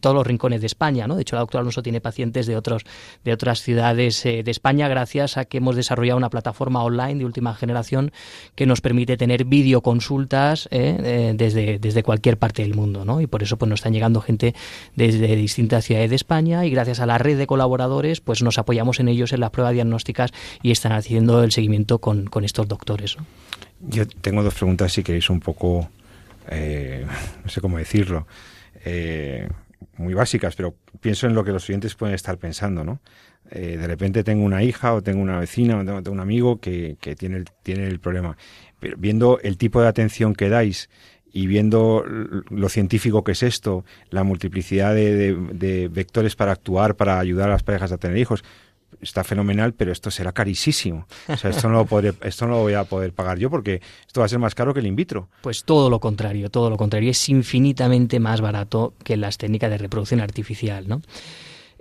todos 0.00 0.16
los 0.16 0.26
rincones 0.26 0.60
de 0.60 0.66
España, 0.66 1.06
¿no? 1.06 1.16
De 1.16 1.22
hecho, 1.22 1.36
la 1.36 1.40
doctora 1.40 1.60
Alonso 1.60 1.82
tiene 1.82 2.00
pacientes 2.00 2.46
de 2.46 2.56
otros 2.56 2.84
de 3.24 3.32
otras 3.32 3.62
ciudades 3.62 4.22
de 4.22 4.44
España 4.46 4.88
gracias 4.88 5.36
a 5.36 5.44
que 5.44 5.58
hemos 5.58 5.76
desarrollado 5.76 6.16
una 6.16 6.30
plataforma 6.30 6.82
online 6.82 7.16
de 7.16 7.24
última 7.24 7.54
generación 7.54 8.12
que 8.54 8.61
nos 8.66 8.80
permite 8.80 9.16
tener 9.16 9.44
videoconsultas 9.44 10.68
eh, 10.70 10.96
eh, 11.02 11.32
desde, 11.36 11.78
desde 11.78 12.02
cualquier 12.02 12.38
parte 12.38 12.62
del 12.62 12.74
mundo, 12.74 13.04
¿no? 13.04 13.20
Y 13.20 13.26
por 13.26 13.42
eso 13.42 13.56
pues 13.56 13.68
nos 13.68 13.80
están 13.80 13.92
llegando 13.92 14.20
gente 14.20 14.54
desde 14.96 15.34
distintas 15.36 15.84
ciudades 15.84 16.10
de 16.10 16.16
España 16.16 16.64
y 16.66 16.70
gracias 16.70 17.00
a 17.00 17.06
la 17.06 17.18
red 17.18 17.38
de 17.38 17.46
colaboradores 17.46 18.20
pues 18.20 18.42
nos 18.42 18.58
apoyamos 18.58 19.00
en 19.00 19.08
ellos 19.08 19.32
en 19.32 19.40
las 19.40 19.50
pruebas 19.50 19.74
diagnósticas 19.74 20.32
y 20.62 20.70
están 20.70 20.92
haciendo 20.92 21.42
el 21.42 21.52
seguimiento 21.52 21.98
con, 21.98 22.28
estos 22.42 22.66
doctores. 22.66 23.16
Yo 23.80 24.06
tengo 24.06 24.42
dos 24.42 24.54
preguntas 24.54 24.92
si 24.92 25.02
queréis 25.02 25.30
un 25.30 25.40
poco, 25.40 25.88
eh, 26.48 27.06
no 27.44 27.50
sé 27.50 27.60
cómo 27.60 27.78
decirlo, 27.78 28.26
muy 29.96 30.14
básicas, 30.14 30.56
pero 30.56 30.74
pienso 31.00 31.26
en 31.26 31.34
lo 31.34 31.44
que 31.44 31.52
los 31.52 31.68
oyentes 31.68 31.94
pueden 31.94 32.14
estar 32.14 32.38
pensando, 32.38 32.84
¿no? 32.84 33.00
Eh, 33.50 33.76
de 33.76 33.86
repente 33.86 34.24
tengo 34.24 34.44
una 34.44 34.62
hija 34.62 34.94
o 34.94 35.02
tengo 35.02 35.20
una 35.20 35.38
vecina 35.38 35.78
o 35.78 35.84
tengo, 35.84 36.12
un 36.12 36.20
amigo 36.20 36.60
que, 36.60 36.96
tiene, 37.18 37.38
el, 37.38 37.44
tiene 37.62 37.86
el 37.86 38.00
problema. 38.00 38.36
Pero 38.80 38.96
viendo 38.96 39.38
el 39.40 39.58
tipo 39.58 39.82
de 39.82 39.88
atención 39.88 40.34
que 40.34 40.48
dais 40.48 40.88
y 41.32 41.46
viendo 41.46 42.04
lo 42.06 42.68
científico 42.68 43.24
que 43.24 43.32
es 43.32 43.42
esto, 43.42 43.84
la 44.10 44.22
multiplicidad 44.22 44.94
de, 44.94 45.88
vectores 45.90 46.36
para 46.36 46.52
actuar, 46.52 46.94
para 46.94 47.18
ayudar 47.18 47.48
a 47.48 47.52
las 47.52 47.62
parejas 47.62 47.90
a 47.90 47.98
tener 47.98 48.18
hijos, 48.18 48.44
está 49.00 49.24
fenomenal, 49.24 49.74
pero 49.74 49.92
esto 49.92 50.10
será 50.10 50.32
carísimo. 50.32 51.06
O 51.28 51.36
sea, 51.36 51.50
esto 51.50 51.68
no, 51.68 51.84
lo 51.84 51.98
esto 52.22 52.46
no 52.46 52.52
lo 52.54 52.60
voy 52.60 52.74
a 52.74 52.84
poder 52.84 53.12
pagar 53.12 53.38
yo 53.38 53.50
porque 53.50 53.80
esto 54.06 54.20
va 54.20 54.26
a 54.26 54.28
ser 54.28 54.38
más 54.38 54.54
caro 54.54 54.74
que 54.74 54.80
el 54.80 54.86
in 54.86 54.96
vitro. 54.96 55.28
Pues 55.40 55.64
todo 55.64 55.90
lo 55.90 56.00
contrario, 56.00 56.50
todo 56.50 56.70
lo 56.70 56.76
contrario. 56.76 57.10
Es 57.10 57.28
infinitamente 57.28 58.20
más 58.20 58.40
barato 58.40 58.94
que 59.04 59.16
las 59.16 59.38
técnicas 59.38 59.70
de 59.70 59.78
reproducción 59.78 60.20
artificial, 60.20 60.88
¿no? 60.88 61.02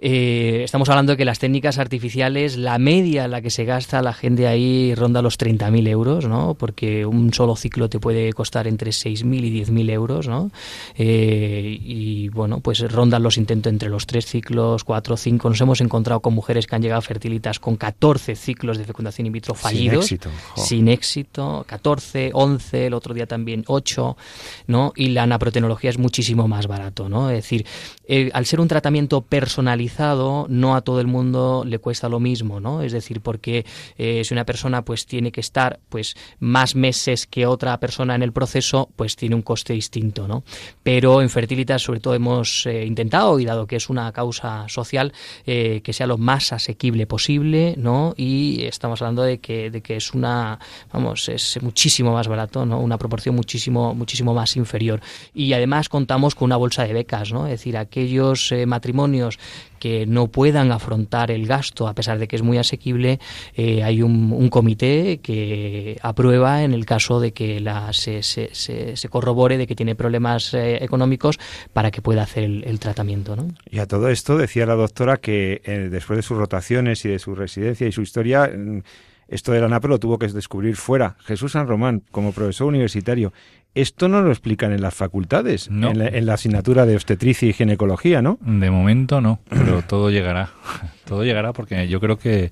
Eh, 0.03 0.61
estamos 0.63 0.89
hablando 0.89 1.11
de 1.11 1.17
que 1.17 1.25
las 1.25 1.37
técnicas 1.37 1.77
artificiales, 1.77 2.57
la 2.57 2.79
media 2.79 3.25
en 3.25 3.31
la 3.31 3.41
que 3.41 3.51
se 3.51 3.65
gasta 3.65 4.01
la 4.01 4.13
gente 4.13 4.47
ahí 4.47 4.95
ronda 4.95 5.21
los 5.21 5.37
30.000 5.37 5.87
euros, 5.87 6.27
¿no? 6.27 6.55
Porque 6.55 7.05
un 7.05 7.31
solo 7.31 7.55
ciclo 7.55 7.87
te 7.87 7.99
puede 7.99 8.33
costar 8.33 8.65
entre 8.65 8.89
6.000 8.89 9.43
y 9.43 9.63
10.000 9.63 9.91
euros, 9.91 10.27
¿no? 10.27 10.49
Eh, 10.97 11.77
y 11.79 12.29
bueno, 12.29 12.61
pues 12.61 12.79
rondan 12.91 13.21
los 13.21 13.37
intentos 13.37 13.71
entre 13.71 13.89
los 13.89 14.07
3 14.07 14.25
ciclos, 14.25 14.83
4, 14.83 15.15
5. 15.15 15.49
Nos 15.49 15.61
hemos 15.61 15.81
encontrado 15.81 16.19
con 16.19 16.33
mujeres 16.33 16.65
que 16.65 16.75
han 16.75 16.81
llegado 16.81 17.03
fertilitas 17.03 17.59
con 17.59 17.75
14 17.75 18.35
ciclos 18.35 18.79
de 18.79 18.85
fecundación 18.85 19.27
in 19.27 19.33
vitro 19.33 19.53
fallidos. 19.53 20.07
Sin 20.07 20.17
éxito. 20.17 20.29
Sin 20.55 20.87
éxito. 20.87 21.63
14, 21.67 22.31
11, 22.33 22.87
el 22.87 22.95
otro 22.95 23.13
día 23.13 23.27
también 23.27 23.63
8, 23.67 24.17
¿no? 24.65 24.93
Y 24.95 25.09
la 25.09 25.27
naprotenología 25.27 25.91
es 25.91 25.99
muchísimo 25.99 26.47
más 26.47 26.65
barato, 26.65 27.07
¿no? 27.07 27.29
Es 27.29 27.35
decir, 27.35 27.67
eh, 28.07 28.31
al 28.33 28.47
ser 28.47 28.59
un 28.59 28.67
tratamiento 28.67 29.21
personalizado, 29.21 29.90
no 29.99 30.75
a 30.75 30.81
todo 30.81 30.99
el 30.99 31.07
mundo 31.07 31.63
le 31.65 31.79
cuesta 31.79 32.09
lo 32.09 32.19
mismo, 32.19 32.59
¿no? 32.59 32.81
Es 32.81 32.91
decir, 32.91 33.21
porque 33.21 33.65
eh, 33.97 34.23
si 34.23 34.33
una 34.33 34.45
persona 34.45 34.83
pues 34.83 35.05
tiene 35.05 35.31
que 35.31 35.41
estar 35.41 35.79
pues 35.89 36.15
más 36.39 36.75
meses 36.75 37.27
que 37.27 37.45
otra 37.45 37.79
persona 37.79 38.15
en 38.15 38.23
el 38.23 38.31
proceso, 38.31 38.89
pues 38.95 39.15
tiene 39.15 39.35
un 39.35 39.41
coste 39.41 39.73
distinto, 39.73 40.27
¿no? 40.27 40.43
Pero 40.83 41.21
en 41.21 41.29
Fertilitas 41.29 41.81
sobre 41.81 41.99
todo 41.99 42.15
hemos 42.15 42.65
eh, 42.65 42.85
intentado, 42.85 43.39
y 43.39 43.45
dado 43.45 43.67
que 43.67 43.75
es 43.75 43.89
una 43.89 44.11
causa 44.11 44.65
social, 44.69 45.13
eh, 45.45 45.81
que 45.83 45.93
sea 45.93 46.07
lo 46.07 46.17
más 46.17 46.51
asequible 46.51 47.05
posible, 47.05 47.75
¿no? 47.77 48.13
Y 48.17 48.63
estamos 48.63 49.01
hablando 49.01 49.23
de 49.23 49.39
que, 49.39 49.69
de 49.69 49.81
que 49.81 49.97
es 49.97 50.13
una, 50.13 50.59
vamos, 50.91 51.29
es 51.29 51.59
muchísimo 51.61 52.13
más 52.13 52.27
barato, 52.27 52.65
¿no? 52.65 52.79
Una 52.79 52.97
proporción 52.97 53.35
muchísimo, 53.35 53.93
muchísimo 53.93 54.33
más 54.33 54.55
inferior. 54.55 55.01
Y 55.33 55.53
además 55.53 55.89
contamos 55.89 56.35
con 56.35 56.47
una 56.47 56.57
bolsa 56.57 56.85
de 56.85 56.93
becas, 56.93 57.31
¿no? 57.31 57.45
Es 57.45 57.51
decir, 57.51 57.77
aquellos 57.77 58.53
matrimonios 58.65 59.37
que 59.81 60.05
no 60.05 60.27
puedan 60.27 60.71
afrontar 60.71 61.31
el 61.31 61.47
gasto, 61.47 61.87
a 61.87 61.95
pesar 61.95 62.19
de 62.19 62.27
que 62.27 62.35
es 62.35 62.43
muy 62.43 62.59
asequible, 62.59 63.19
eh, 63.55 63.81
hay 63.81 64.03
un, 64.03 64.47
comité 64.49 65.21
que 65.23 65.97
aprueba 66.03 66.63
en 66.63 66.73
el 66.73 66.85
caso 66.85 67.19
de 67.19 67.31
que 67.31 67.59
la, 67.59 67.91
se, 67.91 68.21
se, 68.21 69.09
corrobore 69.09 69.57
de 69.57 69.65
que 69.65 69.75
tiene 69.75 69.95
problemas 69.95 70.53
eh, 70.53 70.83
económicos 70.83 71.39
para 71.73 71.89
que 71.89 72.03
pueda 72.03 72.21
hacer 72.21 72.43
el, 72.43 72.79
tratamiento. 72.79 73.35
¿no? 73.35 73.47
Y 73.71 73.79
a 73.79 73.87
todo 73.87 74.09
esto 74.09 74.37
decía 74.37 74.67
la 74.67 74.75
doctora 74.75 75.17
que 75.17 75.61
eh, 75.65 75.89
después 75.89 76.17
de 76.17 76.21
sus 76.21 76.37
rotaciones 76.37 77.03
y 77.05 77.09
de 77.09 77.17
su 77.17 77.33
residencia 77.33 77.87
y 77.87 77.91
su 77.91 78.03
historia, 78.03 78.51
mm, 78.55 78.81
esto 79.29 79.51
de 79.51 79.61
la 79.61 79.67
NAPE 79.67 79.87
lo 79.87 79.99
tuvo 79.99 80.19
que 80.19 80.27
descubrir 80.27 80.75
fuera. 80.75 81.15
Jesús 81.23 81.53
San 81.53 81.65
Román, 81.65 82.03
como 82.11 82.33
profesor 82.33 82.67
universitario, 82.67 83.33
esto 83.73 84.09
no 84.09 84.21
lo 84.21 84.31
explican 84.31 84.73
en 84.73 84.81
las 84.81 84.93
facultades, 84.93 85.67
en, 85.67 86.25
la, 86.25 86.33
asignatura 86.33 86.85
de 86.85 86.95
obstetricia 86.95 87.47
y 87.47 87.53
ginecología, 87.53 88.21
¿no? 88.21 88.37
De 88.41 88.69
momento 88.69 89.21
no, 89.21 89.39
pero 89.49 89.81
todo 89.87 90.09
llegará. 90.09 90.49
todo 91.05 91.23
llegará 91.23 91.53
porque 91.53 91.87
yo 91.87 91.99
creo 91.99 92.17
que, 92.17 92.51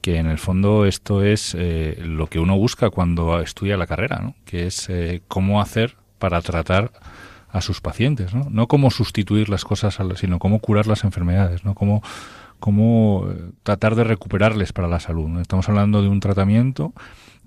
que 0.00 0.16
en 0.16 0.26
el 0.26 0.38
fondo 0.38 0.86
esto 0.86 1.22
es 1.22 1.54
eh, 1.58 1.98
lo 2.02 2.28
que 2.28 2.38
uno 2.38 2.56
busca 2.56 2.90
cuando 2.90 3.40
estudia 3.40 3.76
la 3.76 3.86
carrera, 3.86 4.20
¿no? 4.20 4.34
Que 4.44 4.66
es 4.66 4.88
eh, 4.88 5.22
cómo 5.28 5.60
hacer 5.60 5.96
para 6.18 6.40
tratar 6.40 6.92
a 7.50 7.60
sus 7.60 7.80
pacientes, 7.80 8.34
¿no? 8.34 8.48
No 8.50 8.66
cómo 8.66 8.90
sustituir 8.90 9.48
las 9.48 9.64
cosas, 9.64 9.98
sino 10.16 10.38
cómo 10.38 10.60
curar 10.60 10.86
las 10.86 11.04
enfermedades, 11.04 11.64
¿no? 11.64 11.74
Cómo, 11.74 12.02
cómo 12.58 13.28
eh, 13.28 13.50
tratar 13.62 13.94
de 13.96 14.04
recuperarles 14.04 14.72
para 14.72 14.88
la 14.88 14.98
salud. 14.98 15.40
Estamos 15.40 15.68
hablando 15.68 16.00
de 16.00 16.08
un 16.08 16.20
tratamiento 16.20 16.94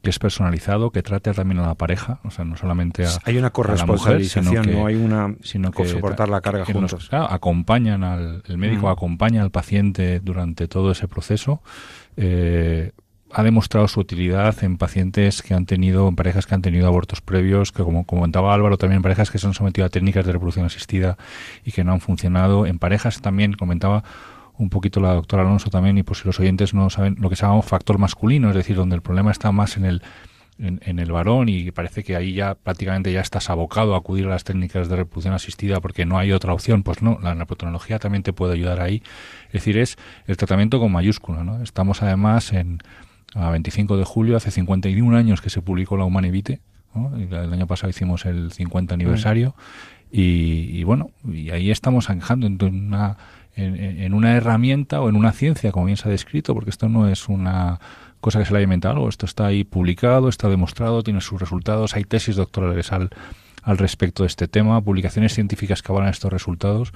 que 0.02 0.10
es 0.10 0.20
personalizado, 0.20 0.91
que 0.91 1.02
trate 1.04 1.34
también 1.34 1.60
a 1.60 1.68
la 1.68 1.76
pareja, 1.76 2.20
o 2.24 2.32
sea, 2.32 2.45
no 2.45 2.56
solamente 2.58 3.06
a 3.06 3.10
Hay 3.26 3.38
una 3.38 3.50
corresponsabilización, 3.50 4.72
no 4.72 4.86
hay 4.86 4.95
una 4.95 5.36
sino 5.41 5.72
que 5.72 5.86
soportar 5.86 6.30
la 6.30 6.41
carga 6.41 6.66
juntos. 6.66 7.10
acompañan 7.12 8.04
al 8.04 8.43
el 8.48 8.58
médico 8.58 8.89
acompaña 8.89 9.41
al 9.41 9.52
paciente 9.52 10.20
durante 10.20 10.68
todo 10.68 10.91
ese 10.91 11.08
proceso. 11.08 11.62
Eh, 12.16 12.91
ha 13.32 13.43
demostrado 13.43 13.88
su 13.88 14.00
utilidad 14.00 14.64
en 14.64 14.78
pacientes 14.78 15.41
que 15.41 15.54
han 15.54 15.66
tenido, 15.66 16.08
en 16.08 16.16
parejas 16.16 16.45
que 16.45 16.56
han 16.56 16.62
tenido 16.62 16.88
abortos 16.88 17.22
previos, 17.22 17.72
que 17.72 17.84
como 17.84 18.06
comentaba 18.06 18.54
Álvaro, 18.54 18.78
también 18.78 18.98
en 18.98 19.04
parejas 19.04 19.32
que 19.32 19.38
se 19.38 19.48
han 19.48 19.54
sometido 19.54 19.86
a 19.86 19.89
técnicas 19.89 20.26
de 20.26 20.32
reproducción 20.32 20.66
asistida 20.66 21.18
y 21.66 21.72
que 21.72 21.84
no 21.84 21.91
han 21.91 22.00
funcionado, 22.00 22.66
en 22.66 22.80
parejas 22.80 23.22
también 23.22 23.54
comentaba 23.54 24.04
un 24.58 24.70
poquito 24.70 24.99
la 24.99 25.14
doctora 25.14 25.43
Alonso 25.43 25.70
también, 25.70 25.97
y 25.97 26.03
por 26.03 26.18
si 26.18 26.26
los 26.26 26.39
oyentes 26.39 26.74
no 26.74 26.89
saben, 26.89 27.18
lo 27.20 27.30
que 27.30 27.36
se 27.36 27.45
llama 27.45 27.62
factor 27.62 27.97
masculino, 27.97 28.49
es 28.49 28.55
decir, 28.55 28.76
donde 28.76 28.95
el 28.95 29.01
problema 29.01 29.32
está 29.32 29.51
más 29.51 29.78
en 29.78 29.86
el, 29.86 30.01
en, 30.60 30.99
el 30.99 31.12
varón 31.12 31.49
y 31.49 31.70
parece 31.72 32.03
que 32.03 32.16
ahí 32.16 32.34
ya 32.34 32.55
prácticamente 32.55 33.12
ya 33.12 33.22
estás 33.22 33.49
abocado 33.49 33.93
a 33.93 33.99
acudir 33.99 34.26
a 34.26 34.30
las 34.30 34.43
técnicas 34.43 34.89
de 34.89 34.95
reproducción 34.95 35.34
asistida 35.34 35.80
porque 35.80 36.05
no 36.05 36.18
hay 36.18 36.32
otra 36.32 36.53
opción, 36.53 36.84
pues 36.84 37.01
no, 37.01 37.20
la 37.22 37.36
naprotecnología 37.36 37.99
también 37.99 38.24
te 38.24 38.34
puede 38.34 38.53
ayudar 38.53 38.82
ahí. 38.82 39.03
Es 39.47 39.53
decir, 39.53 39.78
es 39.78 39.97
el 40.26 40.38
tratamiento 40.38 40.80
con 40.80 40.91
mayúscula, 40.91 41.43
¿no? 41.43 41.62
Estamos 41.62 42.01
además 42.01 42.51
en, 42.53 42.80
a 43.36 43.51
25 43.51 43.97
de 43.97 44.03
julio, 44.03 44.38
hace 44.38 44.49
51 44.49 45.16
años 45.16 45.41
que 45.41 45.49
se 45.49 45.62
publicó 45.62 45.97
la 45.97 46.05
Humanevite, 46.05 46.62
el 46.95 47.53
año 47.53 47.68
pasado 47.68 47.91
hicimos 47.91 48.26
el 48.26 48.51
50 48.51 48.95
aniversario, 48.95 49.55
y, 50.10 50.84
bueno, 50.84 51.12
y 51.26 51.49
ahí 51.49 51.70
estamos 51.70 52.10
ancejando 52.10 52.47
en 52.47 52.58
una, 52.64 53.18
en, 53.58 54.14
una 54.14 54.36
herramienta 54.36 55.01
o 55.01 55.10
en 55.10 55.16
una 55.16 55.32
ciencia, 55.32 55.72
como 55.72 55.86
bien 55.86 55.97
se 55.97 56.08
ha 56.08 56.12
descrito, 56.12 56.53
porque 56.53 56.70
esto 56.70 56.88
no 56.88 57.10
es 57.10 57.28
una 57.28 57.80
cosa 58.22 58.39
que 58.39 58.45
se 58.45 58.51
le 58.51 58.60
haya 58.60 58.64
inventado, 58.66 59.10
esto 59.10 59.26
está 59.26 59.47
ahí 59.47 59.64
publicado, 59.64 60.30
está 60.30 60.47
demostrado, 60.47 61.03
tiene 61.03 61.22
sus 61.22 61.39
resultados, 61.39 61.95
hay 61.95 62.03
tesis 62.03 62.36
doctorales 62.36 62.91
al, 62.91 63.10
al 63.64 63.78
respecto 63.78 64.24
de 64.24 64.28
este 64.28 64.47
tema, 64.47 64.82
publicaciones 64.82 65.34
científicas 65.34 65.82
que 65.82 65.91
avalan 65.91 66.10
estos 66.10 66.32
resultados 66.32 66.93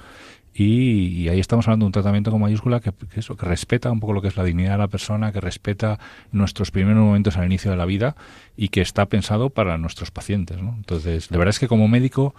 y, 0.54 1.28
ahí 1.28 1.40
estamos 1.40 1.66
hablando 1.66 1.84
de 1.84 1.88
un 1.88 1.92
tratamiento 1.92 2.30
con 2.30 2.40
mayúscula 2.40 2.80
que, 2.80 2.92
eso, 3.14 3.36
que 3.36 3.46
respeta 3.46 3.90
un 3.90 4.00
poco 4.00 4.12
lo 4.12 4.20
que 4.20 4.28
es 4.28 4.36
la 4.36 4.44
dignidad 4.44 4.72
de 4.72 4.78
la 4.78 4.88
persona, 4.88 5.32
que 5.32 5.40
respeta 5.40 5.98
nuestros 6.30 6.70
primeros 6.70 7.02
momentos 7.02 7.38
al 7.38 7.46
inicio 7.46 7.70
de 7.70 7.78
la 7.78 7.86
vida 7.86 8.16
y 8.56 8.68
que 8.68 8.82
está 8.82 9.06
pensado 9.06 9.48
para 9.48 9.78
nuestros 9.78 10.10
pacientes. 10.10 10.60
¿no? 10.60 10.74
Entonces, 10.76 11.30
de 11.30 11.38
verdad 11.38 11.50
es 11.50 11.58
que 11.58 11.68
como 11.68 11.88
médico 11.88 12.34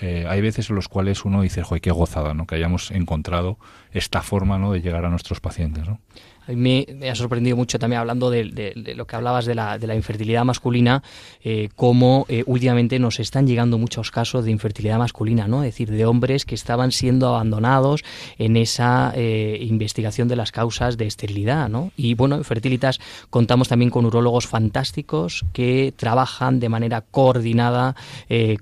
eh, 0.00 0.26
hay 0.28 0.40
veces 0.40 0.68
en 0.70 0.76
los 0.76 0.88
cuales 0.88 1.24
uno 1.24 1.42
dice, 1.42 1.62
joder, 1.62 1.80
qué 1.80 1.90
gozada, 1.90 2.34
¿no? 2.34 2.46
Que 2.46 2.56
hayamos 2.56 2.90
encontrado 2.90 3.58
esta 3.92 4.22
forma, 4.22 4.58
¿no? 4.58 4.72
De 4.72 4.80
llegar 4.80 5.04
a 5.04 5.10
nuestros 5.10 5.40
pacientes, 5.40 5.86
¿no? 5.86 6.00
Mí 6.48 6.86
me, 6.94 7.10
ha 7.10 7.14
sorprendido 7.14 7.56
mucho 7.56 7.78
también 7.78 8.00
hablando 8.00 8.30
de, 8.30 8.94
lo 8.96 9.06
que 9.06 9.16
hablabas 9.16 9.46
de 9.46 9.54
la, 9.54 9.78
de 9.78 9.86
la 9.86 9.94
infertilidad 9.94 10.44
masculina, 10.44 11.02
eh, 11.42 11.68
cómo 11.74 12.26
eh, 12.28 12.44
últimamente 12.46 12.98
nos 12.98 13.18
están 13.20 13.46
llegando 13.46 13.78
muchos 13.78 14.10
casos 14.10 14.44
de 14.44 14.50
infertilidad 14.50 14.98
masculina, 14.98 15.48
¿no? 15.48 15.62
Es 15.62 15.72
decir, 15.72 15.90
de 15.90 16.06
hombres 16.06 16.44
que 16.44 16.54
estaban 16.54 16.92
siendo 16.92 17.28
abandonados 17.28 18.04
en 18.38 18.56
esa 18.56 19.12
eh, 19.16 19.58
investigación 19.62 20.28
de 20.28 20.36
las 20.36 20.52
causas 20.52 20.96
de 20.96 21.06
esterilidad, 21.06 21.68
¿no? 21.68 21.90
Y 21.96 22.14
bueno, 22.14 22.36
en 22.36 22.44
Fertilitas 22.44 23.00
contamos 23.30 23.68
también 23.68 23.90
con 23.90 24.04
urólogos 24.06 24.46
fantásticos 24.46 25.44
que 25.52 25.92
trabajan 25.96 26.60
de 26.60 26.68
manera 26.68 27.00
coordinada 27.00 27.96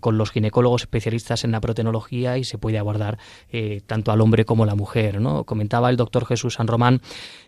con 0.00 0.18
los 0.18 0.30
ginecólogos 0.30 0.82
especialistas 0.82 1.44
en 1.44 1.52
la 1.52 1.60
protenología 1.60 2.38
y 2.38 2.44
se 2.44 2.58
puede 2.58 2.78
abordar 2.78 3.18
tanto 3.86 4.12
al 4.12 4.20
hombre 4.20 4.44
como 4.44 4.64
a 4.64 4.66
la 4.66 4.74
mujer, 4.74 5.20
¿no? 5.20 5.44
Comentaba 5.44 5.90
el 5.90 5.96
doctor 5.96 6.26
Jesús 6.26 6.54
San 6.54 6.66
Román 6.66 7.00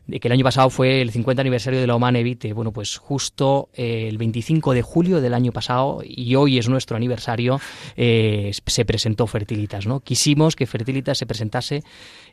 que 0.08 0.28
el 0.28 0.32
año 0.32 0.44
pasado 0.44 0.70
fue 0.70 1.02
el 1.02 1.10
50 1.10 1.40
aniversario 1.40 1.80
de 1.80 1.86
la 1.86 1.96
Oman 1.96 2.16
Evite. 2.16 2.52
Bueno, 2.52 2.72
pues 2.72 2.96
justo 2.96 3.70
eh, 3.74 4.06
el 4.08 4.18
25 4.18 4.72
de 4.72 4.82
julio 4.82 5.20
del 5.20 5.34
año 5.34 5.52
pasado, 5.52 6.00
y 6.04 6.34
hoy 6.36 6.58
es 6.58 6.68
nuestro 6.68 6.96
aniversario, 6.96 7.60
eh, 7.96 8.52
se 8.66 8.84
presentó 8.84 9.26
Fertilitas. 9.26 9.86
¿no? 9.86 10.00
Quisimos 10.00 10.54
que 10.54 10.66
Fertilitas 10.66 11.18
se 11.18 11.26
presentase 11.26 11.82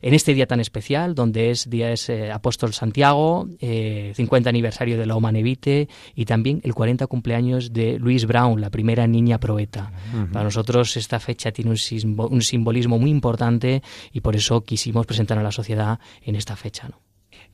en 0.01 0.13
este 0.13 0.33
día 0.33 0.45
tan 0.45 0.59
especial, 0.59 1.15
donde 1.15 1.49
es 1.49 1.69
Día 1.69 1.91
es 1.91 2.09
eh, 2.09 2.31
Apóstol 2.31 2.73
Santiago, 2.73 3.47
50 3.59 4.49
aniversario 4.49 4.97
de 4.97 5.05
la 5.05 5.15
Oman 5.15 5.35
Evite 5.35 5.87
y 6.15 6.25
también 6.25 6.61
el 6.63 6.73
40 6.73 7.07
cumpleaños 7.07 7.73
de 7.73 7.97
Louise 7.97 8.27
Brown, 8.27 8.61
la 8.61 8.69
primera 8.69 9.07
niña 9.07 9.39
proeta. 9.39 9.91
Para 10.31 10.45
nosotros 10.45 10.95
esta 10.97 11.19
fecha 11.19 11.51
tiene 11.51 11.71
un, 11.71 12.27
un 12.29 12.41
simbolismo 12.41 12.99
muy 12.99 13.09
importante 13.09 13.81
y 14.11 14.19
por 14.19 14.35
eso 14.35 14.61
quisimos 14.61 15.05
presentar 15.05 15.39
a 15.39 15.43
la 15.43 15.51
sociedad 15.51 15.99
en 16.21 16.35
esta 16.35 16.55
fecha. 16.55 16.87
¿no? 16.89 17.12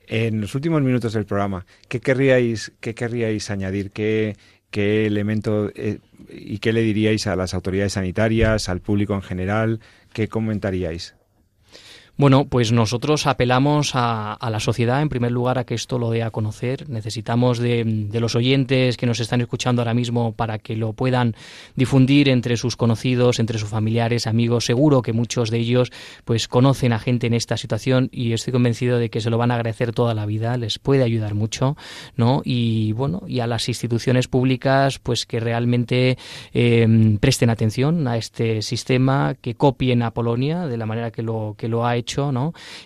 En 0.10 0.41
los 0.41 0.55
últimos 0.55 0.82
minutos 0.82 1.14
del 1.14 1.26
programa, 1.26 1.68
¿qué 1.88 1.99
querríais, 1.99 2.72
qué 2.80 2.95
querríais 2.95 3.51
añadir? 3.51 3.91
¿Qué, 3.91 4.36
qué 4.72 5.05
elemento 5.05 5.72
eh, 5.76 5.99
y 6.30 6.57
qué 6.57 6.74
le 6.74 6.82
diríais 6.82 7.28
a 7.28 7.36
las 7.36 7.53
autoridades 7.53 7.93
sanitarias, 7.93 8.70
al 8.70 8.82
público 8.82 9.14
en 9.14 9.22
general? 9.22 9.80
¿Qué 10.12 10.28
comentaríais? 10.28 11.16
Bueno, 12.20 12.47
pues 12.49 12.74
nosotros 12.74 13.28
apelamos 13.28 13.91
a, 13.93 14.38
la 14.51 14.59
sociedad, 14.59 15.01
en 15.01 15.07
primer 15.07 15.32
lugar, 15.32 15.57
a 15.57 15.63
que 15.63 15.74
esto 15.74 15.97
lo 15.97 16.09
dé 16.09 16.22
a 16.22 16.32
conocer. 16.32 16.89
Necesitamos 16.89 17.59
de, 17.59 18.09
los 18.11 18.36
oyentes 18.36 18.97
que 18.97 19.05
nos 19.05 19.22
están 19.22 19.39
escuchando 19.39 19.82
ahora 19.82 19.93
mismo 19.93 20.34
para 20.34 20.59
que 20.59 20.76
lo 20.76 20.91
puedan 20.91 21.34
difundir 21.78 22.28
entre 22.28 22.57
sus 22.57 22.76
conocidos, 22.76 23.39
entre 23.39 23.57
sus 23.57 23.70
familiares, 23.70 24.28
amigos. 24.28 24.65
Seguro 24.65 25.01
que 25.01 25.13
muchos 25.13 25.49
de 25.49 25.59
ellos 25.59 25.93
pues 26.26 26.49
conocen 26.49 26.91
a 26.91 26.99
gente 26.99 27.28
en 27.28 27.36
esta 27.36 27.55
situación 27.55 28.09
y 28.11 28.34
estoy 28.34 28.51
convencido 28.51 28.97
de 28.97 29.09
que 29.09 29.22
se 29.22 29.30
lo 29.30 29.38
van 29.38 29.51
a 29.51 29.55
agradecer 29.55 29.93
toda 29.93 30.13
la 30.13 30.26
vida. 30.26 30.57
Les 30.57 30.78
puede 30.78 31.03
ayudar 31.03 31.36
mucho, 31.36 31.78
¿no? 32.17 32.41
Y 32.43 32.91
bueno, 32.91 33.24
y 33.30 33.39
a 33.39 33.47
las 33.47 33.70
instituciones 33.70 34.28
públicas, 34.28 34.99
pues 34.99 35.26
que 35.26 35.39
realmente 35.39 36.17
em, 36.51 37.17
presten 37.17 37.49
atención 37.49 38.09
a 38.09 38.17
este 38.17 38.61
sistema, 38.61 39.36
que 39.41 39.55
copien 39.55 40.03
a 40.03 40.11
Polonia 40.11 40.67
de 40.67 40.76
la 40.76 40.86
manera 40.86 41.11
que 41.11 41.22
lo 41.22 41.55
que 41.57 41.70
lo 41.70 41.86
ha 41.86 41.95
hecho 41.95 42.09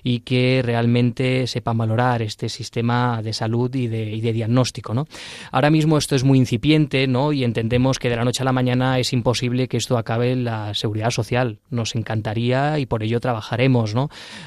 y 0.03 0.19
que 0.19 0.61
realmente 0.63 1.47
sepan 1.47 1.77
valorar 1.77 2.21
este 2.21 2.49
sistema 2.49 3.21
de 3.21 3.33
salud 3.33 3.73
y 3.75 3.87
de, 3.87 4.33
diagnóstico. 4.33 4.93
¿no? 4.93 5.07
Ahora 5.51 5.69
mismo 5.69 5.97
esto 5.97 6.15
es 6.15 6.23
muy 6.23 6.37
incipiente 6.37 7.07
y 7.33 7.43
entendemos 7.43 7.99
que 7.99 8.09
de 8.09 8.15
la 8.15 8.23
noche 8.23 8.41
a 8.41 8.45
la 8.45 8.51
mañana 8.51 8.99
es 8.99 9.13
imposible 9.13 9.67
que 9.67 9.77
esto 9.77 9.97
acabe 9.97 10.31
en 10.31 10.43
la 10.43 10.73
seguridad 10.73 11.11
social. 11.11 11.59
Nos 11.69 11.95
encantaría 11.95 12.79
y 12.79 12.85
por 12.85 13.03
ello 13.03 13.19
trabajaremos. 13.19 13.93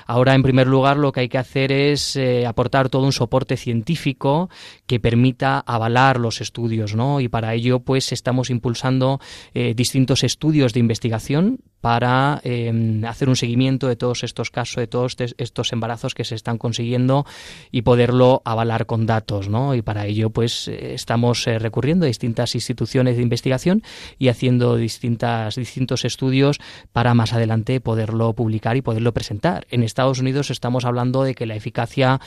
Ahora, 0.07 0.35
en 0.35 0.43
primer 0.43 0.67
lugar, 0.67 0.97
lo 0.97 1.13
que 1.13 1.21
hay 1.21 1.29
que 1.29 1.39
hacer 1.39 1.73
es 1.73 2.17
eh, 2.17 2.47
aportar 2.47 2.89
todo 2.89 3.05
un 3.05 3.13
soporte 3.13 3.57
científico 3.57 4.49
que 4.87 5.01
permita 5.01 5.61
avalar 5.61 6.19
los 6.19 6.41
estudios. 6.41 6.95
¿no? 6.95 7.21
Y 7.21 7.29
para 7.29 7.55
ello, 7.55 7.81
pues 7.81 8.13
estamos 8.13 8.51
impulsando 8.51 9.21
eh, 9.55 9.75
distintos 9.75 10.25
estudios 10.25 10.73
de 10.73 10.81
investigación 10.81 11.59
para 11.81 12.41
em, 12.43 13.05
hacer 13.05 13.29
un 13.29 13.37
seguimiento 13.37 13.87
de 13.87 13.95
todos 13.95 14.25
estos 14.25 14.51
casos, 14.51 14.66
de 14.75 14.87
todos 14.87 15.17
estos 15.39 15.73
embarazos 15.73 16.15
que 16.15 16.25
se 16.25 16.35
están 16.35 16.59
consiguiendo 16.59 17.25
y 17.71 17.83
poderlo 17.83 18.43
avalar 18.45 18.87
con 18.87 19.07
datos, 19.07 19.49
¿no? 19.49 19.75
Y 19.75 19.83
para 19.83 20.07
ello, 20.07 20.31
pues, 20.31 20.69
eh, 20.69 20.95
estamos 20.95 21.47
eh, 21.47 21.59
recurriendo 21.59 22.05
a 22.05 22.09
distintas 22.09 22.55
instituciones 22.55 23.17
de 23.17 23.23
investigación 23.23 23.83
y 24.19 24.29
haciendo 24.29 24.77
distintas, 24.77 25.57
distintos 25.57 26.05
estudios 26.05 26.59
para 26.93 27.15
más 27.15 27.33
adelante 27.33 27.81
poderlo 27.81 28.33
publicar 28.33 28.77
y 28.77 28.83
poderlo 28.83 29.13
presentar. 29.13 29.67
En 29.71 29.83
Estados 29.83 30.19
Unidos 30.19 30.51
estamos 30.51 30.85
hablando 30.85 31.23
de 31.23 31.35
que 31.35 31.47
la 31.47 31.55
eficacia, 31.55 32.21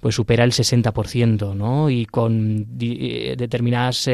pues, 0.00 0.14
supera 0.14 0.44
el 0.44 0.52
60%, 0.52 1.54
¿no? 1.54 1.90
Y 1.90 2.06
con 2.06 2.66
eh, 2.80 3.34
determinadas 3.36 4.08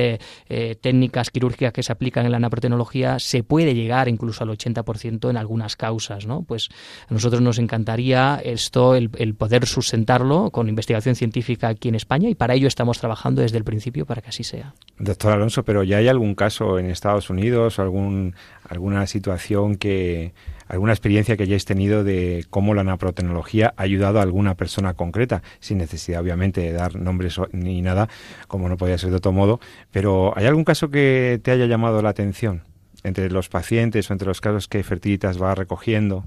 técnicas 0.80 1.30
quirúrgicas 1.30 1.72
que 1.72 1.82
se 1.82 1.92
aplican 1.92 2.26
en 2.26 2.32
la 2.32 2.38
naprotenología 2.38 3.18
se 3.18 3.42
puede 3.42 3.74
llegar 3.74 4.08
incluso 4.08 4.44
al 4.44 4.50
80% 4.50 5.30
en 5.30 5.36
algunas 5.36 5.76
causas, 5.76 6.26
¿no? 6.26 6.42
Pues 6.42 6.68
a 7.08 7.14
nosotros 7.14 7.40
nos 7.40 7.58
encantaría 7.72 8.38
esto, 8.44 8.94
el, 8.94 9.08
poder 9.34 9.66
sustentarlo 9.66 10.50
con 10.50 10.68
investigación 10.68 11.14
científica 11.14 11.68
aquí 11.68 11.88
en 11.88 11.94
España 11.94 12.28
y 12.28 12.34
para 12.34 12.52
ello 12.52 12.68
estamos 12.68 12.98
trabajando 12.98 13.40
desde 13.40 13.56
el 13.56 13.64
principio 13.64 14.04
para 14.04 14.20
que 14.20 14.28
así 14.28 14.44
sea. 14.44 14.74
Doctor 14.98 15.32
Alonso, 15.32 15.64
pero 15.64 15.82
¿ya 15.82 15.96
hay 15.96 16.08
algún 16.08 16.34
caso 16.34 16.78
en 16.78 16.90
Estados 16.90 17.30
Unidos 17.30 17.78
o 17.78 17.82
algún, 17.82 18.34
alguna 18.68 19.06
situación 19.06 19.76
que 19.76 20.34
alguna 20.68 20.92
experiencia 20.92 21.38
que 21.38 21.44
hayáis 21.44 21.64
tenido 21.64 22.04
de 22.04 22.44
cómo 22.50 22.74
la 22.74 22.84
naprotecnología 22.84 23.72
ha 23.78 23.82
ayudado 23.82 24.18
a 24.18 24.22
alguna 24.22 24.54
persona 24.54 24.92
concreta, 24.92 25.42
sin 25.58 25.78
necesidad 25.78 26.20
obviamente 26.20 26.60
de 26.60 26.72
dar 26.72 26.96
nombres 26.96 27.40
ni 27.52 27.80
nada, 27.80 28.10
como 28.48 28.68
no 28.68 28.76
podía 28.76 28.98
ser 28.98 29.10
de 29.10 29.16
otro 29.16 29.32
modo, 29.32 29.60
pero 29.90 30.34
¿hay 30.36 30.44
algún 30.44 30.64
caso 30.64 30.90
que 30.90 31.40
te 31.42 31.52
haya 31.52 31.64
llamado 31.64 32.02
la 32.02 32.10
atención? 32.10 32.64
entre 33.04 33.30
los 33.30 33.48
pacientes 33.48 34.08
o 34.08 34.12
entre 34.12 34.28
los 34.28 34.40
casos 34.40 34.68
que 34.68 34.84
Fertilitas 34.84 35.42
va 35.42 35.56
recogiendo? 35.56 36.24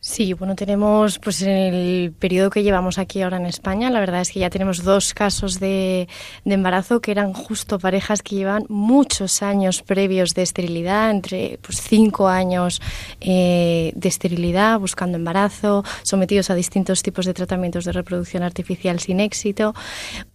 Sí, 0.00 0.32
bueno, 0.32 0.54
tenemos, 0.54 1.18
pues 1.18 1.42
en 1.42 1.50
el 1.50 2.12
periodo 2.12 2.50
que 2.50 2.62
llevamos 2.62 2.98
aquí 2.98 3.20
ahora 3.20 3.38
en 3.38 3.46
España, 3.46 3.90
la 3.90 3.98
verdad 3.98 4.20
es 4.20 4.30
que 4.30 4.38
ya 4.38 4.48
tenemos 4.48 4.84
dos 4.84 5.12
casos 5.12 5.58
de, 5.58 6.06
embarazo 6.44 7.00
que 7.00 7.10
eran 7.10 7.32
justo 7.32 7.80
parejas 7.80 8.22
que 8.22 8.36
llevan 8.36 8.64
muchos 8.68 9.42
años 9.42 9.82
previos 9.82 10.34
de 10.34 10.42
esterilidad, 10.42 11.10
entre 11.10 11.58
pues 11.62 11.80
cinco 11.82 12.28
años 12.28 12.80
eh, 13.20 13.92
de 13.96 14.08
esterilidad, 14.08 14.78
buscando 14.78 15.16
embarazo, 15.18 15.82
sometidos 16.04 16.50
a 16.50 16.54
distintos 16.54 17.02
tipos 17.02 17.26
de 17.26 17.34
tratamientos 17.34 17.84
de 17.84 17.90
reproducción 17.90 18.44
artificial 18.44 19.00
sin 19.00 19.18
éxito, 19.18 19.74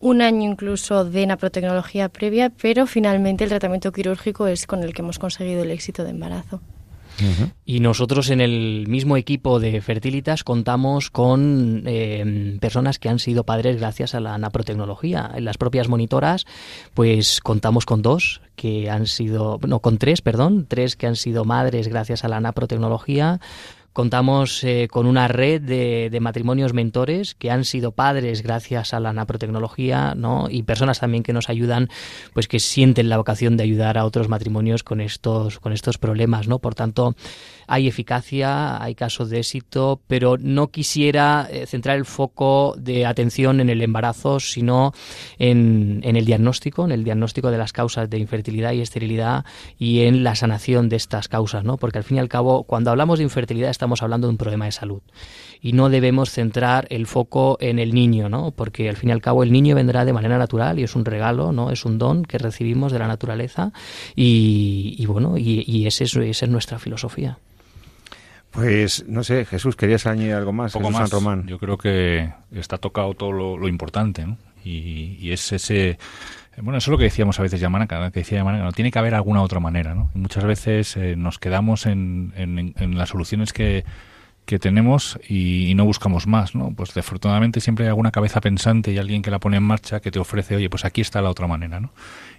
un 0.01 0.21
año 0.21 0.51
incluso 0.51 1.05
de 1.05 1.25
naprotecnología 1.25 2.09
previa, 2.09 2.49
pero 2.49 2.85
finalmente 2.85 3.45
el 3.45 3.49
tratamiento 3.49 3.93
quirúrgico 3.93 4.45
es 4.45 4.67
con 4.67 4.83
el 4.83 4.93
que 4.93 5.03
hemos 5.03 5.19
conseguido 5.19 5.63
el 5.63 5.71
éxito 5.71 6.03
de 6.03 6.09
embarazo. 6.09 6.59
Y 7.65 7.79
nosotros 7.79 8.29
en 8.29 8.41
el 8.41 8.85
mismo 8.87 9.17
equipo 9.17 9.59
de 9.59 9.81
Fertilitas 9.81 10.43
contamos 10.43 11.09
con 11.09 11.83
eh, 11.85 12.57
personas 12.59 12.99
que 12.99 13.09
han 13.09 13.19
sido 13.19 13.43
padres 13.43 13.79
gracias 13.79 14.15
a 14.15 14.19
la 14.19 14.37
naprotecnología. 14.37 15.31
En 15.33 15.45
las 15.45 15.57
propias 15.57 15.87
monitoras, 15.87 16.45
pues 16.93 17.39
contamos 17.41 17.85
con 17.85 18.01
dos 18.01 18.41
que 18.55 18.89
han 18.89 19.07
sido, 19.07 19.59
no, 19.67 19.79
con 19.79 19.97
tres, 19.97 20.21
perdón, 20.21 20.65
tres 20.67 20.95
que 20.95 21.07
han 21.07 21.15
sido 21.15 21.45
madres 21.45 21.87
gracias 21.87 22.23
a 22.23 22.27
la 22.27 22.39
naprotecnología 22.39 23.39
Contamos 23.93 24.63
eh, 24.63 24.87
con 24.89 25.05
una 25.05 25.27
red 25.27 25.61
de, 25.61 26.19
matrimonios 26.19 26.73
mentores 26.73 27.35
que 27.35 27.51
han 27.51 27.63
sido 27.63 27.91
padres 27.91 28.41
gracias 28.41 28.93
a 28.93 28.99
la 28.99 29.13
naprotecnología, 29.13 30.15
¿no? 30.15 30.47
Y 30.49 30.63
personas 30.63 30.99
también 30.99 31.21
que 31.21 31.31
nos 31.31 31.47
ayudan, 31.47 31.89
pues 32.33 32.47
que 32.47 32.59
sienten 32.59 33.07
la 33.07 33.17
vocación 33.17 33.55
de 33.55 33.63
ayudar 33.63 33.99
a 33.99 34.05
otros 34.05 34.29
matrimonios 34.29 34.83
con 34.83 34.99
estos, 34.99 35.59
con 35.59 35.73
estos 35.73 35.99
problemas, 35.99 36.47
¿no? 36.47 36.57
Por 36.57 36.73
tanto, 36.73 37.15
hay 37.67 37.87
eficacia, 37.87 38.81
hay 38.81 38.95
casos 38.95 39.29
de 39.29 39.39
éxito, 39.39 40.01
pero 40.07 40.37
no 40.39 40.69
quisiera 40.69 41.47
eh, 41.51 41.65
centrar 41.67 41.97
el 41.97 42.05
foco 42.05 42.75
de 42.77 43.05
atención 43.05 43.59
en 43.59 43.69
el 43.69 43.81
embarazo, 43.81 44.39
sino 44.39 44.93
en, 45.37 46.01
en, 46.03 46.15
el 46.15 46.25
diagnóstico, 46.25 46.85
en 46.85 46.91
el 46.91 47.03
diagnóstico 47.03 47.51
de 47.51 47.57
las 47.59 47.73
causas 47.73 48.09
de 48.09 48.17
infertilidad 48.17 48.73
y 48.73 48.81
esterilidad 48.81 49.45
y 49.77 50.01
en 50.01 50.23
la 50.23 50.35
sanación 50.35 50.89
de 50.89 50.95
estas 50.95 51.27
causas, 51.27 51.63
¿no? 51.63 51.77
Porque 51.77 51.99
al 51.99 52.03
fin 52.03 52.17
y 52.17 52.19
al 52.19 52.29
cabo, 52.29 52.63
cuando 52.63 52.89
hablamos 52.89 53.19
de 53.19 53.23
infertilidad 53.23 53.69
estamos 53.83 54.01
hablando 54.01 54.27
de 54.27 54.31
un 54.31 54.37
problema 54.37 54.63
de 54.63 54.71
salud 54.71 55.01
y 55.61 55.73
no 55.73 55.89
debemos 55.89 56.31
centrar 56.31 56.87
el 56.89 57.05
foco 57.05 57.57
en 57.59 57.79
el 57.79 57.93
niño, 57.93 58.29
¿no? 58.29 58.51
Porque 58.51 58.87
al 58.87 58.95
fin 58.95 59.09
y 59.09 59.11
al 59.11 59.21
cabo 59.21 59.43
el 59.43 59.51
niño 59.51 59.75
vendrá 59.75 60.05
de 60.05 60.13
manera 60.13 60.37
natural 60.37 60.79
y 60.79 60.83
es 60.83 60.95
un 60.95 61.03
regalo, 61.03 61.51
¿no? 61.51 61.69
Es 61.69 61.83
un 61.83 61.97
don 61.97 62.23
que 62.23 62.37
recibimos 62.37 62.93
de 62.93 62.99
la 62.99 63.07
naturaleza 63.07 63.73
y, 64.15 65.05
bueno, 65.05 65.37
y, 65.37 65.65
y 65.67 65.85
esa 65.85 66.05
es 66.05 66.47
nuestra 66.49 66.79
filosofía. 66.79 67.37
Pues 68.53 69.03
no 69.07 69.23
sé, 69.23 69.45
Jesús, 69.45 69.75
¿querías 69.75 70.05
añadir 70.05 70.35
algo 70.35 70.53
más? 70.53 70.73
Poco 70.73 70.91
más. 70.91 71.09
Román. 71.09 71.47
Yo 71.47 71.57
creo 71.57 71.75
que 71.75 72.31
está 72.51 72.77
tocado 72.77 73.15
todo 73.15 73.31
lo, 73.31 73.67
importante, 73.67 74.25
¿no? 74.25 74.37
Y, 74.63 75.31
es 75.31 75.51
ese... 75.51 75.97
Bueno, 76.57 76.77
eso 76.77 76.89
es 76.89 76.91
lo 76.91 76.97
que 76.97 77.05
decíamos 77.05 77.39
a 77.39 77.43
veces 77.43 77.59
Yamanaka, 77.59 78.11
que 78.11 78.19
decía 78.19 78.37
Yamanaka, 78.37 78.63
no 78.63 78.71
tiene 78.71 78.91
que 78.91 78.99
haber 78.99 79.15
alguna 79.15 79.41
otra 79.41 79.59
manera, 79.59 79.95
¿no? 79.95 80.11
Y 80.13 80.19
muchas 80.19 80.43
veces 80.43 80.95
eh, 80.97 81.15
nos 81.15 81.39
quedamos 81.39 81.85
en, 81.85 82.33
en, 82.35 82.97
las 82.97 83.09
soluciones 83.09 83.53
que, 83.53 83.85
que 84.45 84.59
tenemos 84.59 85.19
y, 85.27 85.73
no 85.75 85.85
buscamos 85.85 86.27
más, 86.27 86.53
¿no? 86.53 86.71
Pues 86.75 86.95
afortunadamente 86.95 87.59
siempre 87.59 87.85
hay 87.85 87.89
alguna 87.89 88.11
cabeza 88.11 88.39
pensante 88.39 88.91
y 88.91 88.99
alguien 88.99 89.23
que 89.23 89.31
la 89.31 89.39
pone 89.39 89.57
en 89.57 89.63
marcha 89.63 89.99
que 89.99 90.11
te 90.11 90.19
ofrece, 90.19 90.55
oye, 90.55 90.69
pues 90.69 90.85
aquí 90.85 91.01
está 91.01 91.21
la 91.21 91.29
otra 91.29 91.47
manera, 91.47 91.79
¿no? 91.79 91.91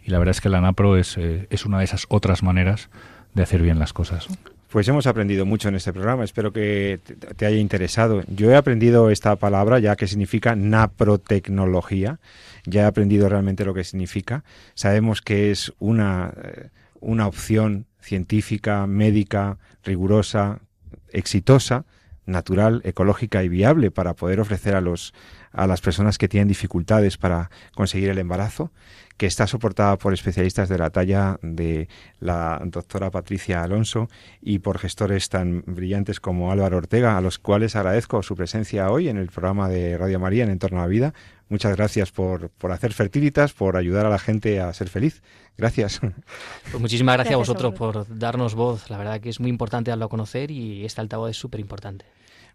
Y 0.04 0.10
la 0.10 0.18
verdad 0.18 0.30
es 0.30 0.40
que 0.40 0.48
la 0.48 0.60
NAPRO 0.60 0.96
es, 0.96 1.16
eh, 1.18 1.48
es 1.50 1.66
una 1.66 1.78
de 1.78 1.84
esas 1.84 2.06
otras 2.08 2.42
maneras 2.42 2.90
de 3.34 3.42
hacer 3.42 3.62
bien 3.62 3.80
las 3.80 3.92
cosas. 3.92 4.28
Pues 4.74 4.88
hemos 4.88 5.06
aprendido 5.06 5.46
mucho 5.46 5.68
en 5.68 5.76
este 5.76 5.92
programa, 5.92 6.24
espero 6.24 6.52
que 6.52 6.98
te 7.36 7.46
haya 7.46 7.58
interesado. 7.58 8.22
Yo 8.26 8.50
he 8.50 8.56
aprendido 8.56 9.10
esta 9.10 9.36
palabra 9.36 9.78
ya 9.78 9.94
que 9.94 10.08
significa 10.08 10.56
naprotecnología, 10.56 12.18
ya 12.66 12.82
he 12.82 12.86
aprendido 12.86 13.28
realmente 13.28 13.64
lo 13.64 13.74
que 13.74 13.84
significa. 13.84 14.44
Sabemos 14.74 15.22
que 15.22 15.50
es 15.50 15.72
una, 15.78 16.32
eh, 16.42 16.70
una 17.00 17.26
opción 17.26 17.86
científica, 18.00 18.86
médica, 18.86 19.58
rigurosa, 19.82 20.60
exitosa, 21.08 21.84
natural, 22.26 22.80
ecológica 22.84 23.44
y 23.44 23.48
viable 23.48 23.90
para 23.90 24.14
poder 24.14 24.40
ofrecer 24.40 24.74
a 24.74 24.80
los 24.80 25.12
a 25.54 25.66
las 25.68 25.80
personas 25.80 26.18
que 26.18 26.28
tienen 26.28 26.48
dificultades 26.48 27.16
para 27.16 27.48
conseguir 27.74 28.10
el 28.10 28.18
embarazo 28.18 28.72
que 29.16 29.26
está 29.26 29.46
soportada 29.46 29.96
por 29.96 30.12
especialistas 30.12 30.68
de 30.68 30.76
la 30.76 30.90
talla 30.90 31.38
de 31.42 31.88
la 32.18 32.60
doctora 32.64 33.12
Patricia 33.12 33.62
Alonso 33.62 34.08
y 34.42 34.58
por 34.58 34.78
gestores 34.78 35.28
tan 35.28 35.62
brillantes 35.66 36.18
como 36.18 36.50
Álvaro 36.50 36.78
Ortega, 36.78 37.16
a 37.16 37.20
los 37.20 37.38
cuales 37.38 37.76
agradezco 37.76 38.24
su 38.24 38.34
presencia 38.34 38.90
hoy 38.90 39.08
en 39.08 39.16
el 39.16 39.28
programa 39.28 39.68
de 39.68 39.96
Radio 39.96 40.18
María 40.18 40.42
en 40.42 40.50
Entorno 40.50 40.78
a 40.78 40.82
la 40.82 40.88
Vida. 40.88 41.14
Muchas 41.48 41.76
gracias 41.76 42.10
por, 42.10 42.48
por 42.50 42.72
hacer 42.72 42.92
fertilitas, 42.92 43.52
por 43.52 43.76
ayudar 43.76 44.06
a 44.06 44.10
la 44.10 44.18
gente 44.18 44.60
a 44.60 44.72
ser 44.72 44.88
feliz. 44.88 45.22
Gracias. 45.56 46.00
Pues 46.00 46.80
muchísimas 46.80 47.14
gracias, 47.16 47.34
a 47.34 47.38
vosotros 47.38 47.74
por 47.74 48.06
darnos 48.18 48.54
voz. 48.54 48.90
La 48.90 48.98
verdad 48.98 49.20
que 49.20 49.28
es 49.28 49.40
muy 49.40 49.50
importante 49.50 49.90
darlo 49.90 50.06
a 50.06 50.08
conocer 50.08 50.50
y 50.50 50.84
este 50.84 51.00
altavoz 51.00 51.30
es 51.30 51.36
súper 51.36 51.60
importante. 51.60 52.06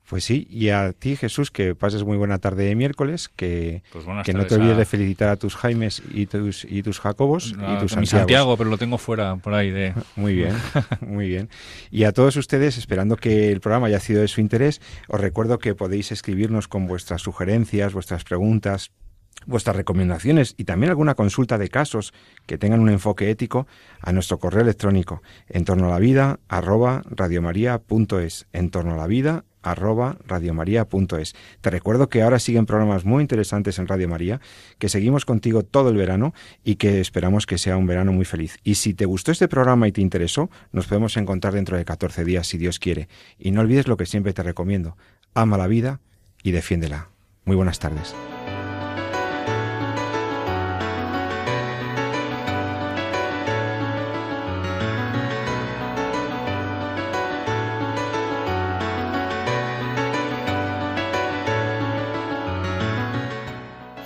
Pues 0.08 0.24
sí, 0.24 0.48
y 0.50 0.70
a 0.70 0.92
ti 0.94 1.16
Jesús, 1.16 1.52
que 1.52 1.76
pases 1.76 2.04
muy 2.04 2.18
buena 2.18 2.40
tarde 2.40 2.64
de 2.64 2.76
miércoles, 2.76 3.30
que, 3.30 3.84
pues 3.92 4.06
que 4.26 4.34
no 4.34 4.48
te 4.48 4.56
olvides 4.56 4.78
de 4.78 4.86
felicitar 4.86 5.30
a 5.30 5.36
tus 5.36 5.56
Jaimes 5.56 6.02
y 6.12 6.26
tus, 6.26 6.66
y 6.66 6.82
tus 6.82 7.00
Jacobos 7.00 7.54
y 7.54 7.80
tus 7.80 7.92
Santiago. 7.92 8.58
pero 8.58 8.72
lo 8.72 8.80
tengo 8.80 8.98
fuera 8.98 9.36
por 9.36 9.54
ahí 9.54 9.70
de... 9.70 9.94
Muy 10.16 10.34
bien, 10.34 10.56
muy 11.02 11.30
bien. 11.30 11.50
Y 11.92 12.06
a 12.06 12.12
todos 12.12 12.36
ustedes, 12.38 12.78
esperando 12.78 13.18
que 13.18 13.52
el 13.52 13.62
programa 13.62 13.88
haya 13.88 14.00
sido 14.00 14.22
de 14.22 14.28
su 14.28 14.42
interés, 14.42 14.82
os 15.08 15.22
recuerdo 15.22 15.60
que 15.60 15.76
podéis 15.76 16.12
escribirnos 16.12 16.68
con 16.68 16.88
vuestras 16.88 17.22
sugerencias, 17.22 17.94
vuestras 17.94 18.24
preguntas, 18.24 18.92
vuestras 19.46 19.76
recomendaciones 19.76 20.56
y 20.58 20.66
también 20.66 20.90
alguna 20.90 21.16
consulta 21.16 21.58
de 21.58 21.70
casos 21.70 22.14
que 22.46 22.58
tengan 22.58 22.80
un 22.80 22.90
enfoque 22.90 23.30
ético 23.30 23.68
a 24.02 24.12
nuestro 24.12 24.40
correo 24.40 24.62
electrónico 24.62 25.22
en 25.48 25.66
torno 25.66 25.88
a 25.88 25.92
la 25.92 26.00
vida 26.00 26.40
arroba 26.48 27.02
radiomaria.es 27.10 28.48
en 28.54 28.70
torno 28.70 28.94
a 28.94 28.98
la 28.98 29.08
vida 29.08 29.46
radiomaria.es. 29.64 31.36
Te 31.62 31.70
recuerdo 31.70 32.10
que 32.10 32.22
ahora 32.22 32.40
siguen 32.40 32.66
programas 32.66 33.06
muy 33.06 33.22
interesantes 33.22 33.80
en 33.80 33.88
Radio 33.88 34.08
María, 34.08 34.42
que 34.78 34.90
seguimos 34.90 35.26
contigo 35.26 35.64
todo 35.64 35.90
el 35.90 35.98
verano 35.98 36.34
y 36.64 36.76
que 36.76 37.00
esperamos 37.00 37.46
que 37.46 37.58
sea 37.58 37.78
un 37.78 37.88
verano 37.88 38.12
muy 38.12 38.26
feliz. 38.26 38.58
Y 38.64 38.76
si 38.76 38.94
te 38.94 39.06
gustó 39.06 39.32
este 39.32 39.48
programa 39.48 39.88
y 39.88 39.92
te 39.92 40.02
interesó, 40.02 40.50
nos 40.72 40.88
podemos 40.88 41.18
encontrar 41.18 41.54
dentro 41.54 41.78
de 41.78 41.86
14 41.86 42.24
días 42.24 42.48
si 42.48 42.58
Dios 42.58 42.80
quiere. 42.80 43.10
Y 43.38 43.52
no 43.52 43.62
olvides 43.62 43.88
lo 43.88 43.98
que 43.98 44.06
siempre 44.06 44.34
te 44.34 44.44
recomiendo, 44.44 44.98
ama 45.34 45.58
la 45.58 45.68
vida 45.68 46.00
y 46.44 46.52
defiéndela. 46.52 47.10
Muy 47.46 47.56
buenas 47.56 47.80
tardes. 47.80 48.16